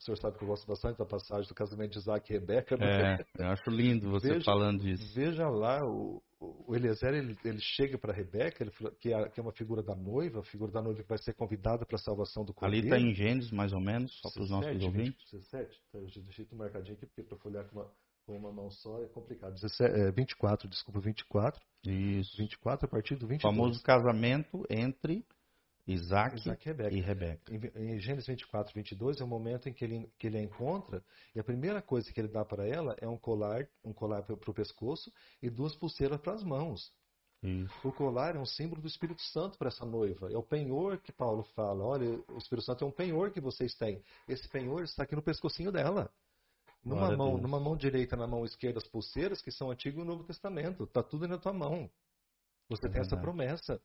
senhor 0.00 0.16
sabe 0.16 0.38
que 0.38 0.44
eu 0.44 0.48
gosto 0.48 0.66
bastante 0.66 0.96
da 0.96 1.04
passagem 1.04 1.46
do 1.46 1.54
casamento 1.54 1.92
de 1.92 1.98
Isaac 1.98 2.32
e 2.32 2.38
Rebeca. 2.38 2.74
É, 2.82 3.18
eu 3.38 3.46
acho 3.48 3.68
lindo 3.68 4.08
você 4.10 4.28
veja, 4.28 4.44
falando 4.44 4.80
disso. 4.80 5.14
Veja 5.14 5.46
lá, 5.46 5.84
o, 5.84 6.22
o 6.40 6.74
Eliezer 6.74 7.12
ele, 7.12 7.36
ele 7.44 7.60
chega 7.60 7.98
para 7.98 8.14
Rebeca, 8.14 8.64
ele, 8.64 8.70
que, 8.98 9.12
é, 9.12 9.28
que, 9.28 9.38
é, 9.40 9.42
uma 9.42 9.52
figura 9.52 9.82
da 9.82 9.94
noiva, 9.94 10.40
a 10.40 10.44
figura 10.44 10.72
da 10.72 10.80
noiva 10.80 11.02
que 11.02 11.08
vai 11.08 11.18
ser 11.18 11.34
convidada 11.34 11.84
para 11.84 11.96
a 11.96 11.98
salvação 11.98 12.46
do 12.46 12.54
cordeiro. 12.54 12.86
Ali 12.86 12.96
está 12.96 13.10
em 13.10 13.14
Gênesis, 13.14 13.50
mais 13.50 13.74
ou 13.74 13.80
menos, 13.80 14.18
só 14.20 14.30
para 14.30 14.42
os 14.42 14.48
nossos 14.48 14.82
ouvintes. 14.82 15.30
17, 15.30 15.82
tá, 15.92 15.98
eu 15.98 16.06
deixei 16.22 16.46
tudo 16.46 16.58
marcadinho 16.58 16.96
aqui, 16.96 17.04
porque 17.04 17.24
para 17.24 17.36
folhear 17.36 17.66
com 17.66 17.78
uma, 17.78 17.92
com 18.24 18.36
uma 18.38 18.52
mão 18.52 18.70
só 18.70 19.02
é 19.02 19.06
complicado. 19.08 19.52
17, 19.52 20.00
é, 20.00 20.10
24, 20.12 20.66
desculpa, 20.66 20.98
24. 20.98 21.60
Isso. 21.84 22.38
24 22.38 22.86
a 22.86 22.88
partir 22.88 23.16
do 23.16 23.26
22. 23.26 23.44
O 23.44 23.54
famoso 23.54 23.82
casamento 23.82 24.64
entre 24.70 25.26
Isaac, 25.86 26.36
Isaac 26.36 26.62
e 26.62 26.66
Rebeca. 26.66 26.94
E 26.94 27.00
Rebeca. 27.00 27.54
Em, 27.54 27.94
em, 27.94 28.00
Gênesis 28.00 28.26
24, 28.26 28.74
22 28.74 29.20
é 29.20 29.24
o 29.24 29.26
momento 29.26 29.68
em 29.68 29.72
que 29.72 29.84
ele, 29.84 30.10
que 30.18 30.26
ele 30.26 30.38
a 30.38 30.42
encontra 30.42 31.02
e 31.34 31.38
a 31.38 31.44
primeira 31.44 31.80
coisa 31.80 32.12
que 32.12 32.20
ele 32.20 32.28
dá 32.28 32.44
para 32.44 32.66
ela 32.66 32.96
é 33.00 33.06
um 33.06 33.16
colar, 33.16 33.68
um 33.84 33.92
colar 33.92 34.22
para 34.22 34.50
o 34.50 34.54
pescoço 34.54 35.12
e 35.40 35.48
duas 35.48 35.76
pulseiras 35.76 36.20
para 36.20 36.32
as 36.32 36.42
mãos. 36.42 36.92
Isso. 37.42 37.88
O 37.88 37.92
colar 37.92 38.34
é 38.34 38.38
um 38.38 38.46
símbolo 38.46 38.80
do 38.80 38.88
Espírito 38.88 39.22
Santo 39.22 39.56
para 39.56 39.68
essa 39.68 39.84
noiva. 39.84 40.32
É 40.32 40.36
o 40.36 40.42
penhor 40.42 40.98
que 40.98 41.12
Paulo 41.12 41.44
fala. 41.54 41.84
Olha, 41.84 42.20
o 42.28 42.38
Espírito 42.38 42.64
Santo 42.64 42.84
é 42.84 42.88
um 42.88 42.90
penhor 42.92 43.30
que 43.30 43.40
vocês 43.40 43.74
têm. 43.74 44.02
Esse 44.26 44.48
penhor 44.48 44.82
está 44.82 45.04
aqui 45.04 45.14
no 45.14 45.22
pescocinho 45.22 45.70
dela. 45.70 46.10
Numa 46.82 47.16
mão, 47.16 47.36
numa 47.36 47.60
mão 47.60 47.76
direita, 47.76 48.16
na 48.16 48.26
mão 48.26 48.44
esquerda, 48.44 48.78
as 48.78 48.86
pulseiras 48.86 49.42
que 49.42 49.50
são 49.50 49.70
Antigo 49.70 50.00
e 50.00 50.04
Novo 50.04 50.24
Testamento. 50.24 50.84
Está 50.84 51.02
tudo 51.02 51.28
na 51.28 51.38
tua 51.38 51.52
mão. 51.52 51.90
Você 52.68 52.86
é 52.86 52.88
tem 52.88 53.00
verdade. 53.00 53.14
essa 53.14 53.16
promessa. 53.16 53.80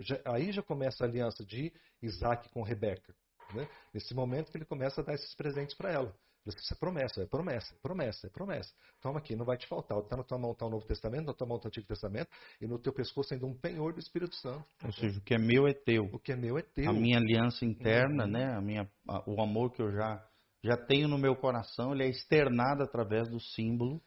Já, 0.00 0.20
aí 0.24 0.52
já 0.52 0.62
começa 0.62 1.04
a 1.04 1.06
aliança 1.06 1.44
de 1.44 1.72
Isaac 2.02 2.48
com 2.50 2.62
Rebeca. 2.62 3.14
Né? 3.54 3.68
Nesse 3.92 4.14
momento 4.14 4.50
que 4.50 4.58
ele 4.58 4.64
começa 4.64 5.00
a 5.00 5.04
dar 5.04 5.14
esses 5.14 5.34
presentes 5.34 5.74
para 5.74 5.92
ela. 5.92 6.14
Isso 6.46 6.72
é 6.72 6.76
promessa, 6.76 7.22
é 7.22 7.26
promessa, 7.26 7.74
é 7.74 7.78
promessa, 7.82 8.26
é 8.26 8.30
promessa. 8.30 8.72
Toma 9.00 9.18
aqui, 9.18 9.36
não 9.36 9.44
vai 9.44 9.58
te 9.58 9.66
faltar. 9.66 9.98
Está 9.98 10.16
na 10.16 10.24
tua 10.24 10.38
mão 10.38 10.52
está 10.52 10.64
o 10.64 10.70
Novo 10.70 10.86
Testamento, 10.86 11.26
na 11.26 11.34
tua 11.34 11.46
mão 11.46 11.58
está 11.58 11.66
o 11.66 11.70
Antigo 11.70 11.86
Testamento, 11.86 12.30
e 12.60 12.66
no 12.66 12.78
teu 12.78 12.94
pescoço 12.94 13.34
ainda 13.34 13.46
um 13.46 13.54
penhor 13.54 13.92
do 13.92 14.00
Espírito 14.00 14.34
Santo. 14.36 14.64
Ou 14.82 14.92
seja, 14.92 15.18
o 15.18 15.22
que 15.22 15.34
é 15.34 15.38
meu 15.38 15.66
é 15.66 15.74
teu. 15.74 16.04
O 16.04 16.18
que 16.18 16.32
é 16.32 16.36
meu 16.36 16.56
é 16.56 16.62
teu. 16.62 16.88
A 16.88 16.92
minha 16.94 17.18
aliança 17.18 17.64
interna, 17.64 18.24
uhum. 18.24 18.30
né? 18.30 18.54
A 18.54 18.60
minha, 18.60 18.90
a, 19.06 19.30
o 19.30 19.40
amor 19.42 19.70
que 19.72 19.82
eu 19.82 19.92
já, 19.92 20.26
já 20.64 20.76
tenho 20.78 21.08
no 21.08 21.18
meu 21.18 21.36
coração, 21.36 21.92
ele 21.92 22.04
é 22.04 22.08
externado 22.08 22.82
através 22.82 23.28
do 23.28 23.38
símbolo 23.38 24.02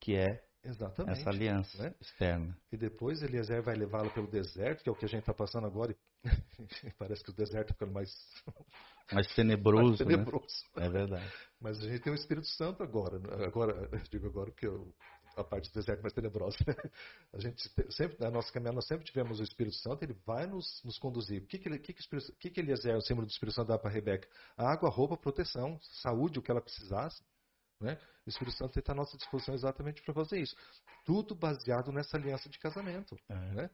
que 0.00 0.14
é 0.14 0.45
Exatamente. 0.66 1.20
Essa 1.20 1.30
aliança 1.30 1.82
né? 1.82 1.94
externa. 2.00 2.56
E 2.72 2.76
depois 2.76 3.22
Eliezer 3.22 3.62
vai 3.62 3.76
levá-lo 3.76 4.10
pelo 4.10 4.26
deserto, 4.26 4.82
que 4.82 4.88
é 4.88 4.92
o 4.92 4.96
que 4.96 5.04
a 5.04 5.08
gente 5.08 5.20
está 5.20 5.32
passando 5.32 5.66
agora, 5.66 5.92
e 5.92 5.96
parece 6.98 7.22
que 7.22 7.30
o 7.30 7.34
deserto 7.34 7.72
fica 7.72 7.86
mais... 7.86 8.10
Mais 9.12 9.32
tenebroso, 9.36 9.86
mais 9.86 9.98
tenebroso. 9.98 10.64
Né? 10.74 10.86
É 10.86 10.90
verdade. 10.90 11.32
Mas 11.60 11.78
a 11.78 11.88
gente 11.88 12.00
tem 12.00 12.12
o 12.12 12.16
Espírito 12.16 12.48
Santo 12.48 12.82
agora. 12.82 13.20
Né? 13.20 13.46
Agora, 13.46 13.88
eu 13.92 14.00
digo 14.10 14.26
agora 14.26 14.50
que 14.50 14.66
eu, 14.66 14.92
a 15.36 15.44
parte 15.44 15.70
do 15.70 15.74
deserto 15.74 16.02
mais 16.02 16.12
tenebrosa. 16.12 16.56
A 17.32 17.38
gente 17.38 17.62
sempre, 17.90 18.16
na 18.18 18.30
nossa 18.30 18.52
caminhada, 18.52 18.74
nós 18.74 18.86
sempre 18.86 19.04
tivemos 19.04 19.38
o 19.38 19.44
Espírito 19.44 19.76
Santo, 19.76 20.02
ele 20.02 20.16
vai 20.26 20.46
nos, 20.46 20.82
nos 20.82 20.98
conduzir. 20.98 21.42
O 21.42 21.46
que 21.46 21.58
que, 21.58 21.68
ele, 21.68 21.78
que, 21.78 21.92
que, 21.92 22.02
que, 22.38 22.50
que 22.50 22.60
Eliezer, 22.60 22.96
o 22.96 23.00
símbolo 23.00 23.26
do 23.26 23.30
Espírito 23.30 23.54
Santo, 23.54 23.68
dá 23.68 23.78
para 23.78 23.90
Rebeca? 23.90 24.26
Água, 24.56 24.90
roupa, 24.90 25.16
proteção, 25.16 25.78
saúde, 26.02 26.38
o 26.38 26.42
que 26.42 26.50
ela 26.50 26.60
precisasse. 26.60 27.22
Né? 27.80 27.98
O 28.26 28.28
Espírito 28.28 28.56
Santo 28.56 28.78
está 28.78 28.92
à 28.92 28.94
nossa 28.94 29.16
disposição 29.16 29.54
exatamente 29.54 30.02
para 30.02 30.14
fazer 30.14 30.40
isso. 30.40 30.56
Tudo 31.04 31.34
baseado 31.34 31.92
nessa 31.92 32.16
aliança 32.16 32.48
de 32.48 32.58
casamento. 32.58 33.16
É. 33.28 33.34
Né? 33.54 33.70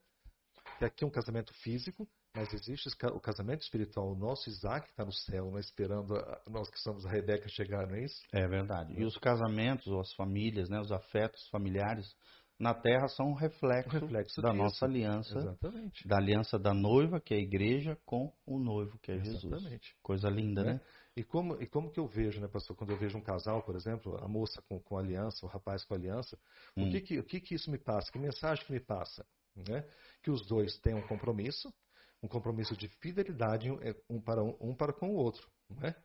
Que 0.78 0.84
aqui 0.84 1.04
é 1.04 1.06
um 1.06 1.10
casamento 1.10 1.52
físico, 1.54 2.08
mas 2.34 2.52
existe 2.52 2.88
o 3.06 3.20
casamento 3.20 3.62
espiritual. 3.62 4.12
O 4.12 4.16
nosso 4.16 4.48
Isaac 4.48 4.88
está 4.88 5.04
no 5.04 5.12
céu, 5.12 5.50
né? 5.52 5.60
esperando 5.60 6.16
a, 6.16 6.42
nós 6.48 6.68
que 6.68 6.80
somos 6.80 7.06
a 7.06 7.10
Rebeca 7.10 7.48
chegar, 7.48 7.86
não 7.86 7.94
é 7.94 8.04
isso? 8.04 8.20
É 8.32 8.46
verdade. 8.48 8.92
E 8.98 9.04
os 9.04 9.16
casamentos, 9.18 9.86
ou 9.86 10.00
as 10.00 10.12
famílias, 10.14 10.68
né? 10.68 10.80
os 10.80 10.90
afetos 10.90 11.46
familiares 11.48 12.14
na 12.62 12.72
terra 12.72 13.08
são 13.08 13.30
um 13.30 13.34
reflexo, 13.34 13.90
reflexo 13.90 14.40
da 14.40 14.50
disso. 14.50 14.62
nossa 14.62 14.84
aliança, 14.86 15.36
Exatamente. 15.36 16.06
da 16.06 16.16
aliança 16.16 16.56
da 16.56 16.72
noiva, 16.72 17.20
que 17.20 17.34
é 17.34 17.36
a 17.36 17.40
igreja, 17.40 17.98
com 18.06 18.32
o 18.46 18.56
noivo, 18.56 19.00
que 19.00 19.10
é 19.10 19.16
Exatamente. 19.16 19.88
Jesus. 19.88 19.96
Coisa 20.00 20.30
linda, 20.30 20.62
né? 20.62 20.72
né? 20.74 20.80
E 21.16 21.24
como, 21.24 21.60
e 21.60 21.66
como 21.66 21.90
que 21.90 21.98
eu 21.98 22.06
vejo, 22.06 22.40
né, 22.40 22.46
pastor, 22.46 22.76
quando 22.76 22.90
eu 22.90 22.96
vejo 22.96 23.18
um 23.18 23.20
casal, 23.20 23.62
por 23.64 23.74
exemplo, 23.74 24.16
a 24.22 24.28
moça 24.28 24.62
com, 24.62 24.78
com 24.78 24.96
aliança, 24.96 25.44
o 25.44 25.48
rapaz 25.48 25.84
com 25.84 25.94
aliança, 25.94 26.38
hum. 26.76 26.86
o, 26.86 26.90
que 26.92 27.00
que, 27.00 27.18
o 27.18 27.24
que 27.24 27.40
que 27.40 27.54
isso 27.56 27.68
me 27.68 27.78
passa? 27.78 28.12
Que 28.12 28.18
mensagem 28.18 28.64
que 28.64 28.72
me 28.72 28.80
passa? 28.80 29.26
Né? 29.56 29.84
Que 30.22 30.30
os 30.30 30.46
dois 30.46 30.78
têm 30.78 30.94
um 30.94 31.06
compromisso, 31.08 31.74
um 32.22 32.28
compromisso 32.28 32.76
de 32.76 32.86
fidelidade 32.86 33.68
um 34.08 34.20
para, 34.20 34.40
um, 34.40 34.56
um 34.60 34.74
para 34.74 34.92
com 34.92 35.10
o 35.10 35.16
outro. 35.16 35.50
Né? 35.68 35.96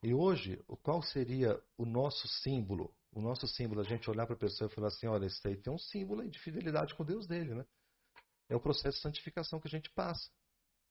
E 0.00 0.14
hoje, 0.14 0.62
qual 0.84 1.02
seria 1.02 1.60
o 1.76 1.84
nosso 1.84 2.28
símbolo? 2.28 2.94
O 3.16 3.20
nosso 3.22 3.48
símbolo, 3.48 3.80
a 3.80 3.84
gente 3.84 4.10
olhar 4.10 4.26
para 4.26 4.36
a 4.36 4.38
pessoa 4.38 4.70
e 4.70 4.74
falar 4.74 4.88
assim, 4.88 5.06
olha, 5.06 5.24
esse 5.24 5.40
aí 5.48 5.56
tem 5.56 5.72
um 5.72 5.78
símbolo 5.78 6.28
de 6.28 6.38
fidelidade 6.38 6.94
com 6.94 7.02
Deus 7.02 7.26
dele, 7.26 7.54
né? 7.54 7.64
É 8.46 8.54
o 8.54 8.60
processo 8.60 8.98
de 8.98 9.02
santificação 9.02 9.58
que 9.58 9.66
a 9.66 9.70
gente 9.70 9.90
passa. 9.92 10.30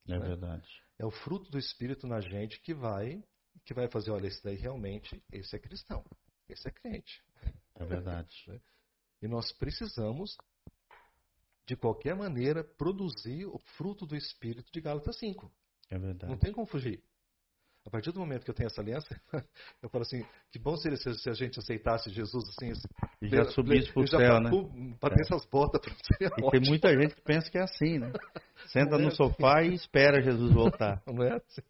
É 0.08 0.18
né? 0.18 0.26
verdade. 0.26 0.68
É 0.98 1.06
o 1.06 1.12
fruto 1.12 1.52
do 1.52 1.60
Espírito 1.60 2.08
na 2.08 2.20
gente 2.20 2.60
que 2.62 2.74
vai 2.74 3.24
que 3.64 3.76
vai 3.76 3.88
fazer, 3.88 4.10
olha, 4.10 4.26
esse 4.26 4.44
daí 4.44 4.56
realmente, 4.56 5.24
esse 5.32 5.56
é 5.56 5.60
cristão, 5.60 6.04
esse 6.50 6.68
é 6.68 6.72
crente. 6.72 7.24
É 7.76 7.86
verdade. 7.86 8.36
Né? 8.50 8.60
e 9.22 9.28
nós 9.28 9.52
precisamos, 9.54 10.36
de 11.66 11.76
qualquer 11.76 12.16
maneira, 12.16 12.64
produzir 12.64 13.46
o 13.46 13.60
fruto 13.78 14.06
do 14.06 14.16
Espírito 14.16 14.72
de 14.72 14.82
Gálatas 14.82 15.18
5. 15.20 15.52
É 15.92 15.98
verdade. 15.98 16.32
Não 16.32 16.40
tem 16.40 16.52
como 16.52 16.66
fugir. 16.66 17.04
A 17.86 17.90
partir 17.90 18.12
do 18.12 18.20
momento 18.20 18.44
que 18.44 18.50
eu 18.50 18.56
tenho 18.56 18.66
essa 18.66 18.82
aliança, 18.82 19.08
eu 19.82 19.90
falo 19.90 20.02
assim, 20.02 20.26
que 20.52 20.58
bom 20.58 20.76
seria 20.76 20.98
se 20.98 21.30
a 21.30 21.34
gente 21.34 21.60
aceitasse 21.60 22.10
Jesus 22.10 22.44
assim. 22.50 22.72
assim 22.72 22.88
e 23.22 23.28
já 23.30 23.46
subisse 23.46 23.94
para 23.94 24.02
o 24.02 24.08
céu, 24.08 24.40
né? 24.42 24.50
Bater 25.00 25.20
é. 25.20 25.22
essas 25.22 25.46
botas 25.46 25.80
para 25.80 25.94
você. 25.94 26.26
É 26.26 26.48
e 26.48 26.52
tem 26.52 26.62
muita 26.68 26.90
gente 27.00 27.14
que 27.14 27.22
pensa 27.22 27.50
que 27.50 27.60
é 27.60 27.62
assim, 27.62 28.00
né? 28.00 28.12
Senta 28.68 28.98
no 28.98 29.10
é 29.10 29.12
sofá 29.12 29.60
assim. 29.60 29.70
e 29.70 29.74
espera 29.76 30.20
Jesus 30.20 30.52
voltar. 30.52 31.02
Não 31.06 31.24
é 31.24 31.36
assim. 31.36 31.62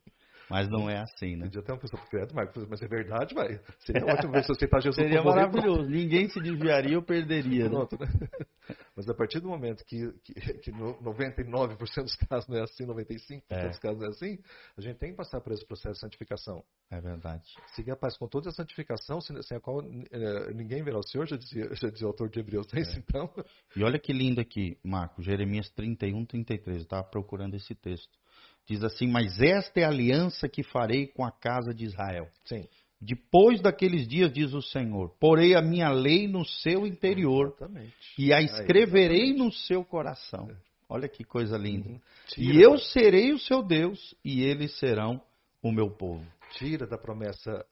Mas 0.49 0.69
não 0.69 0.89
é 0.89 0.99
assim, 0.99 1.35
né? 1.35 1.45
Podia 1.45 1.61
até 1.61 1.73
uma 1.73 1.79
pessoa 1.79 2.01
credo, 2.09 2.35
Marcos, 2.35 2.67
mas 2.67 2.81
é 2.81 2.87
verdade, 2.87 3.33
vai. 3.33 3.59
Seria 3.79 4.05
ótimo 4.13 4.31
ver 4.31 4.43
se 4.43 4.51
aceitar 4.51 4.79
Jesus 4.81 4.95
Seria 4.95 5.23
maravilhoso. 5.23 5.89
Ninguém 5.89 6.29
se 6.29 6.39
desviaria 6.39 6.97
ou 6.97 7.03
perderia. 7.03 7.65
Né? 7.65 7.69
Pronto, 7.69 7.97
né? 7.99 8.07
Mas 8.95 9.09
a 9.09 9.13
partir 9.13 9.39
do 9.41 9.49
momento 9.49 9.83
que, 9.85 10.11
que, 10.23 10.33
que 10.33 10.71
99% 10.71 11.77
dos 12.03 12.15
casos 12.15 12.47
não 12.47 12.57
é 12.57 12.63
assim, 12.63 12.85
95% 12.85 13.43
é. 13.49 13.67
dos 13.67 13.77
casos 13.77 13.99
não 13.99 14.07
é 14.07 14.09
assim, 14.09 14.39
a 14.77 14.81
gente 14.81 14.97
tem 14.97 15.11
que 15.11 15.17
passar 15.17 15.41
por 15.41 15.51
esse 15.51 15.65
processo 15.65 15.95
de 15.95 15.99
santificação. 15.99 16.63
É 16.89 17.01
verdade. 17.01 17.43
Seguir 17.75 17.91
a 17.91 17.95
paz 17.95 18.17
com 18.17 18.27
toda 18.27 18.49
a 18.49 18.53
santificação, 18.53 19.19
sem, 19.19 19.35
a 19.37 19.59
qual 19.59 19.81
é, 19.81 20.53
ninguém 20.53 20.81
verá 20.81 20.97
o 20.97 21.03
Senhor, 21.03 21.27
já 21.27 21.35
dizia, 21.35 21.69
já 21.75 21.89
dizia 21.89 22.07
o 22.07 22.11
autor 22.11 22.29
de 22.29 22.39
Hebreus. 22.39 22.67
É. 22.73 22.79
Então... 22.97 23.29
E 23.75 23.83
olha 23.83 23.99
que 23.99 24.13
lindo 24.13 24.39
aqui, 24.39 24.77
Marco, 24.83 25.21
Jeremias 25.21 25.69
31, 25.71 26.25
33. 26.25 26.77
Eu 26.77 26.83
estava 26.83 27.03
procurando 27.03 27.55
esse 27.55 27.75
texto. 27.75 28.17
Diz 28.67 28.83
assim: 28.83 29.07
Mas 29.07 29.39
esta 29.41 29.79
é 29.79 29.83
a 29.83 29.89
aliança 29.89 30.49
que 30.49 30.63
farei 30.63 31.07
com 31.07 31.23
a 31.23 31.31
casa 31.31 31.73
de 31.73 31.85
Israel. 31.85 32.27
Sim. 32.45 32.67
Depois 32.99 33.61
daqueles 33.61 34.07
dias, 34.07 34.31
diz 34.31 34.53
o 34.53 34.61
Senhor, 34.61 35.09
porei 35.19 35.53
a 35.53 35.61
minha 35.61 35.89
lei 35.91 36.27
no 36.27 36.45
seu 36.45 36.87
interior 36.87 37.47
Exatamente. 37.47 37.93
e 38.17 38.33
a 38.33 38.41
escreverei 38.41 39.31
Aí, 39.31 39.33
no 39.33 39.51
seu 39.51 39.83
coração. 39.83 40.49
Olha 40.87 41.07
que 41.07 41.23
coisa 41.23 41.57
linda. 41.57 41.89
Uhum. 41.89 41.99
E 42.37 42.61
eu 42.61 42.77
serei 42.77 43.31
o 43.33 43.39
seu 43.39 43.61
Deus 43.61 44.15
e 44.23 44.43
eles 44.43 44.77
serão 44.79 45.21
o 45.61 45.71
meu 45.71 45.89
povo. 45.89 46.25
Tira 46.53 46.87
da 46.87 46.97
promessa 46.97 47.65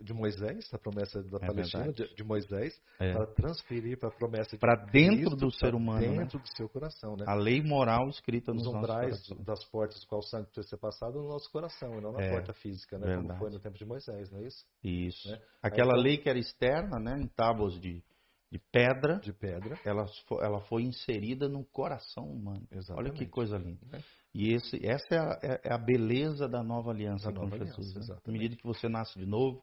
de 0.00 0.12
Moisés, 0.12 0.68
a 0.74 0.78
promessa 0.78 1.22
da 1.22 1.38
é 1.38 1.46
Palestina, 1.46 1.92
de, 1.92 2.14
de, 2.14 2.24
Moisés, 2.24 2.78
é. 3.00 3.12
para 3.14 3.26
transferir 3.28 3.98
para 3.98 4.10
a 4.10 4.12
promessa 4.12 4.50
de 4.50 4.58
para 4.58 4.76
dentro 4.76 5.34
do 5.36 5.50
ser 5.50 5.74
humano, 5.74 6.00
né? 6.00 6.18
dentro 6.18 6.38
né? 6.38 6.44
do 6.44 6.56
seu 6.56 6.68
coração, 6.68 7.16
né? 7.16 7.24
A 7.26 7.34
lei 7.34 7.62
moral 7.62 8.08
escrita 8.08 8.52
nos 8.52 8.66
Os 8.66 8.74
umbrais 8.74 9.28
das 9.44 9.64
portas 9.64 10.04
qual 10.04 10.20
o 10.20 10.22
sangue 10.22 10.46
precisa 10.46 10.68
ser 10.68 10.76
passado 10.76 11.18
no 11.18 11.28
nosso 11.28 11.50
coração, 11.50 11.98
e 11.98 12.00
não 12.00 12.12
na 12.12 12.22
é. 12.22 12.30
porta 12.30 12.52
física, 12.52 12.98
né? 12.98 13.06
Verdade. 13.06 13.26
Como 13.26 13.38
foi 13.38 13.50
no 13.50 13.58
tempo 13.58 13.78
de 13.78 13.84
Moisés, 13.86 14.30
não 14.30 14.40
é 14.40 14.46
isso? 14.46 14.66
Isso. 14.84 15.30
Né? 15.30 15.40
Aquela 15.62 15.94
Aí, 15.94 16.02
lei 16.02 16.18
que 16.18 16.28
era 16.28 16.38
externa, 16.38 16.98
né? 16.98 17.18
Em 17.18 17.26
tábuas 17.28 17.80
de, 17.80 18.02
de 18.50 18.58
pedra, 18.72 19.18
de 19.20 19.32
pedra, 19.32 19.78
ela, 19.84 20.06
ela 20.40 20.60
foi 20.62 20.82
inserida 20.82 21.48
no 21.48 21.64
coração 21.64 22.24
humano. 22.24 22.66
Exatamente. 22.70 23.10
Olha 23.10 23.18
que 23.18 23.26
coisa 23.26 23.58
linda. 23.58 23.86
É. 23.92 24.00
E 24.34 24.54
esse, 24.54 24.84
essa 24.86 25.14
é 25.14 25.18
a, 25.18 25.38
é, 25.42 25.60
é 25.64 25.72
a, 25.72 25.78
beleza 25.78 26.48
da 26.48 26.62
nova 26.62 26.90
aliança 26.90 27.30
da 27.30 27.34
com 27.34 27.46
nova 27.46 27.58
Jesus. 27.58 27.90
Aliança, 27.90 28.14
né? 28.14 28.20
À 28.26 28.30
medida 28.30 28.56
que 28.56 28.64
você 28.64 28.88
nasce 28.88 29.18
de 29.18 29.26
novo, 29.26 29.62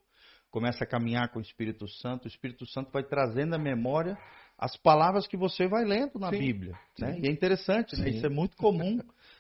começa 0.51 0.83
a 0.83 0.88
caminhar 0.88 1.31
com 1.31 1.39
o 1.39 1.41
Espírito 1.41 1.88
Santo, 1.88 2.25
o 2.25 2.27
Espírito 2.27 2.65
Santo 2.67 2.91
vai 2.91 3.03
trazendo 3.03 3.55
à 3.55 3.57
memória 3.57 4.17
as 4.57 4.77
palavras 4.77 5.27
que 5.27 5.36
você 5.36 5.67
vai 5.67 5.83
lendo 5.83 6.17
na 6.17 6.29
sim, 6.29 6.39
Bíblia. 6.39 6.79
Né? 6.97 7.19
E 7.19 7.27
é 7.27 7.31
interessante, 7.31 7.99
né? 7.99 8.09
isso 8.09 8.25
é 8.25 8.29
muito 8.29 8.55
comum. 8.55 8.99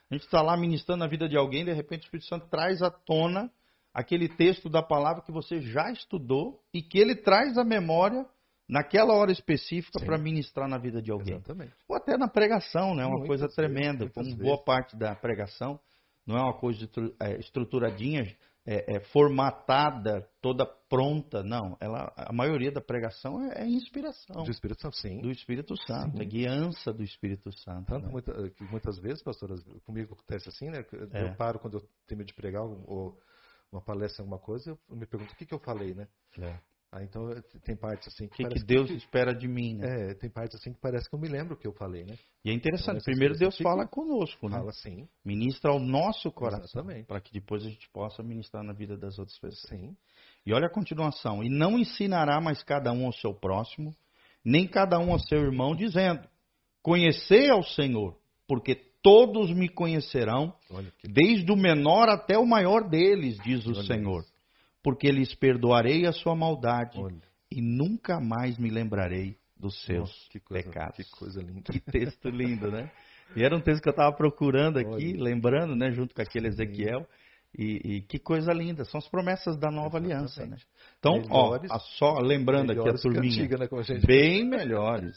A 0.09 0.13
gente 0.13 0.25
está 0.25 0.41
lá 0.41 0.57
ministrando 0.57 1.03
a 1.03 1.07
vida 1.07 1.29
de 1.29 1.37
alguém, 1.37 1.63
de 1.63 1.71
repente 1.71 2.01
o 2.01 2.05
Espírito 2.05 2.27
Santo 2.27 2.47
traz 2.47 2.81
à 2.81 2.89
tona 2.89 3.49
aquele 3.93 4.27
texto 4.27 4.69
da 4.69 4.83
palavra 4.83 5.23
que 5.23 5.31
você 5.31 5.61
já 5.61 5.89
estudou 5.89 6.61
e 6.73 6.81
que 6.81 6.99
ele 6.99 7.15
traz 7.15 7.57
à 7.57 7.63
memória 7.63 8.25
naquela 8.67 9.13
hora 9.13 9.31
específica 9.31 9.99
para 10.03 10.17
ministrar 10.17 10.67
na 10.67 10.77
vida 10.77 11.01
de 11.01 11.11
alguém. 11.11 11.35
Exatamente. 11.35 11.73
Ou 11.87 11.95
até 11.95 12.17
na 12.17 12.27
pregação, 12.27 12.95
né? 12.95 13.05
Uma 13.05 13.25
coisa 13.25 13.47
tremenda, 13.47 14.09
como 14.09 14.25
vezes. 14.25 14.41
boa 14.41 14.63
parte 14.63 14.95
da 14.95 15.15
pregação 15.15 15.79
não 16.25 16.37
é 16.37 16.41
uma 16.41 16.57
coisa 16.57 16.89
é, 17.19 17.37
estruturadinha, 17.37 18.35
é, 18.65 18.95
é, 18.95 18.99
formatada, 18.99 20.27
toda 20.41 20.65
pronta. 20.65 21.43
Não, 21.43 21.77
ela, 21.79 22.11
a 22.17 22.33
maioria 22.33 22.71
da 22.71 22.81
pregação 22.81 23.39
é, 23.51 23.61
é 23.61 23.67
inspiração. 23.67 24.43
Do 24.43 24.49
Espírito 24.49 24.81
Santo, 24.81 24.97
sim. 24.97 25.21
Do 25.21 25.29
Espírito 25.29 25.75
Santo, 25.85 26.17
sim. 26.17 26.23
é 26.23 26.25
guiança 26.25 26.91
do 26.91 27.03
Espírito 27.03 27.51
Santo. 27.59 27.85
Tanto 27.85 28.07
né? 28.07 28.11
muita, 28.11 28.49
que 28.49 28.63
muitas 28.63 28.97
vezes, 28.97 29.21
pastoras, 29.21 29.61
comigo 29.85 30.13
acontece 30.13 30.49
assim, 30.49 30.71
né? 30.71 30.83
Eu 30.91 31.27
é. 31.27 31.35
paro 31.35 31.59
quando 31.59 31.77
eu 31.77 31.87
tenho 32.07 32.25
de 32.25 32.33
pregar 32.33 32.63
ou 32.63 33.19
uma 33.71 33.81
palestra, 33.81 34.23
alguma 34.23 34.39
coisa, 34.39 34.71
eu 34.89 34.95
me 34.95 35.05
pergunto 35.05 35.33
o 35.33 35.35
que, 35.35 35.45
que 35.45 35.53
eu 35.53 35.59
falei, 35.59 35.93
né? 35.93 36.07
É. 36.39 36.57
Ah, 36.95 37.03
então 37.03 37.29
tem 37.65 37.75
partes 37.75 38.07
assim 38.07 38.25
que, 38.25 38.41
que, 38.41 38.53
que 38.53 38.63
Deus 38.63 38.87
que, 38.87 38.95
espera 38.95 39.35
de 39.35 39.49
mim, 39.49 39.75
né? 39.75 40.11
É, 40.11 40.13
tem 40.13 40.29
partes 40.29 40.57
assim 40.57 40.71
que 40.71 40.79
parece 40.79 41.09
que 41.09 41.13
eu 41.13 41.19
me 41.19 41.27
lembro 41.27 41.55
o 41.55 41.57
que 41.57 41.67
eu 41.67 41.73
falei, 41.73 42.05
né? 42.05 42.17
E 42.45 42.49
é 42.49 42.53
interessante, 42.53 43.03
primeiro 43.03 43.35
Deus 43.35 43.57
fala 43.57 43.85
conosco, 43.85 44.47
né? 44.47 44.57
Fala 44.57 44.71
sim. 44.71 45.05
Ministra 45.23 45.71
ao 45.71 45.79
nosso 45.79 46.31
coração, 46.31 46.87
para 47.05 47.19
que 47.19 47.33
depois 47.33 47.65
a 47.65 47.69
gente 47.69 47.89
possa 47.89 48.23
ministrar 48.23 48.63
na 48.63 48.71
vida 48.71 48.95
das 48.95 49.19
outras 49.19 49.37
pessoas. 49.37 49.67
Sim. 49.67 49.93
E 50.45 50.53
olha 50.53 50.67
a 50.67 50.71
continuação, 50.71 51.43
e 51.43 51.49
não 51.49 51.77
ensinará 51.77 52.39
mais 52.39 52.63
cada 52.63 52.93
um 52.93 53.07
ao 53.07 53.11
seu 53.11 53.33
próximo, 53.33 53.93
nem 54.41 54.65
cada 54.65 54.97
um 54.97 55.11
ao 55.11 55.19
seu 55.19 55.39
irmão, 55.39 55.75
dizendo: 55.75 56.25
Conhecei 56.81 57.49
ao 57.49 57.61
Senhor, 57.61 58.17
porque 58.47 58.73
todos 59.03 59.53
me 59.53 59.67
conhecerão, 59.67 60.55
desde 61.03 61.51
o 61.51 61.57
menor 61.57 62.07
até 62.07 62.37
o 62.37 62.45
maior 62.45 62.87
deles, 62.87 63.37
diz 63.43 63.65
o 63.67 63.83
Senhor. 63.83 64.23
Porque 64.85 65.11
lhes 65.11 65.33
perdoarei 65.33 66.05
a 66.05 66.11
sua 66.11 66.35
maldade 66.35 67.01
Olha. 67.01 67.19
e 67.49 67.59
nunca 67.59 68.19
mais 68.19 68.55
me 68.59 68.69
lembrarei 68.69 69.35
dos 69.57 69.83
seus 69.83 70.11
Nossa, 70.11 70.29
que 70.29 70.39
coisa, 70.39 70.63
pecados. 70.63 70.95
Que 70.97 71.03
coisa 71.09 71.41
linda. 71.41 71.73
Que 71.73 71.79
texto 71.79 72.29
lindo, 72.29 72.69
né? 72.69 72.91
E 73.35 73.43
era 73.43 73.57
um 73.57 73.59
texto 73.59 73.81
que 73.81 73.89
eu 73.89 73.93
estava 73.93 74.15
procurando 74.15 74.77
aqui, 74.77 75.13
Olha. 75.15 75.23
lembrando, 75.23 75.75
né, 75.75 75.89
junto 75.89 76.13
com 76.13 76.21
aquele 76.21 76.49
Ezequiel. 76.49 77.07
E, 77.57 77.95
e, 77.95 78.01
que 78.01 78.19
coisa 78.19 78.53
linda, 78.53 78.85
são 78.85 78.99
as 78.99 79.07
promessas 79.07 79.57
da 79.57 79.71
nova 79.71 79.97
Exatamente. 79.97 80.13
aliança, 80.13 80.45
né? 80.45 80.57
Então, 80.99 81.13
melhores, 81.13 81.71
ó, 81.71 81.79
só 81.79 82.19
lembrando 82.19 82.71
aqui 82.71 82.87
a 82.87 82.93
turminha, 82.93 83.43
antiga, 83.43 83.57
né, 83.57 83.67
bem 84.05 84.47
melhores. 84.47 85.15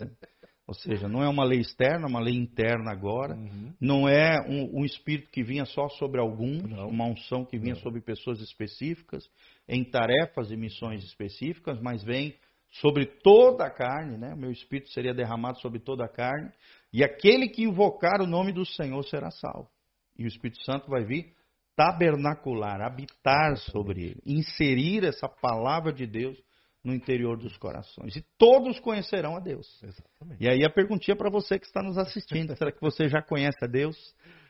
Ou 0.69 0.75
seja, 0.75 1.09
não 1.09 1.23
é 1.23 1.29
uma 1.29 1.45
lei 1.45 1.61
externa, 1.61 2.05
é 2.05 2.11
uma 2.11 2.21
lei 2.21 2.35
interna 2.35 2.93
agora. 2.93 3.35
Uhum. 3.35 3.73
Não 3.81 4.07
é 4.07 4.39
um, 4.47 4.81
um, 4.81 4.85
espírito 4.85 5.31
que 5.31 5.43
vinha 5.43 5.65
só 5.65 5.89
sobre 5.89 6.21
alguns, 6.21 6.63
não. 6.63 6.89
uma 6.89 7.07
unção 7.07 7.43
que 7.43 7.59
vinha 7.59 7.73
não. 7.73 7.81
sobre 7.81 8.03
pessoas 8.03 8.39
específicas, 8.43 9.25
em 9.67 9.83
tarefas 9.83 10.51
e 10.51 10.59
missões 10.59 11.03
específicas, 11.05 11.81
mas 11.81 12.05
vem 12.05 12.37
sobre 12.71 13.07
toda 13.07 13.65
a 13.65 13.71
carne, 13.71 14.19
né? 14.19 14.35
O 14.35 14.37
meu 14.37 14.51
espírito 14.51 14.91
seria 14.91 15.15
derramado 15.15 15.59
sobre 15.61 15.81
toda 15.81 16.05
a 16.05 16.09
carne, 16.09 16.51
e 16.93 17.03
aquele 17.03 17.49
que 17.49 17.63
invocar 17.63 18.21
o 18.21 18.27
nome 18.27 18.53
do 18.53 18.67
Senhor 18.67 19.03
será 19.05 19.31
salvo. 19.31 19.71
E 20.19 20.25
o 20.25 20.29
Espírito 20.29 20.63
Santo 20.65 20.91
vai 20.91 21.03
vir 21.03 21.33
tabernacular, 21.75 22.83
habitar 22.83 23.57
sobre 23.57 24.03
ele, 24.03 24.23
inserir 24.27 25.05
essa 25.05 25.29
palavra 25.29 25.95
de 25.95 26.07
Deus 26.07 26.37
no 26.85 26.95
interior 26.95 27.37
dos 27.37 27.57
corações. 27.57 28.17
E 28.17 28.25
todos 28.39 28.79
conhecerão 28.81 29.37
a 29.37 29.41
Deus. 29.41 29.67
Exatamente. 29.83 30.43
E 30.43 30.49
aí 30.49 30.65
a 30.65 30.71
perguntinha 30.71 31.17
para 31.17 31.31
você 31.31 31.59
que 31.59 31.67
está 31.67 31.83
nos 31.83 31.99
assistindo: 31.99 32.57
será 32.57 32.73
que 32.73 32.81
você 32.81 33.09
já 33.09 33.23
conhece 33.23 33.59
a 33.63 33.67
Deus? 33.67 33.97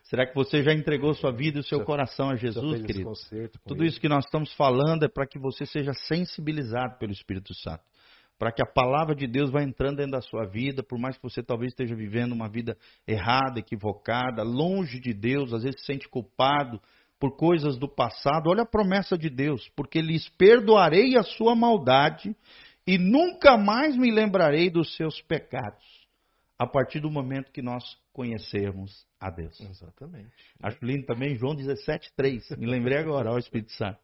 Será 0.04 0.26
que 0.26 0.34
você 0.34 0.62
já 0.62 0.72
entregou 0.72 1.12
sua 1.12 1.30
vida 1.30 1.58
e 1.58 1.60
o 1.60 1.64
seu 1.64 1.84
coração 1.84 2.30
a 2.30 2.36
Jesus, 2.36 2.80
querido? 2.82 3.12
Tudo 3.66 3.84
isso 3.84 4.00
que 4.00 4.08
nós 4.08 4.24
estamos 4.24 4.50
falando 4.54 5.04
é 5.04 5.08
para 5.08 5.26
que 5.26 5.38
você 5.38 5.66
seja 5.66 5.92
sensibilizado 5.92 6.96
pelo 6.98 7.12
Espírito 7.12 7.54
Santo. 7.54 7.82
Para 8.38 8.52
que 8.52 8.62
a 8.62 8.66
palavra 8.66 9.14
de 9.14 9.26
Deus 9.26 9.50
vá 9.50 9.62
entrando 9.62 9.96
dentro 9.96 10.12
da 10.12 10.22
sua 10.22 10.46
vida, 10.46 10.82
por 10.82 10.98
mais 10.98 11.16
que 11.16 11.22
você 11.22 11.42
talvez 11.42 11.72
esteja 11.72 11.94
vivendo 11.94 12.32
uma 12.32 12.48
vida 12.48 12.76
errada, 13.06 13.58
equivocada, 13.58 14.42
longe 14.42 14.98
de 14.98 15.12
Deus, 15.12 15.52
às 15.52 15.64
vezes 15.64 15.80
se 15.80 15.86
sente 15.86 16.08
culpado, 16.08 16.80
por 17.18 17.36
coisas 17.36 17.76
do 17.76 17.88
passado, 17.88 18.48
olha 18.48 18.62
a 18.62 18.66
promessa 18.66 19.18
de 19.18 19.28
Deus, 19.28 19.68
porque 19.74 20.00
lhes 20.00 20.28
perdoarei 20.30 21.16
a 21.16 21.22
sua 21.22 21.54
maldade 21.54 22.34
e 22.86 22.96
nunca 22.96 23.56
mais 23.56 23.96
me 23.96 24.10
lembrarei 24.10 24.70
dos 24.70 24.96
seus 24.96 25.20
pecados, 25.22 25.84
a 26.58 26.66
partir 26.66 27.00
do 27.00 27.10
momento 27.10 27.52
que 27.52 27.60
nós 27.60 27.84
conhecermos 28.12 29.06
a 29.20 29.30
Deus. 29.30 29.60
Exatamente. 29.60 30.30
Acho 30.62 30.78
lindo 30.84 31.06
também 31.06 31.36
João 31.36 31.54
17,3. 31.54 32.56
Me 32.56 32.66
lembrei 32.66 32.98
agora, 32.98 33.32
ó 33.32 33.38
Espírito 33.38 33.72
Santo. 33.72 33.98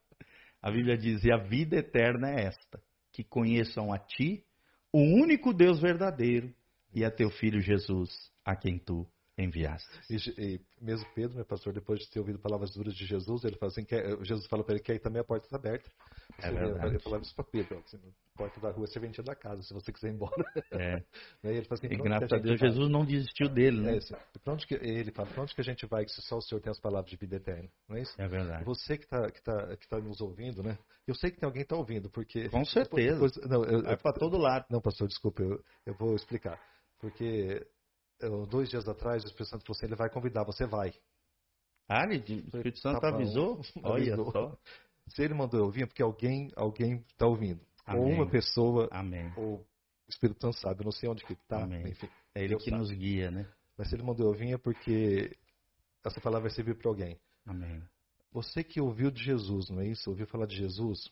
A 0.60 0.70
Bíblia 0.70 0.96
diz: 0.96 1.24
E 1.24 1.32
a 1.32 1.36
vida 1.36 1.76
eterna 1.76 2.30
é 2.30 2.46
esta, 2.46 2.80
que 3.12 3.22
conheçam 3.22 3.92
a 3.92 3.98
Ti, 3.98 4.44
o 4.92 5.00
único 5.00 5.52
Deus 5.52 5.80
verdadeiro, 5.80 6.52
e 6.92 7.04
a 7.04 7.10
Teu 7.10 7.30
Filho 7.30 7.60
Jesus, 7.60 8.10
a 8.44 8.54
quem 8.54 8.78
Tu 8.78 9.06
enviaste. 9.36 9.88
E, 10.08 10.16
e, 10.38 10.60
mesmo 10.80 11.06
Pedro, 11.14 11.36
meu 11.36 11.44
pastor, 11.44 11.72
depois 11.72 12.00
de 12.00 12.10
ter 12.10 12.20
ouvido 12.20 12.38
palavras 12.38 12.70
duras 12.72 12.94
de 12.94 13.04
Jesus, 13.04 13.44
ele 13.44 13.56
fala 13.56 13.72
assim, 13.72 13.84
que, 13.84 13.96
Jesus 14.24 14.46
fala 14.46 14.62
para 14.62 14.74
ele 14.74 14.82
que 14.82 14.92
aí 14.92 14.98
também 14.98 15.20
a 15.20 15.24
porta 15.24 15.46
está 15.46 15.56
aberta. 15.56 15.90
É 16.38 16.50
verdade. 16.50 16.86
Ele 16.86 16.98
falava 17.00 17.22
isso 17.22 17.34
para 17.34 17.44
Pedro, 17.44 17.78
assim, 17.78 17.98
porta 18.36 18.60
da 18.60 18.70
rua 18.70 18.84
é 18.84 18.88
serventia 18.88 19.24
da 19.24 19.34
casa, 19.34 19.62
se 19.62 19.74
você 19.74 19.92
quiser 19.92 20.10
ir 20.10 20.14
embora. 20.14 20.44
É. 20.72 21.02
ele 21.42 21.64
fala 21.64 21.78
assim, 21.78 21.86
e 21.86 21.96
graças 21.96 22.32
a, 22.32 22.36
a 22.36 22.38
Deus, 22.38 22.60
vai? 22.60 22.70
Jesus 22.70 22.90
não 22.90 23.04
desistiu 23.04 23.48
dele, 23.48 23.80
né? 23.80 23.94
É, 23.94 23.98
assim, 23.98 24.14
onde 24.46 24.66
que, 24.66 24.74
ele 24.74 25.10
fala, 25.10 25.28
para 25.28 25.42
onde 25.42 25.54
que 25.54 25.60
a 25.60 25.64
gente 25.64 25.86
vai 25.86 26.06
se 26.06 26.22
só 26.22 26.36
o 26.36 26.42
Senhor 26.42 26.60
tem 26.60 26.70
as 26.70 26.80
palavras 26.80 27.10
de 27.10 27.16
vida 27.16 27.36
eterna? 27.36 27.68
Não 27.88 27.96
é 27.96 28.02
isso? 28.02 28.14
É 28.20 28.28
verdade. 28.28 28.64
Você 28.64 28.96
que 28.96 29.04
está 29.04 29.30
que 29.30 29.42
tá, 29.42 29.76
que 29.76 29.88
tá 29.88 29.98
nos 29.98 30.20
ouvindo, 30.20 30.62
né? 30.62 30.78
Eu 31.06 31.14
sei 31.14 31.30
que 31.30 31.38
tem 31.38 31.46
alguém 31.46 31.62
que 31.62 31.66
está 31.66 31.76
ouvindo, 31.76 32.08
porque... 32.10 32.48
Com 32.48 32.64
certeza. 32.64 33.14
Depois, 33.14 33.36
não, 33.48 33.64
eu, 33.64 33.82
vai 33.82 33.96
para 33.96 34.12
todo 34.12 34.38
lado. 34.38 34.64
Não, 34.70 34.80
pastor, 34.80 35.08
desculpa, 35.08 35.42
eu, 35.42 35.62
eu 35.86 35.94
vou 35.94 36.14
explicar. 36.14 36.60
Porque 37.00 37.66
dois 38.48 38.68
dias 38.68 38.88
atrás, 38.88 39.22
o 39.22 39.26
Espírito 39.26 39.50
Santo 39.50 39.64
falou 39.64 39.76
assim, 39.76 39.86
ele 39.86 39.96
vai 39.96 40.10
convidar, 40.10 40.44
você 40.44 40.66
vai. 40.66 40.92
Ah, 41.88 42.06
o 42.06 42.12
Espírito 42.12 42.78
Santo 42.78 43.00
tá 43.00 43.08
avisou? 43.14 43.60
Olha 43.82 44.16
só. 44.16 44.56
Se 45.08 45.22
ele 45.22 45.34
mandou 45.34 45.60
eu 45.60 45.70
vir, 45.70 45.82
é 45.82 45.86
porque 45.86 46.02
alguém 46.02 46.50
alguém 46.56 47.04
está 47.10 47.26
ouvindo. 47.26 47.60
Amém. 47.84 48.02
Ou 48.02 48.08
uma 48.08 48.26
pessoa, 48.28 48.88
Amém. 48.90 49.30
ou 49.36 49.56
o 49.56 49.66
Espírito 50.08 50.40
Santo 50.40 50.58
sabe, 50.58 50.80
eu 50.80 50.84
não 50.84 50.92
sei 50.92 51.08
onde 51.08 51.24
que 51.24 51.34
está, 51.34 51.62
enfim. 51.86 52.08
É 52.34 52.42
ele 52.42 52.56
que 52.56 52.70
sabe. 52.70 52.76
nos 52.78 52.90
guia, 52.90 53.30
né? 53.30 53.46
Mas 53.76 53.88
se 53.88 53.96
ele 53.96 54.02
mandou 54.02 54.26
eu 54.26 54.32
vir 54.32 54.54
é 54.54 54.58
porque 54.58 55.36
essa 56.04 56.20
palavra 56.20 56.48
vai 56.48 56.56
servir 56.56 56.76
para 56.76 56.88
alguém. 56.88 57.18
Amém. 57.44 57.82
Você 58.32 58.64
que 58.64 58.80
ouviu 58.80 59.10
de 59.10 59.22
Jesus, 59.22 59.68
não 59.68 59.80
é 59.80 59.86
isso? 59.86 60.08
Ouviu 60.10 60.26
falar 60.26 60.46
de 60.46 60.56
Jesus? 60.56 61.10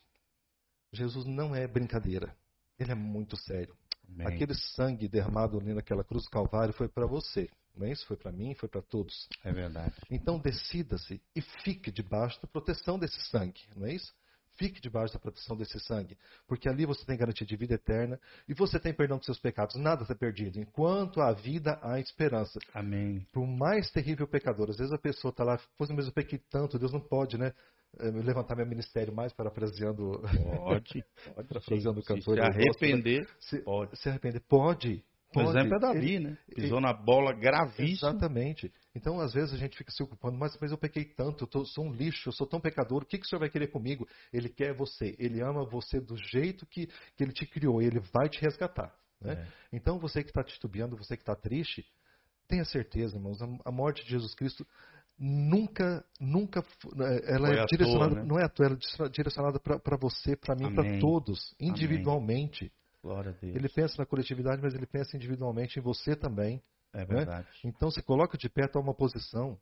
Jesus 0.91 1.25
não 1.25 1.55
é 1.55 1.67
brincadeira. 1.67 2.35
Ele 2.77 2.91
é 2.91 2.95
muito 2.95 3.37
sério. 3.37 3.75
Amém. 4.07 4.27
Aquele 4.27 4.53
sangue 4.53 5.07
derramado 5.07 5.59
ali 5.59 5.73
naquela 5.73 6.03
cruz 6.03 6.23
do 6.23 6.29
Calvário 6.29 6.73
foi 6.73 6.87
para 6.87 7.05
você. 7.05 7.49
Não 7.75 7.87
é 7.87 7.91
isso? 7.91 8.05
Foi 8.05 8.17
para 8.17 8.31
mim, 8.31 8.53
foi 8.53 8.69
para 8.69 8.81
todos. 8.81 9.27
É 9.43 9.51
verdade. 9.51 9.93
Então 10.09 10.39
decida-se 10.39 11.21
e 11.35 11.41
fique 11.41 11.91
debaixo 11.91 12.39
da 12.41 12.47
proteção 12.47 12.99
desse 12.99 13.19
sangue. 13.29 13.61
Não 13.75 13.87
é 13.87 13.93
isso? 13.93 14.13
Fique 14.55 14.79
debaixo 14.79 15.13
da 15.13 15.19
proteção 15.19 15.57
desse 15.57 15.79
sangue, 15.79 16.15
porque 16.47 16.69
ali 16.69 16.85
você 16.85 17.03
tem 17.05 17.17
garantia 17.17 17.45
de 17.45 17.55
vida 17.55 17.73
eterna 17.73 18.19
e 18.47 18.53
você 18.53 18.79
tem 18.79 18.93
perdão 18.93 19.17
dos 19.17 19.25
seus 19.25 19.39
pecados. 19.39 19.75
Nada 19.75 20.03
está 20.03 20.13
perdido. 20.13 20.59
Enquanto 20.59 21.21
há 21.21 21.31
vida, 21.33 21.79
há 21.81 21.99
esperança. 21.99 22.59
Amém. 22.71 23.25
Por 23.33 23.47
mais 23.47 23.89
terrível 23.89 24.27
pecador, 24.27 24.69
às 24.69 24.77
vezes 24.77 24.93
a 24.93 24.97
pessoa 24.97 25.31
está 25.31 25.43
lá, 25.43 25.59
pois 25.75 25.89
mesmo 25.89 26.09
eu 26.09 26.13
pequei 26.13 26.39
tanto, 26.51 26.77
Deus 26.77 26.93
não 26.93 26.99
pode, 26.99 27.35
né? 27.35 27.51
Eh, 27.99 28.09
levantar 28.09 28.55
meu 28.55 28.65
ministério 28.65 29.13
mais 29.13 29.31
parafraseando 29.33 30.19
pode, 30.57 31.03
pode 31.35 31.47
parafraseando 31.47 31.99
o 31.99 32.03
cantor 32.03 32.35
se 32.35 32.41
arrepender 32.41 33.27
se, 33.39 33.61
pode 33.61 33.95
se 33.99 34.09
arrepender 34.09 34.39
pode 34.41 35.03
o 35.35 35.41
exemplo 35.49 35.75
é 35.75 35.79
Davi, 35.79 36.15
ele, 36.15 36.19
né? 36.19 36.37
Pisou 36.53 36.77
ele, 36.77 36.85
na 36.85 36.93
bola 36.93 37.33
gravíssima. 37.33 38.09
Exatamente. 38.09 38.71
Então, 38.93 39.19
às 39.19 39.33
vezes, 39.33 39.53
a 39.53 39.57
gente 39.57 39.75
fica 39.77 39.91
se 39.91 40.03
ocupando, 40.03 40.37
mas, 40.37 40.57
mas 40.61 40.71
eu 40.71 40.77
pequei 40.77 41.05
tanto, 41.05 41.45
eu 41.45 41.47
tô, 41.47 41.65
sou 41.65 41.85
um 41.85 41.91
lixo, 41.91 42.29
eu 42.29 42.33
sou 42.33 42.45
tão 42.45 42.59
pecador, 42.59 43.01
o 43.01 43.05
que, 43.05 43.17
que 43.17 43.25
o 43.25 43.27
senhor 43.27 43.39
vai 43.39 43.49
querer 43.49 43.67
comigo? 43.67 44.07
Ele 44.31 44.49
quer 44.49 44.75
você, 44.75 45.15
ele 45.17 45.41
ama 45.41 45.65
você 45.65 45.99
do 45.99 46.15
jeito 46.31 46.65
que, 46.67 46.87
que 47.15 47.23
ele 47.23 47.31
te 47.31 47.45
criou, 47.45 47.81
ele 47.81 47.99
vai 48.13 48.29
te 48.29 48.39
resgatar. 48.41 48.93
Né? 49.19 49.33
É. 49.33 49.75
Então, 49.75 49.97
você 49.97 50.23
que 50.23 50.29
está 50.29 50.43
titubeando, 50.43 50.95
você 50.95 51.15
que 51.15 51.23
está 51.23 51.35
triste, 51.35 51.83
tenha 52.47 52.65
certeza, 52.65 53.15
irmãos, 53.15 53.41
a 53.41 53.71
morte 53.71 54.03
de 54.03 54.11
Jesus 54.11 54.35
Cristo 54.35 54.67
nunca, 55.17 56.03
nunca, 56.19 56.59
é, 56.59 57.35
ela 57.35 57.47
Foi 57.47 57.57
é 57.57 57.65
direcionada, 57.65 58.15
toa, 58.15 58.23
né? 58.23 58.27
não 58.27 58.39
é 58.39 58.45
à 58.45 58.49
toa, 58.49 58.65
ela 58.65 58.77
é 59.05 59.09
direcionada 59.09 59.59
para 59.59 59.97
você, 59.97 60.35
para 60.35 60.55
mim, 60.55 60.73
para 60.73 60.99
todos, 60.99 61.55
individualmente. 61.59 62.71
Ele 63.41 63.67
pensa 63.69 63.95
na 63.97 64.05
coletividade, 64.05 64.61
mas 64.61 64.73
ele 64.73 64.85
pensa 64.85 65.15
individualmente 65.15 65.79
em 65.79 65.81
você 65.81 66.15
também. 66.15 66.61
É 66.93 66.99
né? 66.99 67.05
verdade. 67.05 67.47
Né? 67.63 67.71
Então 67.75 67.89
se 67.89 68.01
coloca 68.01 68.37
de 68.37 68.47
pé, 68.49 68.67
toma 68.67 68.89
uma 68.89 68.93
posição. 68.93 69.59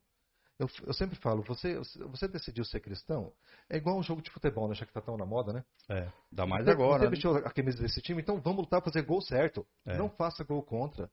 Eu, 0.58 0.68
eu, 0.86 0.92
sempre 0.92 1.16
falo, 1.16 1.42
você, 1.42 1.80
você 2.08 2.28
decidiu 2.28 2.64
ser 2.64 2.78
cristão, 2.80 3.32
é 3.68 3.76
igual 3.76 3.98
um 3.98 4.02
jogo 4.02 4.22
de 4.22 4.30
futebol, 4.30 4.68
né? 4.68 4.74
Já 4.74 4.86
que 4.86 4.92
tá 4.92 5.00
tão 5.00 5.16
na 5.16 5.24
moda, 5.24 5.52
né? 5.52 5.64
É, 5.88 6.08
dá 6.30 6.46
mais 6.46 6.68
agora. 6.68 7.00
Você 7.00 7.04
né? 7.04 7.10
vestiu 7.10 7.36
a 7.36 7.50
camisa 7.50 7.82
desse 7.82 8.00
time, 8.00 8.22
então 8.22 8.40
vamos 8.40 8.60
lutar 8.60 8.80
para 8.80 8.92
fazer 8.92 9.04
gol 9.04 9.20
certo. 9.22 9.66
É. 9.84 9.96
Não 9.96 10.08
faça 10.10 10.44
gol 10.44 10.62
contra. 10.62 11.10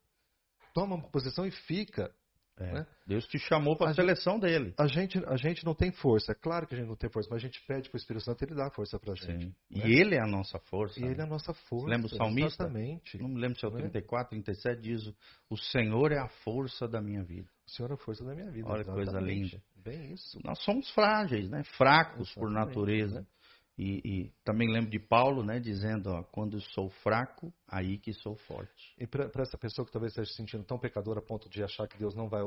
Toma 0.73 0.95
uma 0.95 1.09
posição 1.09 1.47
e 1.47 1.51
fica. 1.51 2.13
É. 2.59 2.73
Né? 2.73 2.87
Deus 3.07 3.25
te 3.25 3.39
chamou 3.39 3.75
para 3.77 3.91
a 3.91 3.93
seleção 3.93 4.33
gente, 4.33 4.41
dele. 4.41 4.73
A 4.77 4.87
gente, 4.87 5.17
a 5.25 5.37
gente 5.37 5.65
não 5.65 5.73
tem 5.73 5.91
força. 5.91 6.33
É 6.33 6.35
claro 6.35 6.67
que 6.67 6.75
a 6.75 6.77
gente 6.77 6.87
não 6.87 6.95
tem 6.95 7.09
força, 7.09 7.29
mas 7.31 7.41
a 7.41 7.45
gente 7.45 7.61
pede 7.65 7.89
para 7.89 7.97
o 7.97 7.99
Espírito 7.99 8.23
Santo 8.23 8.43
ele 8.43 8.53
dá 8.53 8.69
força 8.69 8.99
para 8.99 9.13
a 9.13 9.15
gente. 9.15 9.45
Né? 9.45 9.53
E 9.71 9.99
ele 9.99 10.15
é 10.15 10.21
a 10.21 10.27
nossa 10.27 10.59
força. 10.59 10.99
E 10.99 11.03
ele 11.03 11.21
é 11.21 11.23
a 11.23 11.27
nossa 11.27 11.53
força. 11.53 11.85
Você 11.85 11.91
lembra 11.91 12.07
o 12.07 12.09
salmista? 12.09 12.63
Exatamente. 12.63 13.17
Não 13.17 13.29
me 13.29 13.39
lembro 13.39 13.57
se 13.57 13.65
é 13.65 13.67
o 13.67 13.71
34, 13.71 14.29
37, 14.29 14.81
diz: 14.81 15.13
O 15.49 15.57
Senhor 15.57 16.11
é 16.11 16.19
a 16.19 16.27
força 16.43 16.87
da 16.87 17.01
minha 17.01 17.23
vida. 17.23 17.47
O 17.65 17.71
Senhor 17.71 17.91
é 17.91 17.93
a 17.93 17.97
força 17.97 18.23
da 18.23 18.35
minha 18.35 18.51
vida. 18.51 18.67
Olha 18.67 18.83
que 18.83 18.91
coisa 18.91 19.19
linda. 19.19 19.61
Bem 19.75 20.13
isso. 20.13 20.39
Nós 20.43 20.61
somos 20.63 20.89
frágeis, 20.91 21.49
né? 21.49 21.63
fracos 21.77 22.29
exatamente, 22.29 22.39
por 22.39 22.51
natureza. 22.51 23.27
E, 23.79 24.01
e, 24.03 24.31
também 24.43 24.69
lembro 24.69 24.91
de 24.91 24.99
Paulo, 24.99 25.41
né, 25.41 25.57
dizendo, 25.57 26.09
ó, 26.09 26.21
quando 26.21 26.59
sou 26.59 26.89
fraco, 27.01 27.49
aí 27.65 27.97
que 27.97 28.11
sou 28.11 28.35
forte. 28.35 28.93
E 28.97 29.07
para 29.07 29.29
essa 29.37 29.57
pessoa 29.57 29.85
que 29.85 29.91
talvez 29.91 30.11
esteja 30.11 30.29
se 30.29 30.35
sentindo 30.35 30.65
tão 30.65 30.77
pecadora 30.77 31.19
a 31.19 31.23
ponto 31.23 31.49
de 31.49 31.63
achar 31.63 31.87
que 31.87 31.97
Deus 31.97 32.13
não 32.13 32.27
vai 32.27 32.41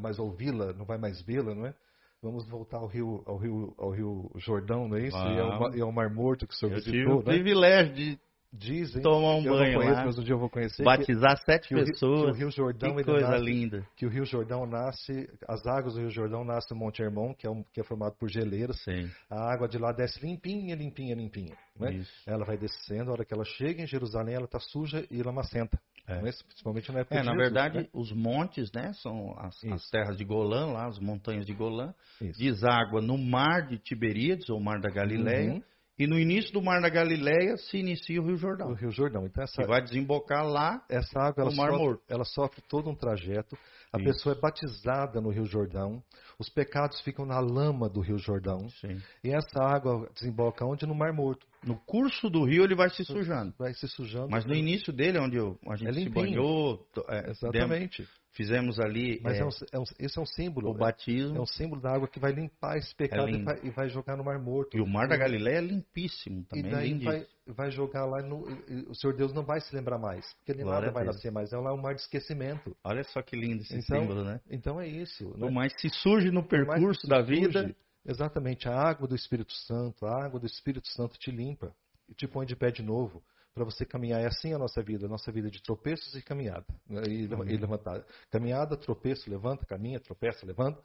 mais 0.00 0.18
ouvi-la, 0.18 0.72
não 0.72 0.86
vai 0.86 0.96
mais 0.96 1.20
vê-la, 1.20 1.54
não 1.54 1.66
é? 1.66 1.74
Vamos 2.22 2.48
voltar 2.48 2.78
ao 2.78 2.86
rio, 2.86 3.22
ao 3.26 3.36
rio, 3.36 3.74
ao 3.76 3.90
rio 3.90 4.30
Jordão, 4.36 4.88
não 4.88 4.96
é 4.96 5.08
isso? 5.08 5.18
E 5.18 5.38
ao, 5.38 5.76
e 5.76 5.80
ao 5.82 5.92
Mar 5.92 6.08
Morto 6.08 6.46
que 6.46 6.54
o 6.54 6.56
senhor 6.56 6.72
eu 6.72 6.76
visitou, 6.76 6.94
tive 6.94 7.12
o 7.12 7.18
né? 7.18 7.24
privilégio 7.24 7.94
de 7.94 8.18
Dizem. 8.56 9.02
Tomar 9.02 9.34
um 9.34 9.44
eu 9.44 9.52
banho 9.52 9.78
conheço, 9.78 9.96
lá. 9.96 10.04
mas 10.04 10.18
um 10.18 10.22
dia 10.22 10.34
eu 10.34 10.38
vou 10.38 10.48
conhecer. 10.48 10.84
Batizar 10.84 11.36
que, 11.36 11.44
sete 11.44 11.68
que 11.68 11.74
pessoas. 11.74 12.20
O, 12.20 12.24
que 12.26 12.30
o 12.30 12.34
Rio 12.34 12.50
Jordão, 12.50 12.94
que 12.94 13.02
coisa 13.02 13.28
nasce, 13.28 13.44
linda. 13.44 13.86
Que 13.96 14.06
o 14.06 14.08
Rio 14.08 14.24
Jordão 14.24 14.64
nasce, 14.64 15.28
as 15.48 15.66
águas 15.66 15.94
do 15.94 16.00
Rio 16.00 16.10
Jordão 16.10 16.44
nascem 16.44 16.76
no 16.76 16.84
Monte 16.84 17.02
Hermon, 17.02 17.34
que 17.34 17.46
é, 17.46 17.50
um, 17.50 17.64
que 17.72 17.80
é 17.80 17.84
formado 17.84 18.14
por 18.16 18.30
geleiras. 18.30 18.80
Sim. 18.84 19.10
A 19.28 19.52
água 19.52 19.66
de 19.66 19.76
lá 19.76 19.90
desce 19.90 20.24
limpinha, 20.24 20.76
limpinha, 20.76 21.16
limpinha. 21.16 21.56
Né? 21.78 22.04
Ela 22.24 22.44
vai 22.44 22.56
descendo, 22.56 23.10
a 23.10 23.14
hora 23.14 23.24
que 23.24 23.34
ela 23.34 23.44
chega 23.44 23.82
em 23.82 23.86
Jerusalém, 23.86 24.36
ela 24.36 24.44
está 24.44 24.60
suja 24.60 25.04
e 25.10 25.20
lamacenta. 25.20 25.76
É. 26.06 26.20
Mas, 26.20 26.40
principalmente 26.42 26.92
na 26.92 27.00
época 27.00 27.16
é, 27.16 27.20
de 27.20 27.26
na 27.26 27.32
Jesus, 27.32 27.48
verdade, 27.50 27.78
né? 27.78 27.88
os 27.92 28.12
montes, 28.12 28.70
né, 28.72 28.92
são 28.94 29.34
as, 29.38 29.64
as, 29.64 29.90
terras 29.90 30.16
de 30.16 30.24
Golã, 30.24 30.66
lá, 30.66 30.86
as 30.86 30.98
montanhas 30.98 31.46
de 31.46 31.54
Golã, 31.54 31.94
Isso. 32.20 32.38
deságua 32.38 33.00
no 33.00 33.16
mar 33.16 33.66
de 33.66 33.78
Tiberíades, 33.78 34.50
ou 34.50 34.60
mar 34.60 34.80
da 34.80 34.90
Galileia, 34.90 35.54
Uhum. 35.54 35.62
E 35.98 36.06
no 36.06 36.18
início 36.18 36.52
do 36.52 36.60
mar 36.60 36.80
da 36.80 36.88
Galileia 36.88 37.56
se 37.56 37.78
inicia 37.78 38.20
o 38.20 38.26
Rio 38.26 38.36
Jordão. 38.36 38.68
O 38.70 38.74
Rio 38.74 38.90
Jordão. 38.90 39.24
Então 39.26 39.44
essa, 39.44 39.62
Que 39.62 39.68
vai 39.68 39.80
desembocar 39.80 40.44
lá 40.44 40.84
essa 40.88 41.20
água 41.20 41.42
ela 41.42 41.50
no 41.50 41.56
Mar 41.56 41.70
sofre, 41.70 41.84
Morto. 41.84 42.02
ela 42.08 42.24
sofre 42.24 42.62
todo 42.68 42.90
um 42.90 42.94
trajeto. 42.94 43.56
A 43.92 43.98
Isso. 43.98 44.06
pessoa 44.06 44.34
é 44.34 44.40
batizada 44.40 45.20
no 45.20 45.30
Rio 45.30 45.44
Jordão. 45.46 46.02
Os 46.38 46.48
pecados 46.48 47.00
ficam 47.02 47.24
na 47.24 47.38
lama 47.38 47.88
do 47.88 48.00
Rio 48.00 48.18
Jordão. 48.18 48.68
Sim. 48.80 49.00
E 49.22 49.30
essa 49.30 49.62
água 49.62 50.08
desemboca 50.14 50.66
onde? 50.66 50.84
No 50.84 50.94
Mar 50.96 51.12
Morto. 51.12 51.46
No 51.66 51.76
curso 51.76 52.28
do 52.30 52.44
rio 52.44 52.64
ele 52.64 52.74
vai 52.74 52.90
se 52.90 53.04
sujando. 53.04 53.54
Vai 53.58 53.72
se 53.74 53.88
sujando. 53.88 54.28
Mas 54.30 54.44
no 54.44 54.54
início 54.54 54.92
dele, 54.92 55.18
onde 55.18 55.36
eu- 55.36 55.58
a 55.68 55.76
gente 55.76 55.88
É 55.90 55.92
se 56.04 56.08
banhou, 56.08 56.86
é, 57.08 57.22
demos- 57.22 57.42
Exatamente. 57.42 58.08
fizemos 58.32 58.80
ali 58.80 59.20
Mas 59.22 59.38
é, 59.38 59.40
é 59.40 59.44
um, 59.44 59.48
é 59.72 59.78
um, 59.78 59.84
esse 59.98 60.18
é 60.18 60.22
um 60.22 60.26
símbolo. 60.26 60.72
o 60.72 60.74
é- 60.74 60.78
batismo. 60.78 61.36
É 61.36 61.40
um 61.40 61.46
símbolo 61.46 61.80
da 61.80 61.92
água 61.94 62.08
que 62.08 62.18
vai 62.18 62.32
limpar 62.32 62.76
esse 62.78 62.94
pecado 62.94 63.28
É 63.28 63.32
e, 63.32 63.42
vai, 63.42 63.60
e 63.62 63.70
vai 63.70 63.88
jogar 63.88 64.16
no 64.16 64.24
Mar 64.24 64.38
Morto. 64.40 64.76
E 64.76 64.80
o 64.80 64.86
mar 64.86 65.06
da 65.08 65.16
Galileia 65.16 65.58
é 65.58 65.60
limpíssimo 65.60 66.40
E 66.40 66.44
também, 66.44 66.70
daí 66.70 66.88
lindíssimo. 66.88 67.12
vai, 67.46 67.54
vai 67.54 67.70
jogar 67.70 68.04
lá 68.06 68.20
no. 68.22 68.44
e- 68.68 68.72
e 68.74 68.86
O 68.88 68.94
Senhor 68.94 69.14
Deus 69.16 69.32
não 69.32 69.44
vai 69.44 69.60
se 69.60 69.74
lembrar 69.74 69.98
mais. 69.98 70.24
Porque 70.34 70.52
ele 70.52 70.62
Glória 70.62 70.80
nada 70.88 70.92
vai 70.92 71.04
nascer 71.04 71.30
mais. 71.30 71.52
É 71.52 71.56
lá 71.56 71.72
um 71.72 71.80
mar 71.80 71.94
de 71.94 72.00
esquecimento. 72.02 72.76
Olha 72.84 73.04
só 73.04 73.22
que 73.22 73.36
lindo 73.36 73.62
esse 73.62 73.76
Então, 73.78 74.00
símbolo, 74.00 74.24
né? 74.24 74.40
Então 74.50 74.80
é 74.80 74.86
isso. 74.88 75.24
Né? 75.38 75.68
que 75.68 75.88
se 75.88 75.96
surge 76.00 76.30
no 76.30 76.42
percurso 76.42 77.06
da 77.06 77.24
surge, 77.24 77.40
vida, 77.46 77.74
Exatamente. 78.04 78.68
A 78.68 78.74
água 78.78 79.06
do 79.08 79.14
Espírito 79.14 79.52
Santo, 79.52 80.06
a 80.06 80.24
água 80.24 80.38
do 80.40 80.46
Espírito 80.46 80.86
Santo 80.88 81.18
te 81.18 81.30
limpa 81.30 81.74
e 82.08 82.14
te 82.14 82.26
põe 82.26 82.44
de 82.46 82.54
pé 82.54 82.70
de 82.70 82.82
novo 82.82 83.22
para 83.54 83.64
você 83.64 83.84
caminhar. 83.86 84.20
É 84.20 84.26
assim 84.26 84.52
a 84.52 84.58
nossa 84.58 84.82
vida, 84.82 85.06
a 85.06 85.08
nossa 85.08 85.30
vida 85.32 85.50
de 85.50 85.62
tropeços 85.62 86.14
e 86.14 86.22
caminhada. 86.22 86.66
né? 86.88 87.02
E, 87.08 87.22
e 87.24 87.56
levantar. 87.56 88.04
Caminhada, 88.30 88.76
tropeço, 88.76 89.30
levanta, 89.30 89.64
caminha, 89.64 90.00
tropeça, 90.00 90.44
levanta. 90.44 90.82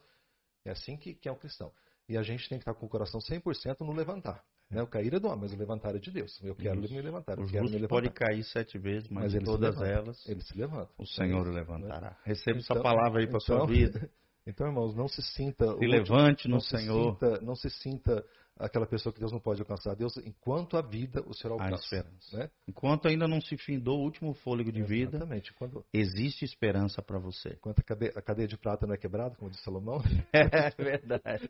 É 0.64 0.70
assim 0.70 0.96
que, 0.96 1.14
que 1.14 1.28
é 1.28 1.32
um 1.32 1.36
cristão. 1.38 1.72
E 2.08 2.16
a 2.16 2.22
gente 2.22 2.48
tem 2.48 2.58
que 2.58 2.62
estar 2.62 2.74
com 2.74 2.86
o 2.86 2.88
coração 2.88 3.20
100% 3.20 3.80
no 3.80 3.92
levantar. 3.92 4.42
Né? 4.70 4.80
O 4.82 4.86
cair 4.86 5.12
é 5.14 5.18
do 5.18 5.26
homem, 5.26 5.40
mas 5.42 5.52
o 5.52 5.56
levantar 5.56 5.94
é 5.96 5.98
de 5.98 6.10
Deus. 6.12 6.38
Eu 6.42 6.54
quero 6.54 6.80
Isso. 6.84 6.94
me 6.94 7.02
levantar, 7.02 7.38
eu 7.38 7.46
quero 7.46 7.64
me 7.64 7.70
levantar. 7.72 7.88
pode 7.88 8.10
cair 8.10 8.44
sete 8.44 8.78
vezes, 8.78 9.08
mas, 9.08 9.34
Mas 9.34 9.44
todas 9.44 9.80
elas 9.80 10.24
Ele 10.28 10.40
se 10.42 10.56
levanta. 10.56 10.90
o 10.96 11.06
Senhor 11.06 11.44
o 11.46 11.50
Né? 11.50 11.60
levantará. 11.60 12.16
Receba 12.24 12.58
essa 12.58 12.72
Então- 12.72 12.82
palavra 12.82 13.20
aí 13.20 13.26
para 13.28 13.40
sua 13.40 13.56
então- 13.56 13.66
vida. 13.66 14.08
Então, 14.46 14.66
irmãos, 14.66 14.94
não 14.94 15.06
se 15.08 15.22
sinta. 15.22 15.76
Se 15.78 15.86
levante 15.86 16.48
no 16.48 16.54
não 16.54 16.60
se 16.60 16.76
Senhor. 16.76 17.12
sinta- 17.14 17.40
não 17.40 17.54
se 17.54 17.70
sinta 17.70 18.24
aquela 18.58 18.86
pessoa 18.86 19.12
que 19.12 19.18
Deus 19.20 19.32
não 19.32 19.40
pode 19.40 19.60
alcançar. 19.62 19.94
Deus, 19.94 20.16
enquanto 20.18 20.76
a 20.76 20.82
vida, 20.82 21.22
o 21.26 21.32
Senhor 21.34 21.58
Há 21.58 21.64
alcança. 21.64 21.82
esperança. 21.84 22.36
Né? 22.38 22.50
Enquanto 22.68 23.08
ainda 23.08 23.26
não 23.26 23.40
se 23.40 23.56
findou 23.56 23.98
o 23.98 24.02
último 24.02 24.34
fôlego 24.34 24.70
de 24.70 24.82
vida, 24.82 25.16
Exatamente. 25.16 25.52
Quando, 25.54 25.84
existe 25.92 26.44
esperança 26.44 27.00
para 27.00 27.18
você. 27.18 27.50
enquanto 27.56 27.80
a 27.80 28.22
cadeia, 28.22 28.46
de 28.48 28.58
prata 28.58 28.86
não 28.86 28.94
é 28.94 28.98
quebrada, 28.98 29.34
como 29.36 29.50
disse 29.50 29.62
Salomão. 29.64 30.00
É 30.32 30.70
verdade. 30.82 31.48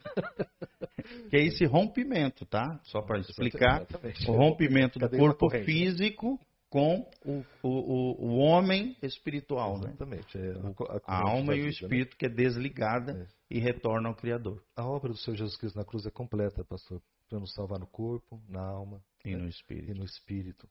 que 1.30 1.36
é 1.36 1.41
esse 1.45 1.64
rompimento, 1.64 2.45
tá? 2.47 2.78
Só 2.84 3.03
para 3.03 3.18
explicar. 3.20 3.82
Exatamente. 3.82 4.30
O 4.30 4.34
rompimento 4.34 4.99
do 4.99 5.09
corpo 5.11 5.47
corrente. 5.49 5.64
físico 5.64 6.38
com 6.71 7.01
o, 7.25 7.45
o, 7.64 8.27
o, 8.27 8.39
homem 8.39 8.97
espiritual, 9.03 9.77
né? 9.79 9.89
Exatamente. 9.89 10.39
É, 10.39 10.51
a, 10.53 10.55
A 10.55 11.01
corrente 11.01 11.05
alma 11.07 11.57
e 11.57 11.61
o 11.61 11.64
né? 11.64 11.71
espírito 11.71 12.16
que 12.16 12.27
é 12.27 12.29
desligada 12.29 13.12
É. 13.12 13.27
e 13.51 13.59
retorna 13.59 14.09
ao 14.09 14.14
Criador 14.14 14.62
A 14.77 14.87
obra 14.87 15.11
do 15.12 15.18
Senhor 15.18 15.37
Jesus 15.37 15.57
Cristo 15.57 15.77
na 15.77 15.85
cruz 15.85 16.07
é 16.07 16.11
completa, 16.11 16.64
pastor, 16.64 17.03
para 17.29 17.41
nos 17.41 17.53
salvar 17.53 17.81
no 17.81 17.89
corpo, 17.89 18.41
na 18.49 18.62
alma 18.62 19.03
e 19.25 19.35
no 19.35 19.47
e 19.47 19.49
espírito. 19.49 19.95
no 19.99 20.05
espírito. 20.05 20.68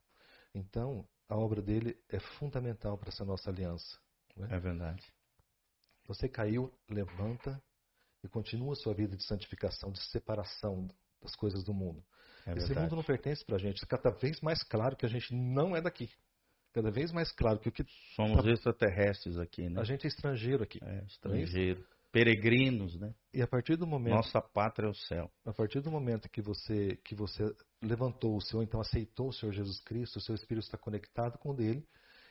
Então, 0.54 1.06
a 1.28 1.36
obra 1.36 1.60
dele 1.60 1.96
é 2.08 2.18
fundamental 2.18 2.96
para 2.98 3.10
essa 3.10 3.24
nossa 3.24 3.50
aliança. 3.50 3.98
É 4.48 4.58
verdade. 4.58 5.04
Você 6.08 6.28
caiu, 6.28 6.72
levanta 6.88 7.62
e 8.24 8.28
continua 8.28 8.72
a 8.72 8.76
sua 8.76 8.94
vida 8.94 9.16
de 9.16 9.24
santificação, 9.24 9.92
de 9.92 10.00
separação 10.10 10.88
das 11.22 11.36
coisas 11.36 11.62
do 11.62 11.74
mundo. 11.74 12.02
É 12.50 12.58
Esse 12.58 12.66
verdade. 12.68 12.80
mundo 12.86 12.96
não 12.96 13.02
pertence 13.02 13.44
para 13.44 13.56
a 13.56 13.58
gente. 13.58 13.84
Cada 13.86 14.10
vez 14.10 14.40
mais 14.40 14.62
claro 14.62 14.96
que 14.96 15.06
a 15.06 15.08
gente 15.08 15.34
não 15.34 15.74
é 15.76 15.80
daqui. 15.80 16.08
Cada 16.72 16.90
vez 16.90 17.10
mais 17.10 17.32
claro 17.32 17.58
que 17.58 17.68
o 17.68 17.72
que 17.72 17.84
Somos 18.14 18.46
extraterrestres 18.46 19.38
aqui, 19.38 19.68
né? 19.68 19.80
a 19.80 19.84
gente 19.84 20.04
é 20.04 20.08
estrangeiro 20.08 20.62
aqui. 20.62 20.78
É, 20.82 21.04
estrangeiro. 21.04 21.84
Peregrinos, 22.12 22.98
né? 22.98 23.14
E 23.32 23.40
a 23.40 23.46
partir 23.46 23.76
do 23.76 23.86
momento, 23.86 24.14
Nossa 24.14 24.40
pátria 24.42 24.86
é 24.86 24.90
o 24.90 24.94
céu. 24.94 25.30
a 25.44 25.52
partir 25.52 25.80
do 25.80 25.90
momento 25.92 26.28
que 26.28 26.42
você 26.42 26.96
que 27.04 27.14
você 27.14 27.54
levantou 27.80 28.36
o 28.36 28.40
seu, 28.40 28.62
então 28.62 28.80
aceitou 28.80 29.28
o 29.28 29.32
Senhor 29.32 29.52
Jesus 29.52 29.80
Cristo, 29.80 30.16
o 30.18 30.20
seu 30.20 30.34
espírito 30.34 30.64
está 30.64 30.76
conectado 30.76 31.38
com 31.38 31.50
o 31.50 31.54
dele 31.54 31.86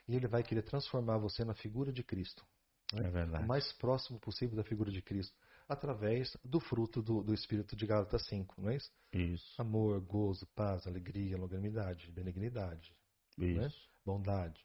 e 0.07 0.15
ele 0.15 0.27
vai 0.27 0.43
querer 0.43 0.63
transformar 0.63 1.17
você 1.17 1.45
na 1.45 1.53
figura 1.53 1.93
de 1.93 2.03
Cristo, 2.03 2.45
É 2.93 3.07
o 3.07 3.11
verdade. 3.11 3.45
mais 3.47 3.71
próximo 3.73 4.19
possível 4.19 4.55
da 4.57 4.63
figura 4.65 4.91
de 4.91 5.01
Cristo, 5.01 5.33
através 5.69 6.35
do 6.43 6.59
fruto 6.59 7.01
do, 7.01 7.23
do 7.23 7.33
espírito 7.33 7.75
de 7.75 7.85
Gálatas 7.85 8.25
5, 8.27 8.59
não 8.59 8.69
é 8.69 8.77
isso? 8.77 8.91
Isso. 9.13 9.61
Amor, 9.61 10.01
gozo, 10.01 10.47
paz, 10.55 10.87
alegria, 10.87 11.37
longanimidade, 11.37 12.11
benignidade, 12.11 12.91
né? 13.37 13.67
Isso. 13.67 13.79
bondade. 14.03 14.59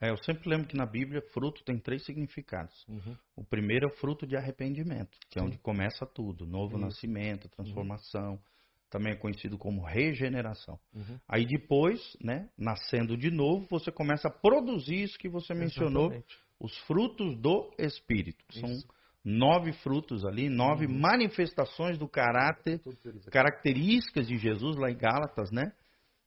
É, 0.00 0.10
eu 0.10 0.16
sempre 0.18 0.48
lembro 0.48 0.68
que 0.68 0.76
na 0.76 0.86
Bíblia 0.86 1.20
fruto 1.32 1.64
tem 1.64 1.78
três 1.78 2.04
significados. 2.04 2.86
Uhum. 2.86 3.16
O 3.34 3.44
primeiro 3.44 3.86
é 3.86 3.88
o 3.88 3.96
fruto 3.96 4.26
de 4.26 4.36
arrependimento, 4.36 5.18
que 5.28 5.38
é 5.38 5.42
Sim. 5.42 5.48
onde 5.48 5.58
começa 5.58 6.06
tudo, 6.06 6.46
novo 6.46 6.76
Isso. 6.76 6.84
nascimento, 6.84 7.48
transformação, 7.48 8.40
também 8.88 9.14
é 9.14 9.16
conhecido 9.16 9.58
como 9.58 9.82
regeneração. 9.82 10.78
Uhum. 10.94 11.18
Aí 11.26 11.44
depois, 11.44 12.16
né, 12.22 12.48
nascendo 12.56 13.16
de 13.16 13.30
novo, 13.30 13.66
você 13.68 13.90
começa 13.90 14.28
a 14.28 14.30
produzir 14.30 15.02
isso 15.02 15.18
que 15.18 15.28
você 15.28 15.52
mencionou, 15.52 16.04
Exatamente. 16.04 16.38
os 16.60 16.78
frutos 16.86 17.36
do 17.40 17.74
Espírito. 17.76 18.44
São 18.52 18.70
Isso. 18.70 18.86
Nove 19.24 19.72
frutos 19.72 20.24
ali, 20.24 20.48
nove 20.50 20.86
Uhum. 20.86 20.98
manifestações 20.98 21.96
do 21.96 22.06
caráter, 22.06 22.80
características 23.30 24.26
de 24.28 24.36
Jesus 24.36 24.76
lá 24.76 24.90
em 24.90 24.96
Gálatas, 24.96 25.50
né? 25.50 25.72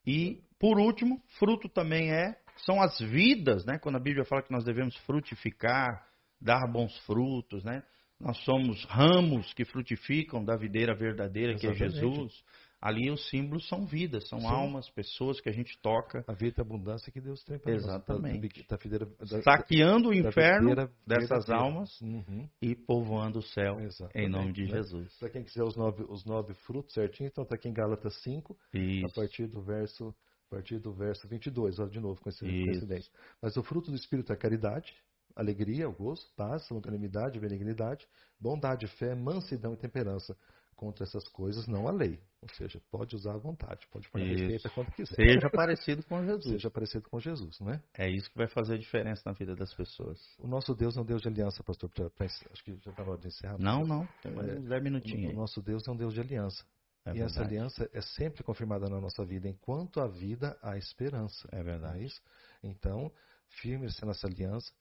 E, 0.06 0.42
por 0.60 0.80
último, 0.80 1.22
fruto 1.38 1.70
também 1.70 2.12
é 2.12 2.36
são 2.66 2.82
as 2.82 2.98
vidas, 3.00 3.66
né? 3.66 3.78
Quando 3.78 3.98
a 3.98 4.00
Bíblia 4.00 4.26
fala 4.26 4.42
que 4.42 4.52
nós 4.52 4.64
devemos 4.64 4.96
frutificar, 5.06 6.08
dar 6.42 6.66
bons 6.72 6.98
frutos, 7.06 7.64
né? 7.64 7.84
Nós 8.20 8.38
somos 8.44 8.84
ramos 8.86 9.54
que 9.54 9.64
frutificam 9.64 10.44
da 10.44 10.56
videira 10.56 10.96
verdadeira, 10.96 11.54
Exatamente. 11.54 11.78
que 11.78 11.84
é 11.84 11.90
Jesus. 11.90 12.44
Ali 12.80 13.10
os 13.10 13.28
símbolos 13.30 13.68
são 13.68 13.86
vidas, 13.86 14.28
são 14.30 14.40
Sim. 14.40 14.48
almas, 14.48 14.88
pessoas 14.92 15.42
que 15.42 15.50
a 15.50 15.52
gente 15.52 15.80
toca. 15.82 16.24
A 16.28 16.34
vida 16.34 16.56
e 16.60 16.62
a 16.62 16.64
abundância 16.64 17.12
que 17.12 17.20
Deus 17.20 17.44
tem 17.44 17.58
para 17.58 17.74
nós. 17.74 17.84
Exatamente. 17.84 18.66
Da, 18.68 18.76
da 18.76 18.84
videira, 18.84 19.06
da, 19.06 19.42
Saqueando 19.42 20.10
o 20.10 20.14
inferno 20.14 20.70
videira, 20.70 20.92
dessas 21.06 21.50
almas 21.50 22.00
uhum. 22.02 22.48
e 22.62 22.76
povoando 22.76 23.40
o 23.40 23.42
céu 23.42 23.80
Exatamente. 23.80 24.20
em 24.20 24.30
nome 24.30 24.54
de 24.54 24.64
né? 24.64 24.70
Jesus. 24.70 25.18
Para 25.18 25.30
quem 25.30 25.44
quiser 25.44 25.64
os 25.64 25.76
nove, 25.76 26.06
os 26.08 26.24
nove 26.24 26.54
frutos 26.54 26.94
certinho, 26.94 27.28
então 27.28 27.44
está 27.44 27.56
aqui 27.56 27.68
em 27.68 27.74
Gálatas 27.74 28.16
5, 28.22 28.56
Isso. 28.74 29.06
a 29.08 29.22
partir 29.22 29.48
do 29.48 29.62
verso 29.62 30.14
a 30.50 30.56
partir 30.56 30.80
do 30.80 30.94
verso 30.94 31.28
22, 31.28 31.78
olha 31.78 31.90
de 31.90 32.00
novo 32.00 32.22
com 32.22 32.30
esse 32.30 32.40
coincidência. 32.40 33.12
Mas 33.42 33.58
o 33.58 33.64
fruto 33.64 33.92
do 33.92 33.98
Espírito 33.98 34.32
é 34.32 34.36
caridade, 34.36 34.94
alegria, 35.36 35.90
o 35.90 35.94
gozo, 35.94 36.26
paz, 36.38 36.70
longanimidade, 36.70 37.40
benignidade, 37.40 38.08
bondade, 38.40 38.88
fé, 38.88 39.14
mansidão 39.14 39.74
e 39.74 39.78
temperança. 39.78 40.38
Contra 40.78 41.06
essas 41.06 41.28
coisas 41.30 41.66
não 41.66 41.88
há 41.88 41.92
lei. 41.92 42.20
Ou 42.40 42.50
seja, 42.50 42.80
pode 42.92 43.16
usar 43.16 43.34
à 43.34 43.38
vontade, 43.38 43.88
pode 43.92 44.08
pôr 44.10 44.22
receita 44.22 44.70
quando 44.70 44.92
quiser. 44.92 45.16
Seja 45.16 45.50
parecido 45.50 46.04
com 46.06 46.24
Jesus. 46.24 46.46
Seja 46.46 46.70
parecido 46.70 47.10
com 47.10 47.20
Jesus, 47.20 47.60
não 47.60 47.72
é? 47.72 47.84
É 47.96 48.08
isso 48.08 48.30
que 48.30 48.38
vai 48.38 48.48
fazer 48.48 48.76
a 48.76 48.78
diferença 48.78 49.24
na 49.26 49.32
vida 49.32 49.56
das 49.56 49.74
pessoas. 49.74 50.20
O 50.38 50.48
nosso 50.48 50.76
Deus 50.76 50.96
é 50.96 51.02
um 51.02 51.04
Deus 51.04 51.24
de 51.24 51.30
aliança, 51.30 51.64
pastor. 51.64 51.90
Acho 52.20 52.64
que 52.64 52.74
já 52.74 52.92
está 52.92 53.04
na 53.04 53.10
hora 53.10 53.20
de 53.20 53.28
encerrar. 53.28 53.58
Não, 53.58 53.88
não. 53.88 54.08
Tem 54.22 54.32
mais 54.32 54.56
uns 54.56 54.70
10 54.70 54.84
minutinhos. 54.84 55.34
O 55.34 55.36
nosso 55.36 55.64
Deus 55.64 55.88
é 55.88 55.92
um 55.92 55.98
Deus 55.98 56.14
de 56.14 56.22
aliança. 56.22 56.64
É 57.04 57.10
e 57.10 57.14
verdade. 57.14 57.32
essa 57.32 57.42
aliança 57.42 57.90
é 57.92 58.02
sempre 58.02 58.44
confirmada 58.44 58.88
na 58.88 59.02
nossa 59.02 59.26
vida. 59.26 59.50
Enquanto 59.50 60.00
há 60.00 60.08
vida, 60.08 60.56
há 60.62 60.78
esperança. 60.78 61.50
É 61.52 61.64
verdade. 61.64 62.02
É 62.02 62.04
isso? 62.04 62.22
Então, 62.62 63.12
firme-se 63.48 64.06
nessa 64.06 64.28
aliança 64.28 64.72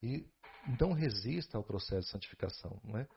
e 0.00 0.24
não 0.78 0.92
resista 0.92 1.58
ao 1.58 1.64
processo 1.64 2.02
de 2.02 2.12
santificação. 2.12 2.80
Não 2.84 2.98
é? 2.98 3.08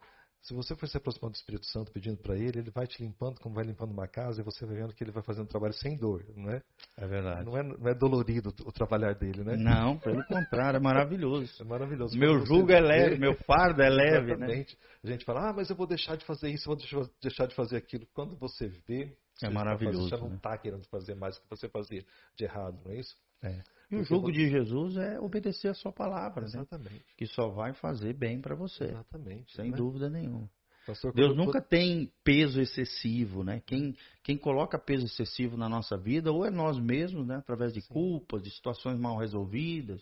Se 0.43 0.53
você 0.53 0.75
for 0.75 0.89
se 0.89 0.97
aproximando 0.97 1.31
do 1.31 1.37
Espírito 1.37 1.65
Santo 1.67 1.89
pedindo 1.89 2.17
para 2.17 2.35
ele, 2.35 2.59
ele 2.59 2.69
vai 2.69 2.85
te 2.85 3.01
limpando 3.01 3.39
como 3.39 3.55
vai 3.55 3.63
limpando 3.63 3.91
uma 3.91 4.09
casa 4.09 4.41
e 4.41 4.43
você 4.43 4.65
vai 4.65 4.75
vendo 4.75 4.93
que 4.93 5.01
ele 5.01 5.11
vai 5.11 5.23
fazendo 5.23 5.45
um 5.45 5.47
trabalho 5.47 5.73
sem 5.73 5.95
dor, 5.95 6.21
não 6.35 6.49
é? 6.51 6.61
É 6.97 7.07
verdade. 7.07 7.45
Não 7.45 7.57
é, 7.57 7.63
não 7.63 7.87
é 7.87 7.95
dolorido 7.95 8.53
o 8.65 8.71
trabalhar 8.71 9.15
dele, 9.15 9.41
né? 9.41 9.55
Não, 9.55 9.97
pelo 9.97 10.21
contrário, 10.25 10.75
é 10.75 10.81
maravilhoso. 10.81 11.61
É 11.61 11.63
maravilhoso. 11.63 12.19
Meu 12.19 12.45
jugo 12.45 12.73
é 12.73 12.81
leve, 12.81 13.17
meu 13.17 13.35
fardo 13.47 13.81
é 13.81 13.89
leve, 13.89 14.35
né? 14.35 14.45
Exatamente. 14.45 14.75
né? 14.75 14.89
A 15.05 15.07
gente 15.07 15.23
fala, 15.23 15.49
ah, 15.49 15.53
mas 15.53 15.69
eu 15.69 15.77
vou 15.77 15.87
deixar 15.87 16.17
de 16.17 16.25
fazer 16.25 16.49
isso, 16.49 16.65
vou 16.65 16.77
deixar 17.21 17.47
de 17.47 17.55
fazer 17.55 17.77
aquilo. 17.77 18.05
Quando 18.13 18.35
você 18.35 18.67
vê, 18.85 19.17
é 19.41 19.49
maravilhoso. 19.49 20.09
Você 20.09 20.09
já 20.09 20.17
não 20.17 20.35
está 20.35 20.51
né? 20.51 20.57
querendo 20.57 20.85
fazer 20.89 21.15
mais 21.15 21.37
o 21.37 21.41
que 21.41 21.49
você 21.49 21.69
fazia 21.69 22.05
de 22.35 22.43
errado, 22.43 22.77
não 22.83 22.91
é 22.91 22.97
isso? 22.97 23.15
É. 23.43 23.61
E 23.91 23.95
o 23.95 24.03
jugo 24.03 24.31
de 24.31 24.49
Jesus 24.49 24.97
é 24.97 25.19
obedecer 25.19 25.67
a 25.67 25.73
sua 25.73 25.91
palavra, 25.91 26.41
né? 26.41 26.47
Exatamente. 26.47 26.93
Né? 26.93 27.01
Que 27.15 27.27
só 27.27 27.49
vai 27.49 27.73
fazer 27.73 28.13
bem 28.13 28.41
para 28.41 28.55
você. 28.55 28.85
Exatamente. 28.85 29.53
Sem 29.55 29.69
né? 29.69 29.77
dúvida 29.77 30.09
nenhuma. 30.09 30.49
Pastor, 30.85 31.13
Deus 31.13 31.35
nunca 31.35 31.61
tem 31.61 32.11
peso 32.23 32.59
excessivo, 32.59 33.43
né? 33.43 33.61
Quem, 33.65 33.95
quem 34.21 34.37
coloca 34.37 34.77
peso 34.77 35.05
excessivo 35.05 35.55
na 35.55 35.69
nossa 35.69 35.95
vida, 35.95 36.31
ou 36.31 36.45
é 36.45 36.49
nós 36.49 36.77
mesmos, 36.77 37.25
né? 37.25 37.37
Através 37.37 37.73
de 37.73 37.81
Sim. 37.81 37.93
culpas, 37.93 38.41
de 38.43 38.49
situações 38.49 38.99
mal 38.99 39.17
resolvidas, 39.17 40.01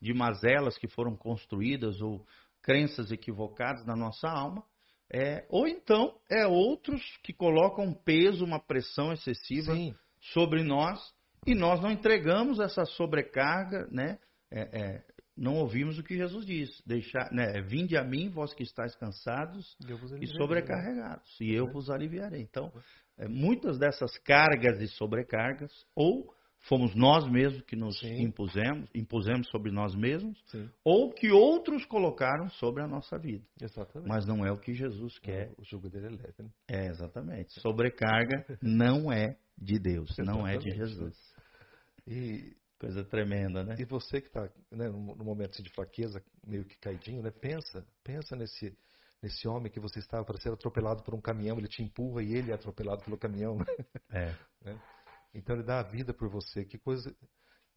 de 0.00 0.14
mazelas 0.14 0.78
que 0.78 0.88
foram 0.88 1.16
construídas, 1.16 2.00
ou 2.00 2.24
crenças 2.62 3.10
equivocadas 3.10 3.84
na 3.84 3.96
nossa 3.96 4.28
alma, 4.28 4.64
é, 5.12 5.44
ou 5.50 5.68
então 5.68 6.14
é 6.30 6.46
outros 6.46 7.02
que 7.22 7.34
colocam 7.34 7.92
peso, 7.92 8.44
uma 8.44 8.58
pressão 8.58 9.12
excessiva 9.12 9.74
Sim. 9.74 9.94
sobre 10.32 10.62
nós, 10.62 10.98
e 11.46 11.54
nós 11.54 11.80
não 11.80 11.90
entregamos 11.90 12.60
essa 12.60 12.84
sobrecarga, 12.84 13.88
né? 13.90 14.18
É, 14.50 14.60
é, 14.60 15.02
não 15.36 15.54
ouvimos 15.56 15.98
o 15.98 16.02
que 16.02 16.16
Jesus 16.16 16.44
disse. 16.44 16.82
Deixar, 16.86 17.32
né, 17.32 17.62
Vinde 17.62 17.96
a 17.96 18.04
mim, 18.04 18.28
vós 18.28 18.52
que 18.54 18.62
estáis 18.62 18.94
cansados 18.96 19.76
e 20.20 20.26
sobrecarregados, 20.26 21.40
e 21.40 21.52
eu 21.52 21.66
vos 21.72 21.90
aliviarei. 21.90 22.42
Então, 22.42 22.72
é, 23.18 23.26
muitas 23.26 23.78
dessas 23.78 24.16
cargas 24.18 24.80
e 24.80 24.88
sobrecargas, 24.88 25.72
ou 25.94 26.32
fomos 26.68 26.94
nós 26.94 27.28
mesmos 27.28 27.62
que 27.62 27.74
nos 27.74 27.98
Sim. 27.98 28.22
impusemos, 28.22 28.88
impusemos 28.94 29.48
sobre 29.48 29.72
nós 29.72 29.94
mesmos, 29.94 30.38
Sim. 30.46 30.70
ou 30.84 31.12
que 31.12 31.30
outros 31.30 31.84
colocaram 31.86 32.48
sobre 32.50 32.82
a 32.82 32.86
nossa 32.86 33.18
vida. 33.18 33.44
Exatamente. 33.60 34.08
Mas 34.08 34.26
não 34.26 34.44
é 34.46 34.52
o 34.52 34.58
que 34.58 34.74
Jesus 34.74 35.18
quer. 35.18 35.50
o 35.58 35.64
jugo 35.64 35.88
dele 35.88 36.06
é 36.06 36.10
leve. 36.10 36.34
Né? 36.38 36.50
É, 36.68 36.86
exatamente. 36.86 37.60
Sobrecarga 37.60 38.44
não 38.62 39.12
é 39.12 39.36
de 39.58 39.78
Deus, 39.78 40.16
não 40.18 40.46
é 40.46 40.56
de 40.56 40.70
Jesus. 40.70 41.31
E 42.06 42.56
Coisa 42.82 43.04
tremenda, 43.04 43.62
né? 43.62 43.76
E 43.78 43.84
você 43.84 44.20
que 44.20 44.26
está 44.26 44.50
né, 44.72 44.88
no 44.88 45.24
momento 45.24 45.50
assim, 45.50 45.62
de 45.62 45.70
fraqueza, 45.70 46.20
meio 46.44 46.64
que 46.64 46.76
caidinho, 46.78 47.22
né? 47.22 47.30
Pensa, 47.30 47.86
pensa 48.02 48.34
nesse, 48.34 48.76
nesse 49.22 49.46
homem 49.46 49.70
que 49.70 49.78
você 49.78 50.00
estava 50.00 50.24
para 50.24 50.36
ser 50.40 50.52
atropelado 50.52 51.00
por 51.04 51.14
um 51.14 51.20
caminhão, 51.20 51.56
ele 51.58 51.68
te 51.68 51.80
empurra 51.80 52.24
e 52.24 52.34
ele 52.34 52.50
é 52.50 52.54
atropelado 52.54 53.04
pelo 53.04 53.16
caminhão. 53.16 53.56
Né? 53.56 53.64
É. 54.10 54.34
Né? 54.64 54.80
Então 55.32 55.56
ele 55.56 55.64
dá 55.64 55.78
a 55.78 55.82
vida 55.84 56.12
por 56.12 56.28
você. 56.28 56.64
Que 56.64 56.76
coisa, 56.76 57.14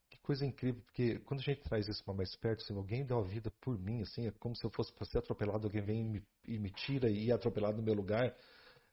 que 0.10 0.20
coisa 0.22 0.44
incrível, 0.44 0.82
porque 0.82 1.20
quando 1.20 1.40
a 1.40 1.44
gente 1.44 1.62
traz 1.62 1.88
isso 1.88 2.04
para 2.04 2.16
mais 2.16 2.36
perto, 2.36 2.64
assim, 2.64 2.76
alguém 2.76 3.06
deu 3.06 3.20
a 3.20 3.24
vida 3.24 3.52
por 3.62 3.78
mim, 3.80 4.02
assim, 4.02 4.28
é 4.28 4.32
como 4.32 4.56
se 4.56 4.64
eu 4.64 4.72
fosse 4.72 4.92
para 4.94 5.06
ser 5.06 5.20
atropelado, 5.20 5.68
alguém 5.68 5.84
vem 5.84 6.02
e 6.02 6.04
me, 6.04 6.24
e 6.48 6.60
me 6.60 6.72
tira 6.72 7.10
e 7.10 7.30
é 7.30 7.34
atropelado 7.34 7.78
no 7.78 7.84
meu 7.84 7.94
lugar. 7.94 8.36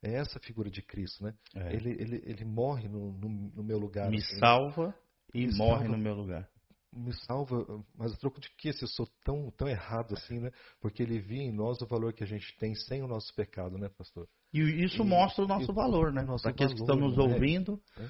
É 0.02 0.14
essa 0.14 0.38
figura 0.40 0.70
de 0.70 0.82
Cristo, 0.82 1.24
né? 1.24 1.34
É. 1.54 1.74
Ele, 1.74 1.90
ele, 1.90 2.22
ele 2.26 2.44
morre 2.44 2.86
no, 2.86 3.12
no, 3.12 3.28
no 3.28 3.64
meu 3.64 3.78
lugar. 3.78 4.10
Me 4.10 4.18
assim, 4.18 4.38
salva 4.38 4.94
e 5.34 5.46
me 5.46 5.54
morre 5.54 5.84
salva, 5.84 5.88
no 5.88 5.98
meu 5.98 6.14
lugar. 6.14 6.48
Me 6.92 7.12
salva, 7.24 7.64
mas 7.96 8.12
a 8.12 8.16
troco 8.16 8.40
de 8.40 8.50
que 8.56 8.72
se 8.72 8.84
eu 8.84 8.88
sou 8.88 9.08
tão, 9.24 9.50
tão 9.52 9.66
errado 9.66 10.12
assim, 10.14 10.40
né? 10.40 10.50
Porque 10.80 11.02
ele 11.02 11.18
via 11.18 11.42
em 11.42 11.52
nós 11.52 11.80
o 11.80 11.86
valor 11.86 12.12
que 12.12 12.22
a 12.22 12.26
gente 12.26 12.54
tem 12.58 12.74
sem 12.74 13.02
o 13.02 13.08
nosso 13.08 13.34
pecado, 13.34 13.78
né, 13.78 13.88
pastor? 13.88 14.28
E 14.52 14.60
isso 14.84 15.02
e, 15.02 15.06
mostra 15.06 15.44
o 15.44 15.48
nosso 15.48 15.72
e, 15.72 15.74
valor, 15.74 16.12
né? 16.12 16.22
Para 16.24 16.50
aqueles 16.50 16.74
que 16.74 16.80
estão 16.80 16.96
nos 16.96 17.16
né? 17.16 17.22
ouvindo, 17.22 17.80
é. 17.96 18.06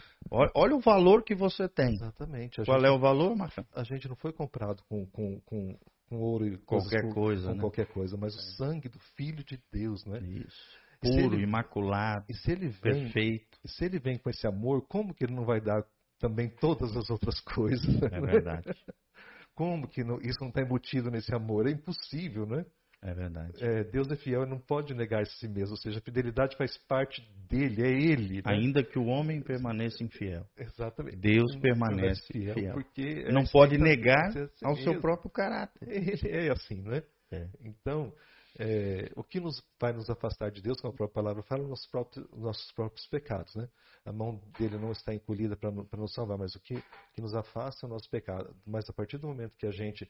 olha 0.56 0.74
o 0.74 0.80
valor 0.80 1.22
que 1.22 1.34
você 1.34 1.68
tem. 1.68 1.94
Exatamente. 1.94 2.60
A 2.60 2.64
Qual 2.64 2.80
gente, 2.80 2.88
é 2.88 2.90
o 2.90 2.98
valor, 2.98 3.36
Marcelo? 3.36 3.68
A 3.72 3.84
gente 3.84 4.08
não 4.08 4.16
foi 4.16 4.32
comprado 4.32 4.82
com, 4.88 5.06
com, 5.06 5.40
com, 5.42 5.78
com 6.08 6.16
ouro 6.16 6.44
e 6.44 6.58
qualquer 6.58 7.02
com, 7.02 7.12
coisa, 7.12 7.48
com 7.48 7.54
né? 7.54 7.60
qualquer 7.60 7.86
coisa, 7.86 8.16
mas 8.16 8.34
é. 8.34 8.36
o 8.36 8.40
sangue 8.56 8.88
do 8.88 8.98
Filho 9.16 9.44
de 9.44 9.62
Deus, 9.72 10.04
né? 10.04 10.18
Isso. 10.20 10.82
Puro, 11.00 11.34
ele, 11.34 11.42
imaculado, 11.42 12.26
e 12.28 12.34
se 12.34 12.52
ele 12.52 12.68
vem, 12.68 13.04
perfeito. 13.04 13.58
E 13.64 13.68
se 13.68 13.84
ele 13.84 13.98
vem 13.98 14.18
com 14.18 14.30
esse 14.30 14.46
amor, 14.46 14.86
como 14.86 15.14
que 15.14 15.24
ele 15.24 15.34
não 15.34 15.44
vai 15.44 15.60
dar 15.60 15.84
também 16.22 16.48
todas 16.48 16.96
as 16.96 17.10
outras 17.10 17.40
coisas. 17.40 18.00
É 18.04 18.20
verdade. 18.20 18.70
Como 19.54 19.86
que 19.86 20.02
não, 20.02 20.18
isso 20.20 20.38
não 20.40 20.48
está 20.48 20.62
embutido 20.62 21.10
nesse 21.10 21.34
amor? 21.34 21.66
É 21.66 21.72
impossível, 21.72 22.46
né? 22.46 22.64
É 23.02 23.12
verdade. 23.12 23.52
É, 23.60 23.82
Deus 23.82 24.08
é 24.12 24.16
fiel 24.16 24.44
e 24.44 24.48
não 24.48 24.60
pode 24.60 24.94
negar 24.94 25.22
a 25.22 25.24
si 25.24 25.48
mesmo. 25.48 25.72
Ou 25.72 25.76
seja, 25.76 25.98
a 25.98 26.02
fidelidade 26.02 26.56
faz 26.56 26.78
parte 26.86 27.20
dele, 27.50 27.82
é 27.82 27.90
ele. 27.90 28.36
Né? 28.36 28.42
Ainda 28.46 28.84
que 28.84 28.96
o 28.96 29.06
homem 29.06 29.42
permaneça 29.42 30.04
infiel. 30.04 30.46
Exatamente. 30.56 31.16
Deus 31.16 31.54
permanece 31.60 32.24
fiel. 32.32 32.54
fiel. 32.54 32.74
Porque 32.74 33.24
não 33.32 33.44
pode 33.44 33.76
negar 33.76 34.28
assim 34.28 34.64
ao 34.64 34.76
seu 34.76 35.00
próprio 35.00 35.30
caráter. 35.30 35.82
Ele 35.90 36.46
é 36.46 36.52
assim, 36.52 36.80
não 36.80 36.92
é? 36.92 37.02
é. 37.32 37.48
Então, 37.60 38.14
é, 38.58 39.10
o 39.16 39.24
que 39.24 39.40
nos 39.40 39.62
vai 39.80 39.92
nos 39.92 40.10
afastar 40.10 40.50
de 40.50 40.60
Deus, 40.60 40.80
como 40.80 40.92
a 40.92 40.96
própria 40.96 41.14
palavra 41.14 41.42
fala, 41.42 41.66
nossos 41.66 41.86
próprios, 41.86 42.28
nossos 42.32 42.70
próprios 42.72 43.06
pecados. 43.06 43.54
Né? 43.54 43.68
A 44.04 44.12
mão 44.12 44.40
dele 44.58 44.78
não 44.78 44.92
está 44.92 45.14
encolhida 45.14 45.56
para 45.56 45.70
nos 45.70 46.12
salvar, 46.12 46.36
mas 46.36 46.54
o 46.54 46.60
que, 46.60 46.82
que 47.14 47.22
nos 47.22 47.34
afasta 47.34 47.86
é 47.86 47.88
o 47.88 47.90
nosso 47.90 48.08
pecado. 48.10 48.54
Mas 48.66 48.88
a 48.88 48.92
partir 48.92 49.18
do 49.18 49.26
momento 49.26 49.56
que 49.56 49.66
a 49.66 49.70
gente 49.70 50.08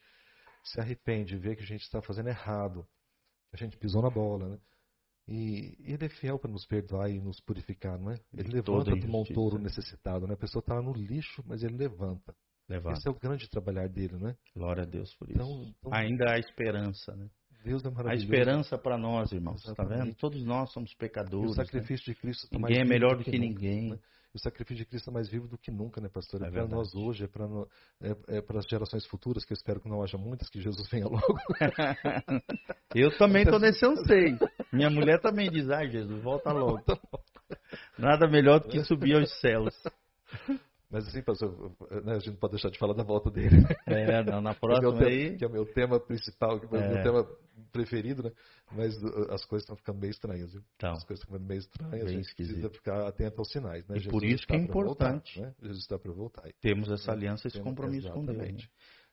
se 0.65 0.81
arrepende, 0.81 1.37
vê 1.37 1.55
que 1.55 1.63
a 1.63 1.67
gente 1.67 1.83
está 1.83 2.03
fazendo 2.03 2.29
errado, 2.29 2.87
que 3.51 3.57
a 3.57 3.59
gente 3.59 3.77
pisou 3.77 4.03
na 4.03 4.11
bola, 4.11 4.49
né? 4.49 4.59
E 5.29 5.77
ele 5.85 6.05
é 6.05 6.09
fiel 6.09 6.37
para 6.37 6.51
nos 6.51 6.67
perdoar 6.67 7.09
e 7.09 7.21
nos 7.21 7.41
purificar, 7.41 7.97
não 7.97 8.11
é? 8.11 8.21
Ele 8.33 8.49
de 8.49 8.55
levanta 8.57 8.91
do 8.91 9.09
montouro 9.09 9.57
necessitado, 9.57 10.27
né? 10.27 10.35
A 10.35 10.37
pessoa 10.37 10.61
está 10.61 10.83
no 10.83 10.93
lixo, 10.93 11.45
mas 11.47 11.63
ele 11.63 11.77
levanta. 11.77 12.35
levanta. 12.69 12.99
Esse 12.99 13.07
é 13.07 13.11
o 13.11 13.15
grande 13.15 13.49
trabalhar 13.49 13.89
dele, 13.89 14.19
não 14.19 14.31
é? 14.31 14.37
Glória 14.55 14.83
a 14.83 14.87
Deus 14.87 15.15
por 15.15 15.31
isso. 15.31 15.39
Então, 15.39 15.75
então... 15.79 15.95
Ainda 15.95 16.33
há 16.33 16.39
esperança, 16.39 17.15
né? 17.15 17.31
Deus 17.65 17.85
é 17.85 17.91
maravilhoso. 17.91 18.11
A 18.11 18.15
esperança 18.25 18.79
para 18.79 18.99
nós, 18.99 19.33
irmãos. 19.33 19.65
Está 19.65 19.85
vendo? 19.85 20.15
Todos 20.15 20.45
nós 20.45 20.73
somos 20.73 20.93
pecadores. 20.95 21.51
E 21.51 21.53
o 21.53 21.55
sacrifício 21.55 22.11
né? 22.11 22.15
de 22.15 22.21
Cristo 22.21 22.49
tá 22.49 22.59
Ninguém 22.59 22.81
é 22.81 22.85
melhor 22.85 23.17
do 23.17 23.25
que, 23.25 23.31
que 23.31 23.39
ninguém. 23.39 23.83
Nunca, 23.83 23.97
né? 23.97 24.03
O 24.35 24.39
sacrifício 24.39 24.83
de 24.83 24.87
Cristo 24.87 25.11
é 25.11 25.13
mais 25.13 25.29
vivo 25.29 25.47
do 25.47 25.59
que 25.59 25.71
nunca, 25.71 26.01
né, 26.01 26.09
pastor? 26.09 26.43
É, 26.43 26.47
é 26.47 26.51
para 26.51 26.67
nós 26.67 26.95
hoje, 26.95 27.25
é 27.25 27.29
para 27.29 27.45
é, 28.01 28.39
é 28.39 28.41
para 28.41 28.61
as 28.61 28.67
gerações 28.67 29.05
futuras, 29.07 29.45
que 29.45 29.53
eu 29.53 29.55
espero 29.55 29.79
que 29.79 29.89
não 29.91 30.03
haja 30.03 30.17
muitas, 30.17 30.49
que 30.49 30.59
Jesus 30.59 30.89
venha 30.89 31.07
logo. 31.07 31.39
eu 32.95 33.17
também 33.19 33.43
estou 33.43 33.61
nesse 33.61 33.85
anseio. 33.85 34.39
Minha 34.73 34.89
mulher 34.89 35.21
também 35.21 35.51
diz, 35.51 35.69
ai 35.69 35.91
Jesus, 35.91 36.23
volta 36.23 36.51
logo. 36.51 36.83
Nada 37.99 38.27
melhor 38.27 38.61
do 38.61 38.69
que 38.69 38.83
subir 38.85 39.17
aos 39.17 39.31
céus. 39.39 39.75
Mas 40.93 41.09
assim, 41.09 41.23
pastor, 41.23 41.73
né, 42.05 42.13
a 42.13 42.19
gente 42.19 42.33
não 42.33 42.37
pode 42.37 42.53
deixar 42.53 42.69
de 42.69 42.79
falar 42.79 42.93
da 42.93 43.03
volta 43.03 43.31
dele. 43.31 43.65
É, 43.87 44.23
não, 44.23 44.43
na 44.43 44.55
próxima 44.55 44.93
que 44.99 45.05
é 45.05 45.07
aí... 45.07 45.37
que 45.39 45.45
é 45.45 45.49
o 45.49 45.51
meu 45.51 45.65
tema 45.65 45.99
principal, 45.99 46.61
que 46.61 46.67
é 46.67 46.69
o 46.69 46.73
meu 46.73 47.03
tema 47.03 47.27
preferido, 47.73 48.23
né? 48.23 48.31
Mas 48.71 48.95
uh, 49.03 49.33
as 49.33 49.43
coisas 49.47 49.63
estão 49.63 49.75
ficando 49.75 49.99
meio 49.99 50.11
estranhas, 50.11 50.53
viu? 50.53 50.63
Então, 50.77 50.93
as 50.93 51.03
coisas 51.05 51.23
estão 51.23 51.33
ficando 51.33 51.49
meio 51.49 51.61
estranhas. 51.61 52.07
A 52.07 52.11
gente 52.11 52.35
precisa 52.35 52.69
ficar 52.69 53.09
atento 53.09 53.41
aos 53.41 53.51
sinais, 53.51 53.89
né? 53.89 53.97
E 53.97 54.09
por 54.09 54.23
isso 54.23 54.47
que 54.47 54.55
é 54.55 54.59
importante. 54.59 55.39
Voltar, 55.39 55.49
né? 55.49 55.57
Jesus 55.63 55.83
está 55.83 55.99
para 55.99 56.13
voltar. 56.13 56.43
Temos 56.61 56.91
essa 56.91 57.11
aliança, 57.11 57.49
esse 57.49 57.61
compromisso 57.61 58.11
com 58.13 58.27
Deus. 58.27 58.39
Né? 58.39 58.57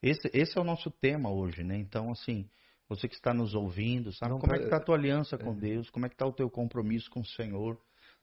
Esse, 0.01 0.29
esse 0.33 0.57
é 0.57 0.61
o 0.61 0.65
nosso 0.65 0.91
tema 0.91 1.31
hoje, 1.31 1.63
né? 1.63 1.77
Então, 1.77 2.11
assim, 2.11 2.49
você 2.89 3.07
que 3.07 3.15
está 3.15 3.33
nos 3.33 3.53
ouvindo, 3.53 4.11
sabe 4.11 4.33
Não, 4.33 4.39
como 4.39 4.53
é 4.53 4.57
que 4.57 4.65
está 4.65 4.77
a 4.77 4.83
tua 4.83 4.95
aliança 4.95 5.37
com 5.37 5.51
é. 5.51 5.55
Deus? 5.55 5.89
Como 5.89 6.05
é 6.05 6.09
que 6.09 6.15
está 6.15 6.25
o 6.25 6.33
teu 6.33 6.49
compromisso 6.49 7.09
com 7.09 7.21
o 7.21 7.25
Senhor? 7.25 7.79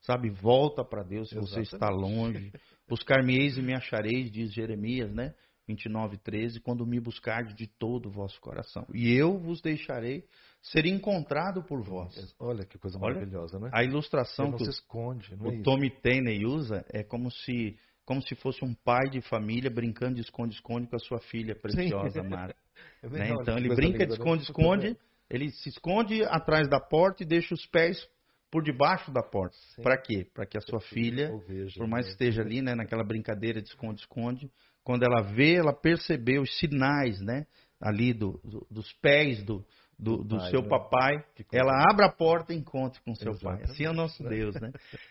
Sabe, 0.06 0.30
volta 0.30 0.84
para 0.84 1.02
Deus 1.02 1.28
se 1.28 1.36
Exatamente. 1.36 1.68
você 1.68 1.74
está 1.74 1.88
longe. 1.90 2.52
Buscar-me-eis 2.88 3.58
e 3.58 3.62
me 3.62 3.74
achareis, 3.74 4.30
diz 4.30 4.52
Jeremias, 4.52 5.12
né? 5.12 5.34
29, 5.66 6.16
13, 6.18 6.60
quando 6.60 6.86
me 6.86 7.00
buscardes 7.00 7.52
de 7.56 7.66
todo 7.66 8.06
o 8.06 8.12
vosso 8.12 8.40
coração. 8.40 8.86
E 8.94 9.12
eu 9.12 9.36
vos 9.36 9.60
deixarei 9.60 10.24
ser 10.62 10.86
encontrado 10.86 11.64
por 11.64 11.82
vós. 11.82 12.14
Olha 12.38 12.64
que 12.64 12.78
coisa 12.78 12.96
Olha, 12.98 13.14
maravilhosa, 13.14 13.58
né? 13.58 13.68
A 13.72 13.82
ilustração 13.82 14.52
que 14.52 14.62
esconde, 14.62 15.34
o 15.34 15.50
é 15.50 15.62
Tommy 15.62 15.90
Tenney 15.90 16.46
usa 16.46 16.84
é 16.92 17.02
como 17.02 17.28
se, 17.32 17.76
como 18.04 18.22
se 18.22 18.36
fosse 18.36 18.64
um 18.64 18.74
pai 18.74 19.10
de 19.10 19.20
família 19.22 19.68
brincando 19.68 20.14
de 20.14 20.20
esconde-esconde 20.20 20.86
com 20.86 20.94
a 20.94 21.00
sua 21.00 21.18
filha 21.18 21.56
preciosa, 21.56 22.22
Mara. 22.22 22.54
é 23.02 23.08
né? 23.08 23.30
Então 23.30 23.58
ele 23.58 23.74
brinca 23.74 24.06
de 24.06 24.12
esconde-esconde, 24.12 24.90
né? 24.90 24.96
ele 25.28 25.50
se 25.50 25.68
esconde 25.68 26.22
atrás 26.26 26.68
da 26.68 26.78
porta 26.78 27.24
e 27.24 27.26
deixa 27.26 27.52
os 27.52 27.66
pés 27.66 28.08
por 28.50 28.62
debaixo 28.62 29.10
da 29.10 29.22
porta. 29.22 29.56
Para 29.82 29.96
quê? 29.96 30.26
Para 30.32 30.46
que 30.46 30.56
a 30.56 30.60
sua 30.60 30.80
filha, 30.80 31.30
vejo, 31.46 31.78
por 31.78 31.86
mais 31.86 32.06
que 32.06 32.12
esteja 32.12 32.42
ali, 32.42 32.62
né, 32.62 32.74
naquela 32.74 33.04
brincadeira 33.04 33.60
de 33.60 33.68
esconde-esconde, 33.68 34.50
quando 34.84 35.02
ela 35.02 35.22
vê, 35.22 35.54
ela 35.54 35.72
percebeu 35.72 36.42
os 36.42 36.58
sinais, 36.58 37.20
né, 37.20 37.46
ali 37.80 38.12
do, 38.12 38.40
do 38.44 38.66
dos 38.70 38.92
pés 38.94 39.42
do, 39.42 39.64
do, 39.98 40.22
do 40.22 40.36
pai, 40.38 40.50
seu 40.50 40.62
né? 40.62 40.68
papai, 40.68 41.24
ela 41.52 41.72
abre 41.90 42.04
a 42.04 42.10
porta 42.10 42.52
e 42.52 42.56
encontra 42.56 43.00
com 43.02 43.14
seu 43.14 43.32
Exatamente. 43.32 43.62
pai. 43.64 43.72
Assim 43.72 43.84
é 43.84 43.90
o 43.90 43.94
nosso 43.94 44.22
Deus, 44.22 44.54
né? 44.60 44.70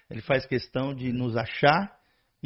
Ele 0.09 0.21
faz 0.21 0.45
questão 0.45 0.93
de 0.93 1.11
nos 1.11 1.35
achar 1.35 1.95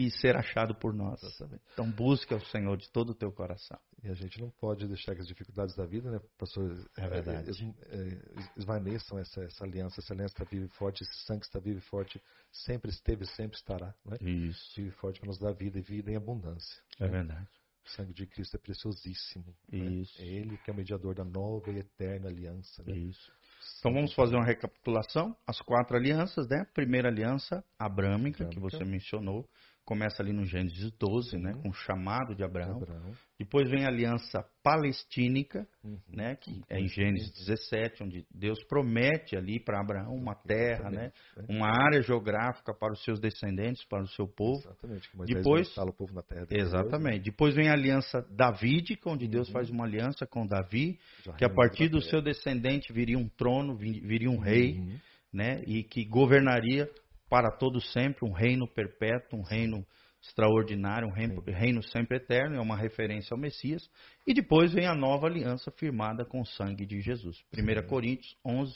e 0.05 0.11
ser 0.11 0.35
achado 0.35 0.73
por 0.75 0.93
nós. 0.93 1.21
Exatamente. 1.21 1.61
Então 1.73 1.89
busca 1.91 2.35
o 2.35 2.45
Senhor 2.45 2.77
de 2.77 2.89
todo 2.91 3.11
o 3.11 3.15
teu 3.15 3.31
coração. 3.31 3.79
E 4.01 4.09
a 4.09 4.13
gente 4.13 4.39
não 4.39 4.49
pode 4.49 4.87
deixar 4.87 5.13
que 5.13 5.21
as 5.21 5.27
dificuldades 5.27 5.75
da 5.75 5.85
vida, 5.85 6.09
né, 6.09 6.19
pastor, 6.37 6.77
é 6.97 7.09
verdade. 7.09 7.49
Es, 7.49 7.61
é, 7.61 8.49
esvaneçam 8.57 9.19
essa, 9.19 9.41
essa 9.43 9.65
aliança, 9.65 9.99
essa 9.99 10.13
aliança 10.13 10.33
está 10.33 10.45
viva 10.45 10.65
e 10.65 10.69
forte, 10.69 11.03
esse 11.03 11.25
sangue 11.25 11.43
está 11.43 11.59
vivo 11.59 11.79
e 11.79 11.81
forte, 11.81 12.21
sempre 12.51 12.89
esteve, 12.91 13.25
sempre 13.25 13.57
estará, 13.57 13.93
né? 14.05 14.17
Isso. 14.21 14.73
Vivo 14.75 14.89
e 14.89 14.91
forte 14.99 15.19
para 15.19 15.27
nos 15.27 15.39
dar 15.39 15.51
vida 15.53 15.77
e 15.79 15.81
vida 15.81 16.11
em 16.11 16.15
abundância. 16.15 16.81
É 16.99 17.05
né? 17.05 17.09
verdade. 17.09 17.47
O 17.85 17.89
sangue 17.89 18.13
de 18.13 18.25
Cristo 18.27 18.55
é 18.55 18.59
preciosíssimo. 18.59 19.53
Né? 19.69 19.79
Isso. 19.79 20.21
Né? 20.21 20.27
É 20.27 20.31
Ele 20.31 20.57
que 20.57 20.69
é 20.69 20.73
o 20.73 20.77
mediador 20.77 21.15
da 21.15 21.25
nova 21.25 21.69
e 21.71 21.79
eterna 21.79 22.29
aliança. 22.29 22.83
Né? 22.83 22.95
Isso. 22.95 23.31
Então 23.79 23.93
vamos 23.93 24.13
fazer 24.13 24.35
uma 24.35 24.45
recapitulação. 24.45 25.35
As 25.45 25.59
quatro 25.61 25.97
alianças, 25.97 26.47
né? 26.47 26.65
Primeira 26.73 27.09
aliança, 27.09 27.63
abrâmica, 27.77 28.43
Abrâmica. 28.43 28.49
que 28.49 28.59
você 28.59 28.83
mencionou 28.85 29.47
começa 29.89 30.21
ali 30.21 30.31
no 30.31 30.45
Gênesis 30.45 30.91
12, 30.99 31.35
né, 31.39 31.51
com 31.63 31.69
o 31.69 31.73
chamado 31.73 32.35
de 32.35 32.43
Abraão. 32.43 32.77
Abraão. 32.77 33.11
Depois 33.39 33.67
vem 33.67 33.85
a 33.85 33.87
aliança 33.87 34.45
palestínica, 34.61 35.67
uhum. 35.83 35.97
né, 36.07 36.35
que 36.35 36.61
é 36.69 36.79
em 36.79 36.87
Gênesis 36.87 37.31
17, 37.47 38.03
onde 38.03 38.23
Deus 38.29 38.63
promete 38.65 39.35
ali 39.35 39.59
para 39.59 39.81
Abraão 39.81 40.13
uma 40.13 40.35
terra, 40.35 40.91
né, 40.91 41.11
uma 41.49 41.69
área 41.69 42.03
geográfica 42.03 42.71
para 42.71 42.93
os 42.93 43.03
seus 43.03 43.19
descendentes, 43.19 43.83
para 43.85 44.03
o 44.03 44.07
seu 44.09 44.27
povo. 44.27 44.59
Exatamente. 44.59 45.09
Depois, 45.25 45.75
o 45.75 45.91
povo 45.91 46.13
na 46.13 46.21
terra. 46.21 46.45
Exatamente. 46.51 47.23
Depois 47.23 47.55
vem 47.55 47.69
a 47.69 47.73
aliança 47.73 48.21
davídica, 48.29 49.09
onde 49.09 49.27
Deus 49.27 49.47
uhum. 49.47 49.53
faz 49.53 49.71
uma 49.71 49.85
aliança 49.85 50.27
com 50.27 50.45
Davi, 50.45 50.99
Já 51.25 51.33
que 51.33 51.45
a 51.45 51.49
partir 51.49 51.89
do 51.89 51.99
seu 51.99 52.21
descendente 52.21 52.93
viria 52.93 53.17
um 53.17 53.27
trono, 53.27 53.75
viria 53.75 54.29
um 54.29 54.37
rei, 54.37 54.73
uhum. 54.73 54.99
né, 55.33 55.63
e 55.65 55.81
que 55.81 56.05
governaria 56.05 56.87
para 57.29 57.51
todo 57.51 57.79
sempre, 57.79 58.27
um 58.27 58.33
reino 58.33 58.67
perpétuo, 58.67 59.39
um 59.39 59.43
reino 59.43 59.85
extraordinário, 60.21 61.07
um 61.07 61.13
reino, 61.13 61.41
reino, 61.41 61.83
sempre 61.83 62.17
eterno, 62.17 62.57
é 62.57 62.59
uma 62.59 62.75
referência 62.75 63.33
ao 63.33 63.39
Messias. 63.39 63.89
E 64.27 64.33
depois 64.33 64.73
vem 64.73 64.85
a 64.85 64.95
nova 64.95 65.27
aliança 65.27 65.71
firmada 65.71 66.25
com 66.25 66.41
o 66.41 66.45
sangue 66.45 66.85
de 66.85 66.99
Jesus. 66.99 67.37
1 67.53 67.87
Coríntios 67.87 68.35
11, 68.45 68.73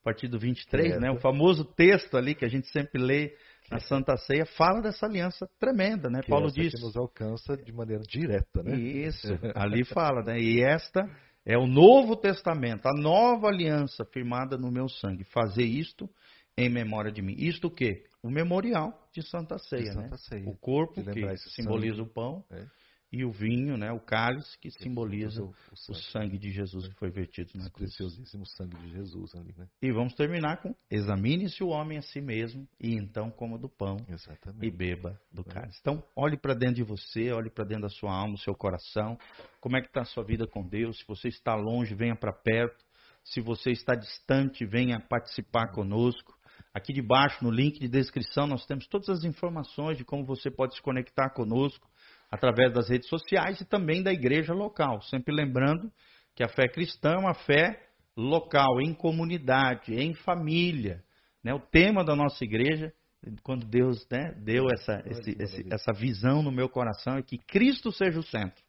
a 0.00 0.04
partir 0.04 0.28
do 0.28 0.38
23, 0.38 1.00
né? 1.00 1.10
o 1.10 1.20
famoso 1.20 1.64
texto 1.64 2.16
ali 2.16 2.34
que 2.34 2.44
a 2.44 2.48
gente 2.48 2.66
sempre 2.68 3.00
lê 3.00 3.34
na 3.70 3.78
Santa 3.80 4.16
Ceia, 4.18 4.44
fala 4.44 4.82
dessa 4.82 5.06
aliança 5.06 5.48
tremenda, 5.58 6.10
né? 6.10 6.20
Que 6.20 6.28
Paulo 6.28 6.50
diz. 6.52 6.74
Que 6.74 6.82
nos 6.82 6.94
alcança 6.94 7.56
de 7.56 7.72
maneira 7.72 8.02
direta, 8.02 8.62
né? 8.62 8.76
Isso, 8.76 9.28
ali 9.54 9.82
fala, 9.84 10.22
né? 10.22 10.38
E 10.38 10.62
esta 10.62 11.00
é 11.46 11.56
o 11.56 11.66
Novo 11.66 12.14
Testamento, 12.16 12.86
a 12.86 12.92
nova 12.92 13.48
aliança 13.48 14.04
firmada 14.12 14.58
no 14.58 14.70
meu 14.70 14.88
sangue. 14.88 15.24
Fazer 15.24 15.64
isto 15.64 16.06
em 16.56 16.68
memória 16.68 17.10
de 17.10 17.22
mim. 17.22 17.34
Isto 17.38 17.68
o 17.68 17.70
quê? 17.70 18.04
O 18.22 18.30
memorial 18.30 19.08
de 19.12 19.22
Santa 19.22 19.58
Ceia, 19.58 19.82
de 19.82 19.94
Santa 19.94 20.10
né? 20.10 20.16
Ceia. 20.16 20.48
O 20.48 20.56
corpo 20.56 21.02
que 21.02 21.36
simboliza 21.50 21.96
sangue. 21.96 22.08
o 22.08 22.12
pão 22.12 22.44
é. 22.50 22.66
e 23.10 23.24
o 23.24 23.32
vinho, 23.32 23.76
né? 23.76 23.90
O 23.90 23.98
cálice 23.98 24.56
que, 24.58 24.70
que 24.70 24.82
simboliza 24.82 25.42
o, 25.42 25.48
o, 25.72 25.76
sangue. 25.76 25.98
o, 25.98 26.02
sangue. 26.02 26.38
de 26.38 26.50
Jesus 26.52 26.86
que 26.86 26.94
foi 26.94 27.10
vertido 27.10 27.50
na 27.54 27.68
cruz. 27.68 27.96
Preciosíssimo 27.96 28.46
sangue 28.46 28.76
de 28.76 28.90
Jesus 28.90 29.34
ali, 29.34 29.52
né? 29.56 29.66
E 29.80 29.90
vamos 29.90 30.14
terminar 30.14 30.58
com 30.58 30.74
examine-se 30.88 31.64
o 31.64 31.68
homem 31.68 31.98
a 31.98 32.02
si 32.02 32.20
mesmo 32.20 32.68
e 32.78 32.94
então 32.94 33.30
coma 33.30 33.58
do 33.58 33.68
pão 33.68 33.96
Exatamente. 34.08 34.64
e 34.64 34.70
beba 34.70 35.20
do 35.32 35.42
é. 35.42 35.44
cálice. 35.44 35.78
Então, 35.80 36.04
olhe 36.14 36.36
para 36.36 36.54
dentro 36.54 36.76
de 36.76 36.84
você, 36.84 37.32
olhe 37.32 37.50
para 37.50 37.64
dentro 37.64 37.82
da 37.82 37.88
sua 37.88 38.12
alma, 38.14 38.34
do 38.34 38.40
seu 38.40 38.54
coração. 38.54 39.18
Como 39.60 39.76
é 39.76 39.80
que 39.80 39.88
está 39.88 40.02
a 40.02 40.06
sua 40.06 40.22
vida 40.22 40.46
com 40.46 40.64
Deus? 40.64 40.98
Se 40.98 41.04
você 41.08 41.28
está 41.28 41.56
longe, 41.56 41.94
venha 41.94 42.14
para 42.14 42.32
perto. 42.32 42.84
Se 43.24 43.40
você 43.40 43.70
está 43.70 43.94
distante, 43.94 44.64
venha 44.64 45.00
participar 45.00 45.68
conosco. 45.68 46.36
Aqui 46.74 46.92
debaixo, 46.92 47.44
no 47.44 47.50
link 47.50 47.78
de 47.78 47.88
descrição, 47.88 48.46
nós 48.46 48.64
temos 48.66 48.86
todas 48.86 49.08
as 49.08 49.24
informações 49.24 49.98
de 49.98 50.04
como 50.04 50.24
você 50.24 50.50
pode 50.50 50.74
se 50.74 50.82
conectar 50.82 51.30
conosco 51.30 51.88
através 52.30 52.72
das 52.72 52.88
redes 52.88 53.08
sociais 53.08 53.60
e 53.60 53.64
também 53.64 54.02
da 54.02 54.12
igreja 54.12 54.54
local. 54.54 55.02
Sempre 55.02 55.34
lembrando 55.34 55.92
que 56.34 56.42
a 56.42 56.48
fé 56.48 56.66
cristã 56.66 57.12
é 57.12 57.18
uma 57.18 57.34
fé 57.34 57.78
local, 58.16 58.80
em 58.80 58.94
comunidade, 58.94 59.94
em 59.94 60.14
família. 60.14 61.02
Né? 61.42 61.52
O 61.52 61.60
tema 61.60 62.04
da 62.04 62.14
nossa 62.14 62.42
igreja, 62.44 62.92
quando 63.42 63.66
Deus 63.66 64.06
né, 64.10 64.34
deu 64.38 64.66
essa, 64.72 65.02
esse, 65.06 65.36
esse, 65.38 65.66
essa 65.72 65.92
visão 65.92 66.42
no 66.42 66.50
meu 66.50 66.68
coração, 66.68 67.16
é 67.16 67.22
que 67.22 67.38
Cristo 67.38 67.92
seja 67.92 68.18
o 68.18 68.22
centro, 68.22 68.62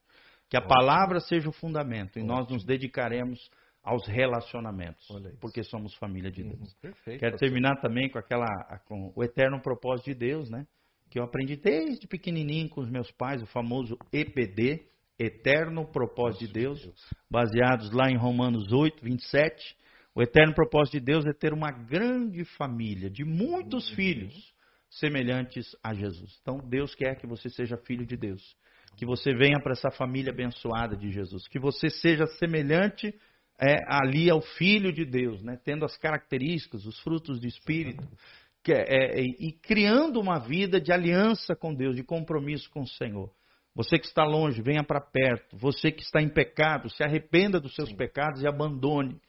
que 0.50 0.58
a 0.58 0.62
palavra 0.62 1.20
seja 1.20 1.50
o 1.50 1.54
fundamento, 1.54 2.20
e 2.20 2.24
nós 2.24 2.48
nos 2.50 2.64
dedicaremos 2.64 3.50
aos 3.84 4.08
relacionamentos, 4.08 5.06
porque 5.42 5.62
somos 5.64 5.94
família 5.96 6.32
de 6.32 6.44
Deus. 6.44 6.60
Uhum, 6.60 6.80
perfeito, 6.82 7.20
Quero 7.20 7.38
terminar 7.38 7.82
também 7.82 8.10
com 8.10 8.18
aquela 8.18 8.48
com 8.86 9.12
o 9.14 9.24
eterno 9.24 9.62
propósito 9.62 10.06
de 10.06 10.16
Deus, 10.16 10.50
né? 10.50 10.66
Que 11.10 11.20
eu 11.20 11.24
aprendi 11.24 11.58
desde 11.58 12.08
pequenininho 12.08 12.70
com 12.70 12.82
os 12.82 12.90
meus 12.90 13.12
pais, 13.12 13.42
o 13.42 13.46
famoso 13.48 13.98
EPD, 14.12 14.88
Eterno 15.20 15.86
Propósito 15.86 16.48
de 16.48 16.54
Deus, 16.54 16.80
baseados 17.30 17.92
lá 17.92 18.10
em 18.10 18.18
Romanos 18.18 18.72
8, 18.72 19.04
27. 19.04 19.76
O 20.16 20.22
eterno 20.22 20.54
propósito 20.54 20.94
de 20.94 21.06
Deus 21.06 21.26
é 21.26 21.34
ter 21.34 21.54
uma 21.54 21.72
grande 21.72 22.46
família 22.46 23.10
de 23.10 23.26
muitos 23.26 23.90
uhum. 23.90 23.96
filhos 23.96 24.54
semelhantes 24.90 25.76
a 25.84 25.94
Jesus. 25.94 26.38
Então, 26.42 26.58
Deus 26.70 26.94
quer 26.94 27.16
que 27.16 27.26
você 27.26 27.50
seja 27.50 27.78
filho 27.78 28.06
de 28.06 28.16
Deus, 28.16 28.56
que 28.96 29.06
você 29.06 29.34
venha 29.34 29.60
para 29.60 29.74
essa 29.74 29.90
família 29.90 30.32
abençoada 30.32 30.96
de 30.96 31.12
Jesus, 31.12 31.48
que 31.48 31.60
você 31.60 31.90
seja 31.90 32.28
semelhante 32.38 33.14
é, 33.62 33.76
ali 33.88 34.30
ao 34.30 34.42
Filho 34.42 34.92
de 34.92 35.06
Deus, 35.06 35.42
né? 35.44 35.58
tendo 35.64 35.86
as 35.86 35.98
características, 35.98 36.86
os 36.86 37.00
frutos 37.00 37.40
do 37.40 37.48
Espírito, 37.48 38.08
que 38.64 38.72
é, 38.72 38.84
é, 38.88 39.22
e 39.22 39.52
criando 39.62 40.20
uma 40.20 40.40
vida 40.40 40.80
de 40.80 40.92
aliança 40.92 41.56
com 41.56 41.74
Deus, 41.74 41.96
de 41.96 42.04
compromisso 42.04 42.70
com 42.72 42.82
o 42.82 42.88
Senhor. 42.88 43.30
Você 43.76 43.98
que 43.98 44.06
está 44.06 44.24
longe, 44.24 44.62
venha 44.62 44.84
para 44.84 45.02
perto. 45.02 45.58
Você 45.58 45.92
que 45.92 46.04
está 46.04 46.22
em 46.22 46.30
pecado, 46.30 46.90
se 46.90 47.04
arrependa 47.04 47.60
dos 47.60 47.74
seus 47.76 47.90
Sim. 47.90 47.96
pecados 47.96 48.42
e 48.42 48.48
abandone. 48.48 49.20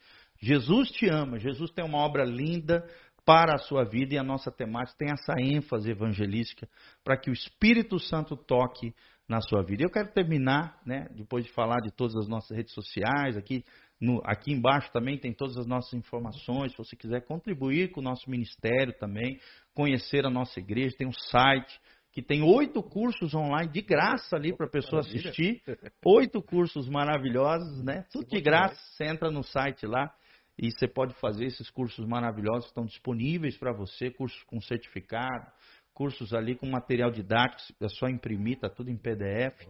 Jesus 0.40 0.90
te 0.90 1.08
ama, 1.08 1.38
Jesus 1.38 1.70
tem 1.70 1.84
uma 1.84 1.98
obra 1.98 2.24
linda 2.24 2.86
para 3.24 3.54
a 3.54 3.58
sua 3.58 3.84
vida 3.84 4.14
e 4.14 4.18
a 4.18 4.22
nossa 4.22 4.50
temática 4.50 4.98
tem 4.98 5.08
essa 5.10 5.34
ênfase 5.40 5.90
evangelística 5.90 6.68
para 7.02 7.16
que 7.16 7.30
o 7.30 7.32
Espírito 7.32 7.98
Santo 7.98 8.36
toque 8.36 8.94
na 9.26 9.40
sua 9.40 9.62
vida. 9.62 9.82
Eu 9.82 9.90
quero 9.90 10.12
terminar, 10.12 10.78
né, 10.84 11.08
depois 11.12 11.46
de 11.46 11.52
falar 11.52 11.80
de 11.80 11.90
todas 11.90 12.14
as 12.16 12.28
nossas 12.28 12.54
redes 12.54 12.74
sociais, 12.74 13.36
aqui 13.38 13.64
no, 14.00 14.20
aqui 14.24 14.52
embaixo 14.52 14.90
também 14.92 15.18
tem 15.18 15.32
todas 15.32 15.56
as 15.56 15.66
nossas 15.66 15.92
informações. 15.94 16.72
Se 16.72 16.78
você 16.78 16.96
quiser 16.96 17.24
contribuir 17.24 17.90
com 17.92 18.00
o 18.00 18.04
nosso 18.04 18.28
ministério 18.28 18.92
também, 18.98 19.38
conhecer 19.72 20.26
a 20.26 20.30
nossa 20.30 20.58
igreja, 20.58 20.96
tem 20.96 21.06
um 21.06 21.12
site 21.12 21.80
que 22.12 22.22
tem 22.22 22.42
oito 22.42 22.80
cursos 22.82 23.34
online 23.34 23.70
de 23.72 23.82
graça 23.82 24.36
ali 24.36 24.56
para 24.56 24.66
a 24.66 24.70
pessoa 24.70 25.02
Maravilha. 25.02 25.30
assistir. 25.30 25.62
Oito 26.04 26.40
cursos 26.40 26.88
maravilhosos, 26.88 27.82
né? 27.82 28.04
Tudo 28.12 28.28
de 28.28 28.40
graça. 28.40 28.76
Você 28.92 29.04
entra 29.04 29.30
no 29.30 29.42
site 29.42 29.84
lá 29.84 30.14
e 30.56 30.70
você 30.70 30.86
pode 30.86 31.14
fazer 31.14 31.46
esses 31.46 31.68
cursos 31.70 32.06
maravilhosos 32.06 32.66
que 32.66 32.70
estão 32.70 32.86
disponíveis 32.86 33.56
para 33.56 33.72
você, 33.72 34.10
cursos 34.10 34.40
com 34.44 34.60
certificado, 34.60 35.50
cursos 35.92 36.32
ali 36.32 36.54
com 36.54 36.66
material 36.68 37.10
didático, 37.10 37.72
é 37.80 37.88
só 37.88 38.06
imprimir, 38.08 38.60
tá 38.60 38.68
tudo 38.68 38.90
em 38.90 38.96
PDF. 38.96 39.66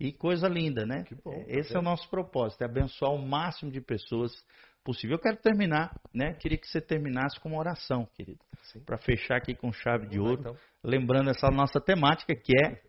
E 0.00 0.12
coisa 0.12 0.48
linda, 0.48 0.86
né? 0.86 1.04
bom, 1.24 1.32
tá 1.32 1.44
Esse 1.48 1.74
é 1.74 1.78
o 1.78 1.82
nosso 1.82 2.08
propósito, 2.08 2.62
é 2.62 2.66
abençoar 2.66 3.12
o 3.12 3.18
máximo 3.18 3.70
de 3.70 3.80
pessoas 3.80 4.32
possível. 4.84 5.16
Eu 5.16 5.20
quero 5.20 5.36
terminar, 5.36 5.98
né? 6.14 6.34
Queria 6.34 6.56
que 6.56 6.66
você 6.66 6.80
terminasse 6.80 7.38
com 7.40 7.48
uma 7.50 7.58
oração, 7.58 8.06
querido. 8.14 8.38
Para 8.86 8.96
fechar 8.96 9.36
aqui 9.36 9.54
com 9.54 9.72
chave 9.72 10.06
de 10.06 10.20
ouro, 10.20 10.40
então. 10.40 10.56
lembrando 10.84 11.30
essa 11.30 11.50
nossa 11.50 11.80
temática 11.80 12.34
que 12.34 12.52
é 12.56 12.80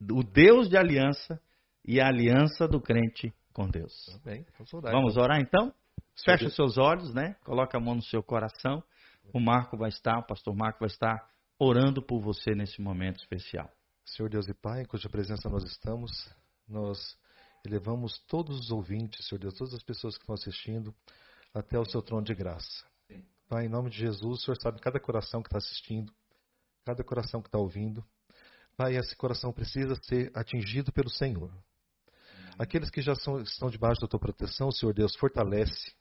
o 0.00 0.22
Deus 0.22 0.68
de 0.68 0.76
aliança 0.76 1.40
e 1.84 2.00
a 2.00 2.06
aliança 2.06 2.68
do 2.68 2.80
crente 2.80 3.32
com 3.52 3.68
Deus. 3.68 3.92
Bem, 4.24 4.44
vamos 4.56 4.72
orar. 4.74 4.92
Vamos 4.92 5.12
então. 5.12 5.24
orar 5.24 5.40
então? 5.40 5.74
Fecha 6.24 6.44
Deus. 6.44 6.50
os 6.50 6.56
seus 6.56 6.78
olhos, 6.78 7.14
né? 7.14 7.34
Coloca 7.44 7.78
a 7.78 7.80
mão 7.80 7.94
no 7.94 8.02
seu 8.02 8.22
coração. 8.22 8.82
O 9.32 9.40
Marco 9.40 9.76
vai 9.76 9.88
estar, 9.88 10.18
o 10.18 10.26
pastor 10.26 10.54
Marco 10.54 10.80
vai 10.80 10.88
estar 10.88 11.28
orando 11.58 12.02
por 12.02 12.20
você 12.20 12.52
nesse 12.54 12.80
momento 12.80 13.16
especial. 13.16 13.70
Senhor 14.04 14.28
Deus 14.28 14.48
e 14.48 14.54
Pai, 14.54 14.82
em 14.82 14.84
cuja 14.84 15.08
presença 15.08 15.48
nós 15.50 15.64
estamos, 15.64 16.10
nós 16.68 17.16
elevamos 17.64 18.18
todos 18.28 18.58
os 18.58 18.70
ouvintes, 18.70 19.26
Senhor 19.26 19.40
Deus, 19.40 19.54
todas 19.54 19.74
as 19.74 19.82
pessoas 19.82 20.16
que 20.16 20.22
estão 20.22 20.34
assistindo, 20.34 20.94
até 21.54 21.78
o 21.78 21.84
seu 21.84 22.02
trono 22.02 22.24
de 22.24 22.34
graça. 22.34 22.84
Pai, 23.48 23.64
em 23.64 23.68
nome 23.68 23.90
de 23.90 23.98
Jesus, 23.98 24.40
o 24.40 24.44
Senhor 24.44 24.60
sabe 24.60 24.80
cada 24.80 25.00
coração 25.00 25.42
que 25.42 25.48
está 25.48 25.58
assistindo, 25.58 26.12
cada 26.84 27.02
coração 27.02 27.40
que 27.40 27.48
está 27.48 27.58
ouvindo. 27.58 28.04
Pai, 28.76 28.96
esse 28.96 29.16
coração 29.16 29.52
precisa 29.52 29.94
ser 30.02 30.30
atingido 30.34 30.92
pelo 30.92 31.10
Senhor. 31.10 31.50
Aqueles 32.58 32.90
que 32.90 33.00
já 33.00 33.14
são, 33.14 33.40
estão 33.40 33.70
debaixo 33.70 34.00
da 34.00 34.06
tua 34.06 34.20
proteção, 34.20 34.70
Senhor 34.70 34.92
Deus, 34.92 35.16
fortalece, 35.16 35.92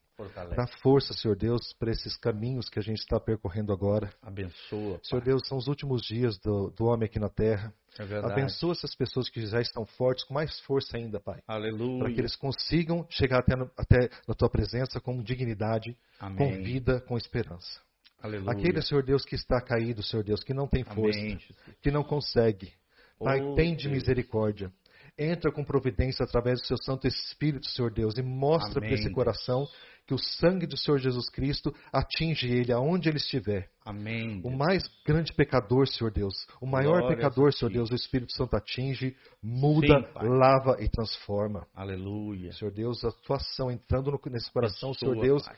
dá 0.56 0.68
força, 0.82 1.14
Senhor 1.14 1.36
Deus, 1.36 1.74
para 1.74 1.92
esses 1.92 2.18
caminhos 2.18 2.68
que 2.68 2.80
a 2.80 2.82
gente 2.82 3.00
está 3.00 3.20
percorrendo 3.20 3.72
agora. 3.72 4.14
Abençoa. 4.22 5.00
Senhor 5.04 5.22
Pai. 5.22 5.30
Deus, 5.30 5.48
são 5.48 5.58
os 5.58 5.68
últimos 5.68 6.02
dias 6.02 6.38
do, 6.40 6.70
do 6.72 6.86
homem 6.86 7.06
aqui 7.06 7.20
na 7.20 7.30
terra. 7.30 7.74
É 8.00 8.06
verdade. 8.06 8.34
Abençoa 8.34 8.74
essas 8.74 8.94
pessoas 8.96 9.30
que 9.30 9.46
já 9.46 9.60
estão 9.62 9.86
fortes, 9.86 10.24
com 10.26 10.34
mais 10.34 10.60
força 10.62 10.98
ainda, 10.98 11.20
Pai. 11.20 11.42
Para 11.46 11.60
que 11.60 11.66
Aleluia. 11.68 12.20
eles 12.20 12.36
consigam 12.36 13.06
chegar 13.10 13.40
até, 13.40 13.56
no- 13.56 13.72
até 13.78 14.10
na 14.28 14.34
tua 14.34 14.50
presença 14.50 15.00
com 15.00 15.22
dignidade, 15.24 15.98
com 16.20 16.26
Amém. 16.26 16.62
vida, 16.64 17.02
com 17.02 17.18
esperança. 17.18 17.82
Aleluia. 18.22 18.52
Aquele, 18.52 18.82
Senhor 18.82 19.04
Deus, 19.04 19.24
que 19.26 19.36
está 19.36 19.62
caído, 19.62 20.02
Senhor 20.04 20.24
Deus, 20.24 20.44
que 20.44 20.54
não 20.54 20.68
tem 20.68 20.84
força, 20.84 21.20
Amém, 21.20 21.40
que 21.82 21.92
não 21.92 22.04
consegue. 22.04 22.72
Pai, 23.20 23.42
Oh, 23.42 23.56
tem 23.56 23.76
de 23.76 23.90
misericórdia. 23.90 24.72
Entra 25.18 25.52
com 25.52 25.64
providência 25.64 26.24
através 26.24 26.60
do 26.62 26.68
seu 26.68 26.78
Santo 26.78 27.08
Espírito, 27.08 27.66
Senhor 27.68 27.92
Deus, 27.92 28.18
e 28.18 28.22
mostra 28.22 28.80
para 28.80 28.92
esse 28.92 29.10
coração 29.12 29.68
que 30.06 30.14
o 30.14 30.18
sangue 30.18 30.66
do 30.66 30.78
Senhor 30.78 31.00
Jesus 31.00 31.30
Cristo 31.30 31.74
atinge 31.92 32.48
ele 32.48 32.72
aonde 32.72 33.10
ele 33.10 33.18
estiver. 33.18 33.70
Amém. 33.84 34.40
O 34.44 34.50
mais 34.50 34.84
grande 35.06 35.34
pecador, 35.34 35.86
Senhor 35.88 36.12
Deus, 36.12 36.34
o 36.62 36.66
maior 36.66 37.00
Glórias 37.02 37.16
pecador, 37.16 37.52
Senhor. 37.52 37.72
Deus, 37.72 37.90
o 37.92 37.96
Espírito 37.96 38.32
Santo 38.34 38.56
atinge, 38.56 39.16
muda, 39.44 39.88
Sim, 40.02 40.28
lava 40.30 40.78
e 40.80 40.88
transforma. 40.88 41.68
Aleluia. 41.74 42.54
Senhor 42.54 42.72
Deus, 42.72 43.04
a 43.04 43.12
tua 43.12 43.36
ação 43.38 43.70
entrando 43.72 44.12
no- 44.12 44.22
nesse 44.32 44.50
coração, 44.52 44.94
Senhor 44.94 45.20
Deus, 45.20 45.44
Pai. 45.44 45.56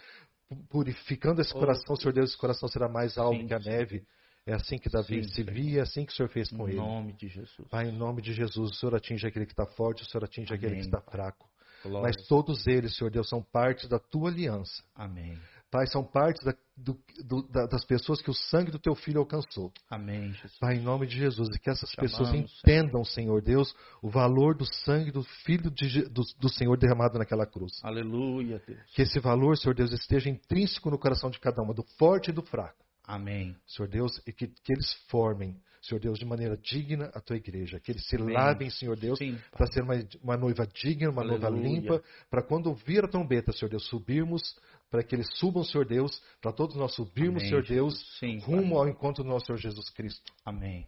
purificando 0.70 1.42
esse 1.42 1.54
Oh, 1.56 1.60
coração, 1.60 1.96
Senhor 1.96 2.14
Deus, 2.14 2.30
esse 2.32 2.38
coração 2.40 2.68
será 2.70 2.90
mais 2.90 3.18
alto 3.20 3.46
que 3.46 3.54
a 3.54 3.60
neve. 3.60 4.04
É 4.50 4.54
assim 4.56 4.78
que 4.78 4.90
Davi 4.90 5.24
Sim, 5.24 5.30
se 5.30 5.36
Senhor. 5.36 5.52
via, 5.54 5.80
é 5.80 5.82
assim 5.84 6.06
que 6.06 6.12
o 6.12 6.16
Senhor 6.16 6.30
fez 6.30 6.50
com 6.50 6.68
Em 6.68 6.72
ele. 6.72 6.78
nome 6.78 7.14
de 7.14 7.28
Jesus. 7.28 7.68
Pai, 7.70 7.88
em 7.90 7.92
nome 7.92 8.22
de 8.22 8.34
Jesus, 8.34 8.72
o 8.72 8.74
Senhor 8.74 8.96
atinge 8.96 9.28
aquele 9.28 9.46
que 9.46 9.54
está 9.54 9.66
forte, 9.66 10.04
o 10.04 10.06
Senhor 10.10 10.24
atinge 10.24 10.54
aquele 10.54 10.76
que 10.76 10.82
Amém, 10.82 10.86
está 10.90 11.02
fraco. 11.02 11.48
Glória. 11.84 12.02
Mas 12.14 12.28
todos 12.28 12.66
eles, 12.68 12.96
Senhor 12.98 13.10
Deus, 13.12 13.30
são 13.30 13.42
parte 13.42 13.88
da 13.88 14.00
tua 14.00 14.30
aliança. 14.30 14.84
Amém. 14.96 15.38
Pai, 15.72 15.86
são 15.86 16.04
parte 16.04 16.44
da- 16.44 16.56
do- 16.76 17.00
do- 17.24 17.48
da- 17.48 17.68
das 17.68 17.86
pessoas 17.86 18.22
que 18.24 18.30
o 18.32 18.34
sangue 18.34 18.72
do 18.72 18.80
teu 18.80 18.96
filho 18.96 19.20
alcançou. 19.20 19.72
Amém, 19.88 20.34
Jesus. 20.34 20.58
Pai, 20.60 20.78
em 20.78 20.82
nome 20.82 21.06
de 21.06 21.16
Jesus, 21.16 21.48
e 21.56 21.60
que 21.60 21.70
essas 21.70 21.92
Chamamos, 21.92 22.12
pessoas 22.18 22.34
entendam, 22.34 23.06
Senhor 23.06 23.40
Deus, 23.44 23.74
o 24.02 24.10
valor 24.10 24.58
do 24.58 24.66
sangue 24.84 25.12
do 25.12 25.22
Filho 25.46 25.70
de 25.70 26.10
do, 26.10 26.24
do 26.40 26.50
Senhor 26.50 26.76
derramado 26.76 27.20
naquela 27.20 27.46
cruz. 27.46 27.74
Aleluia, 27.84 28.60
Deus. 28.66 28.80
Que 28.96 29.04
esse 29.04 29.20
valor, 29.20 29.56
Senhor 29.58 29.76
Deus, 29.76 29.94
esteja 29.94 30.28
intrínseco 30.28 30.90
no 30.90 30.98
coração 30.98 31.30
de 31.30 31.40
cada 31.40 31.62
uma, 31.62 31.72
do 31.74 31.84
forte 32.00 32.32
e 32.32 32.34
do 32.34 32.42
fraco. 32.42 32.84
Amém. 33.10 33.56
Senhor 33.66 33.88
Deus, 33.90 34.22
e 34.28 34.32
que, 34.32 34.48
que 34.48 34.72
eles 34.72 34.94
formem, 35.10 35.60
Senhor 35.82 36.00
Deus, 36.00 36.20
de 36.20 36.26
maneira 36.26 36.56
digna 36.56 37.10
a 37.16 37.20
tua 37.20 37.38
igreja. 37.38 37.80
Que 37.80 37.92
eles 37.92 38.06
se 38.08 38.16
Amém. 38.16 38.36
lavem, 38.36 38.70
Senhor 38.70 38.96
Deus, 38.96 39.18
para 39.52 39.66
ser 39.66 39.82
uma, 39.82 39.96
uma 40.22 40.38
noiva 40.38 40.68
digna, 40.68 41.10
uma 41.10 41.24
noiva 41.24 41.48
Aleluia. 41.48 41.70
limpa, 41.80 42.04
para 42.30 42.44
quando 42.44 42.68
ouvir 42.68 43.04
a 43.04 43.08
trombeta, 43.08 43.52
Senhor 43.52 43.70
Deus, 43.70 43.88
subirmos, 43.88 44.56
para 44.92 45.02
que 45.04 45.16
eles 45.16 45.28
subam, 45.40 45.64
Senhor 45.64 45.88
Deus, 45.88 46.22
para 46.40 46.52
todos 46.52 46.76
nós 46.76 46.94
subirmos, 46.94 47.42
Amém, 47.42 47.50
Senhor. 47.50 47.64
Deus, 47.66 48.18
Sim, 48.20 48.38
rumo 48.40 48.76
Pai. 48.76 48.78
ao 48.78 48.90
encontro 48.90 49.24
do 49.24 49.30
nosso 49.30 49.48
Senhor 49.48 49.58
Jesus 49.58 49.90
Cristo. 49.90 50.32
Amém. 50.46 50.88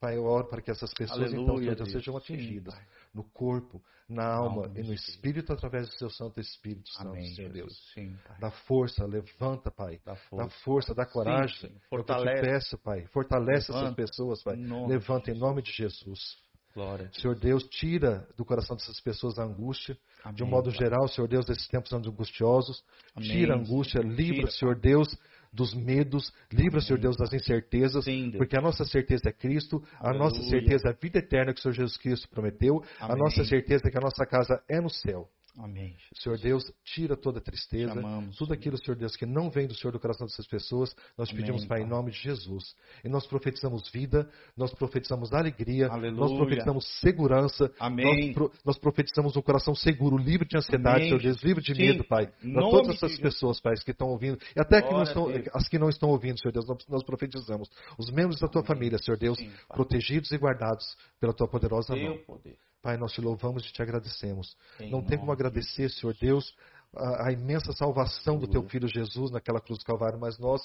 Pai, 0.00 0.16
eu 0.16 0.24
oro 0.24 0.48
para 0.48 0.62
que 0.62 0.70
essas 0.70 0.92
pessoas, 0.94 1.30
então, 1.30 1.44
Aleluia, 1.44 1.74
Deus, 1.74 1.90
Deus. 1.90 1.92
sejam 1.92 2.14
Sim, 2.14 2.34
atingidas 2.34 2.74
Pai. 2.74 2.86
no 3.12 3.22
corpo, 3.22 3.82
na 4.08 4.24
alma 4.26 4.62
Alma 4.64 4.72
e 4.80 4.82
no 4.82 4.94
espírito 4.94 5.52
através 5.52 5.88
do 5.88 5.94
seu 5.96 6.08
Santo 6.08 6.40
Espírito 6.40 6.88
Santo, 6.90 7.10
Amém, 7.10 7.26
Senhor 7.34 7.52
Jesus. 7.52 7.52
Deus. 7.52 7.92
Sim. 7.92 8.16
Dá 8.40 8.50
força, 8.50 9.04
levanta, 9.04 9.70
Pai. 9.70 10.00
Dá 10.04 10.12
Dá 10.12 10.16
força. 10.16 10.56
força, 10.64 10.94
dá 10.94 11.04
coragem. 11.04 11.54
Sim, 11.54 11.68
sim. 11.68 11.74
É 11.74 11.76
eu 11.76 11.80
te 11.80 11.88
Fortalece. 11.88 12.40
peço, 12.42 12.78
Pai. 12.78 13.06
Fortalece 13.12 13.70
essas 13.70 13.76
Levanta. 13.76 13.96
pessoas, 13.96 14.42
Pai. 14.42 14.56
Nome 14.56 14.88
Levanta 14.88 15.30
em 15.30 15.38
nome 15.38 15.60
de 15.62 15.70
Jesus. 15.70 16.38
Glória. 16.72 17.04
Deus. 17.06 17.16
Senhor 17.20 17.36
Deus, 17.38 17.64
tira 17.64 18.26
do 18.36 18.44
coração 18.44 18.76
dessas 18.76 19.00
pessoas 19.00 19.38
a 19.38 19.44
angústia. 19.44 19.98
De 20.34 20.42
um 20.42 20.46
Amém, 20.46 20.50
modo 20.50 20.70
geral, 20.70 21.08
Senhor 21.08 21.26
Deus, 21.28 21.44
desses 21.44 21.66
tempos 21.68 21.92
angustiosos. 21.92 22.82
Amém, 23.14 23.28
Tira 23.30 23.54
a 23.54 23.58
angústia, 23.58 24.00
livra, 24.00 24.50
Senhor 24.50 24.78
Deus, 24.78 25.08
dos 25.52 25.74
medos. 25.74 26.32
Livra, 26.52 26.80
Senhor 26.80 26.98
Deus, 26.98 27.16
das 27.16 27.32
incertezas. 27.32 28.04
Sim. 28.04 28.32
Porque 28.36 28.56
a 28.56 28.60
nossa 28.60 28.84
certeza 28.84 29.28
é 29.28 29.32
Cristo. 29.32 29.82
A 29.98 30.12
nossa 30.12 30.36
Aleluia. 30.36 30.50
certeza 30.60 30.88
é 30.88 30.90
a 30.92 30.96
vida 31.00 31.18
eterna 31.18 31.52
que 31.52 31.58
o 31.58 31.62
Senhor 31.62 31.74
Jesus 31.74 31.96
Cristo 31.96 32.28
prometeu. 32.28 32.82
A 33.00 33.06
Amém. 33.06 33.18
nossa 33.18 33.44
certeza 33.44 33.88
é 33.88 33.90
que 33.90 33.98
a 33.98 34.00
nossa 34.00 34.24
casa 34.24 34.62
é 34.68 34.80
no 34.80 34.90
céu. 34.90 35.28
Amém. 35.62 35.88
Jesus. 35.90 36.22
Senhor 36.22 36.38
Deus, 36.38 36.72
tira 36.84 37.16
toda 37.16 37.38
a 37.38 37.42
tristeza, 37.42 37.94
Chamamos, 37.94 38.36
tudo 38.36 38.52
aquilo, 38.54 38.76
Senhor 38.78 38.96
Deus, 38.96 39.14
que 39.16 39.26
não 39.26 39.50
vem 39.50 39.66
do 39.66 39.74
Senhor 39.74 39.92
do 39.92 40.00
coração 40.00 40.26
dessas 40.26 40.46
pessoas, 40.46 40.94
nós 41.16 41.28
Amém, 41.30 41.40
pedimos, 41.42 41.64
Pai, 41.66 41.80
em 41.80 41.82
Pai. 41.82 41.90
nome 41.90 42.10
de 42.10 42.18
Jesus. 42.18 42.74
E 43.04 43.08
nós 43.08 43.26
profetizamos 43.26 43.88
vida, 43.90 44.28
nós 44.56 44.72
profetizamos 44.72 45.32
alegria, 45.32 45.88
Aleluia. 45.88 46.20
nós 46.20 46.32
profetizamos 46.32 46.86
segurança, 47.00 47.70
Amém. 47.78 48.34
nós, 48.34 48.50
nós 48.64 48.78
profetizamos 48.78 49.36
um 49.36 49.42
coração 49.42 49.74
seguro, 49.74 50.16
livre 50.16 50.46
de 50.48 50.56
ansiedade, 50.56 50.96
Amém. 50.96 51.08
Senhor 51.08 51.20
Deus, 51.20 51.42
livre 51.42 51.62
de 51.62 51.74
Sim, 51.74 51.82
medo, 51.82 52.04
Pai. 52.04 52.32
em 52.42 52.52
Para 52.52 52.62
todas 52.62 52.96
essas 52.96 53.18
pessoas, 53.18 53.60
Pai, 53.60 53.74
que 53.84 53.90
estão 53.90 54.08
ouvindo, 54.08 54.38
e 54.56 54.60
até 54.60 54.80
que 54.80 54.94
estão, 55.02 55.26
as 55.54 55.68
que 55.68 55.78
não 55.78 55.88
estão 55.88 56.08
ouvindo, 56.08 56.40
Senhor 56.40 56.52
Deus, 56.52 56.66
nós, 56.66 56.86
nós 56.88 57.02
profetizamos. 57.02 57.68
Os 57.98 58.10
membros 58.10 58.40
da 58.40 58.48
tua 58.48 58.62
família, 58.62 58.98
Senhor 58.98 59.16
Deus, 59.16 59.38
Sim, 59.38 59.50
protegidos 59.68 60.30
e 60.32 60.36
guardados 60.36 60.96
pela 61.20 61.32
tua 61.32 61.48
poderosa 61.48 61.94
mão. 61.94 62.18
Poder. 62.26 62.56
Pai, 62.82 62.96
nós 62.96 63.12
te 63.12 63.20
louvamos 63.20 63.66
e 63.66 63.72
te 63.72 63.82
agradecemos. 63.82 64.56
Em 64.78 64.90
Não 64.90 65.02
tem 65.02 65.18
como 65.18 65.32
agradecer, 65.32 65.90
Senhor 65.90 66.16
Deus, 66.18 66.54
a, 66.94 67.28
a 67.28 67.32
imensa 67.32 67.72
salvação 67.72 68.38
do 68.38 68.48
teu 68.48 68.62
filho 68.68 68.88
Jesus 68.88 69.30
naquela 69.30 69.60
cruz 69.60 69.78
do 69.78 69.84
Calvário, 69.84 70.18
mas 70.18 70.38
nós, 70.38 70.62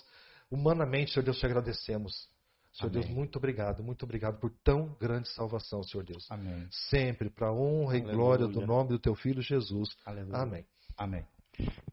humanamente, 0.49 1.11
Senhor 1.11 1.23
Deus, 1.23 1.37
te 1.37 1.45
agradecemos. 1.45 2.29
Senhor 2.73 2.89
Amém. 2.89 3.03
Deus, 3.03 3.13
muito 3.13 3.37
obrigado, 3.37 3.83
muito 3.83 4.03
obrigado 4.03 4.39
por 4.39 4.51
tão 4.63 4.95
grande 4.99 5.29
salvação, 5.29 5.81
Senhor 5.83 6.03
Deus. 6.03 6.25
Amém. 6.29 6.67
Sempre 6.89 7.29
para 7.29 7.51
honra 7.51 7.97
e 7.97 8.01
Aleluia. 8.01 8.15
glória 8.15 8.47
do 8.47 8.65
nome 8.65 8.89
do 8.89 8.99
teu 8.99 9.15
filho 9.15 9.41
Jesus. 9.41 9.89
Aleluia. 10.05 10.37
Amém. 10.37 10.65
Amém. 10.97 11.25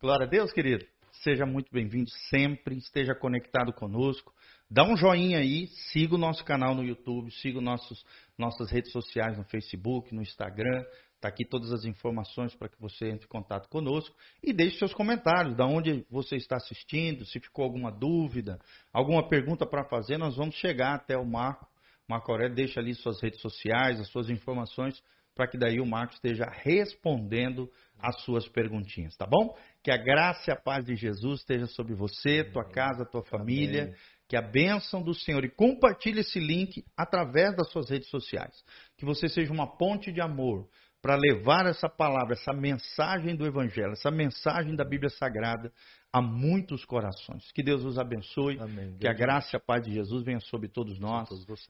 Glória 0.00 0.26
a 0.26 0.28
Deus, 0.28 0.52
querido. 0.52 0.84
Seja 1.22 1.46
muito 1.46 1.70
bem-vindo 1.72 2.10
sempre, 2.30 2.76
esteja 2.76 3.14
conectado 3.14 3.72
conosco. 3.72 4.32
Dá 4.68 4.82
um 4.82 4.96
joinha 4.96 5.38
aí, 5.38 5.68
siga 5.92 6.14
o 6.14 6.18
nosso 6.18 6.44
canal 6.44 6.74
no 6.74 6.82
YouTube, 6.82 7.30
siga 7.30 7.58
os 7.58 7.64
nossos, 7.64 8.04
nossas 8.42 8.70
redes 8.70 8.90
sociais 8.90 9.38
no 9.38 9.44
Facebook, 9.44 10.12
no 10.14 10.20
Instagram. 10.20 10.84
Está 11.14 11.28
aqui 11.28 11.44
todas 11.44 11.72
as 11.72 11.84
informações 11.84 12.52
para 12.56 12.68
que 12.68 12.80
você 12.80 13.06
entre 13.06 13.26
em 13.26 13.28
contato 13.28 13.68
conosco 13.68 14.14
e 14.42 14.52
deixe 14.52 14.78
seus 14.78 14.92
comentários, 14.92 15.56
da 15.56 15.64
onde 15.64 16.04
você 16.10 16.34
está 16.34 16.56
assistindo, 16.56 17.24
se 17.24 17.38
ficou 17.38 17.64
alguma 17.64 17.92
dúvida, 17.92 18.58
alguma 18.92 19.28
pergunta 19.28 19.64
para 19.64 19.84
fazer, 19.84 20.18
nós 20.18 20.36
vamos 20.36 20.56
chegar 20.56 20.94
até 20.94 21.16
o 21.16 21.24
Marco. 21.24 21.68
Marco 22.08 22.32
Aurélio 22.32 22.56
deixa 22.56 22.80
ali 22.80 22.92
suas 22.94 23.22
redes 23.22 23.40
sociais, 23.40 24.00
as 24.00 24.08
suas 24.08 24.28
informações, 24.28 25.00
para 25.32 25.46
que 25.46 25.56
daí 25.56 25.80
o 25.80 25.86
Marco 25.86 26.12
esteja 26.14 26.44
respondendo 26.50 27.70
as 28.00 28.20
suas 28.22 28.48
perguntinhas, 28.48 29.16
tá 29.16 29.24
bom? 29.24 29.56
Que 29.80 29.92
a 29.92 29.96
graça 29.96 30.50
e 30.50 30.52
a 30.52 30.56
paz 30.56 30.84
de 30.84 30.96
Jesus 30.96 31.40
esteja 31.40 31.66
sobre 31.66 31.94
você, 31.94 32.42
tua 32.42 32.64
casa, 32.64 33.06
tua 33.06 33.22
família. 33.22 33.84
Amém. 33.84 33.94
Que 34.32 34.36
a 34.38 34.40
bênção 34.40 35.02
do 35.02 35.12
Senhor 35.12 35.44
e 35.44 35.50
compartilhe 35.50 36.20
esse 36.20 36.40
link 36.40 36.82
através 36.96 37.54
das 37.54 37.70
suas 37.70 37.90
redes 37.90 38.08
sociais. 38.08 38.64
Que 38.96 39.04
você 39.04 39.28
seja 39.28 39.52
uma 39.52 39.66
ponte 39.76 40.10
de 40.10 40.22
amor 40.22 40.66
para 41.02 41.16
levar 41.16 41.66
essa 41.66 41.86
palavra, 41.86 42.32
essa 42.32 42.50
mensagem 42.50 43.36
do 43.36 43.44
Evangelho, 43.44 43.92
essa 43.92 44.10
mensagem 44.10 44.74
da 44.74 44.86
Bíblia 44.86 45.10
Sagrada 45.10 45.70
a 46.10 46.22
muitos 46.22 46.82
corações. 46.86 47.52
Que 47.52 47.62
Deus 47.62 47.84
os 47.84 47.98
abençoe. 47.98 48.58
Amém. 48.58 48.96
Que 48.98 49.06
a 49.06 49.12
graça 49.12 49.54
e 49.54 49.58
a 49.58 49.60
paz 49.60 49.84
de 49.84 49.92
Jesus 49.92 50.24
venha 50.24 50.40
sobre 50.40 50.66
todos 50.66 50.98
nós. 50.98 51.28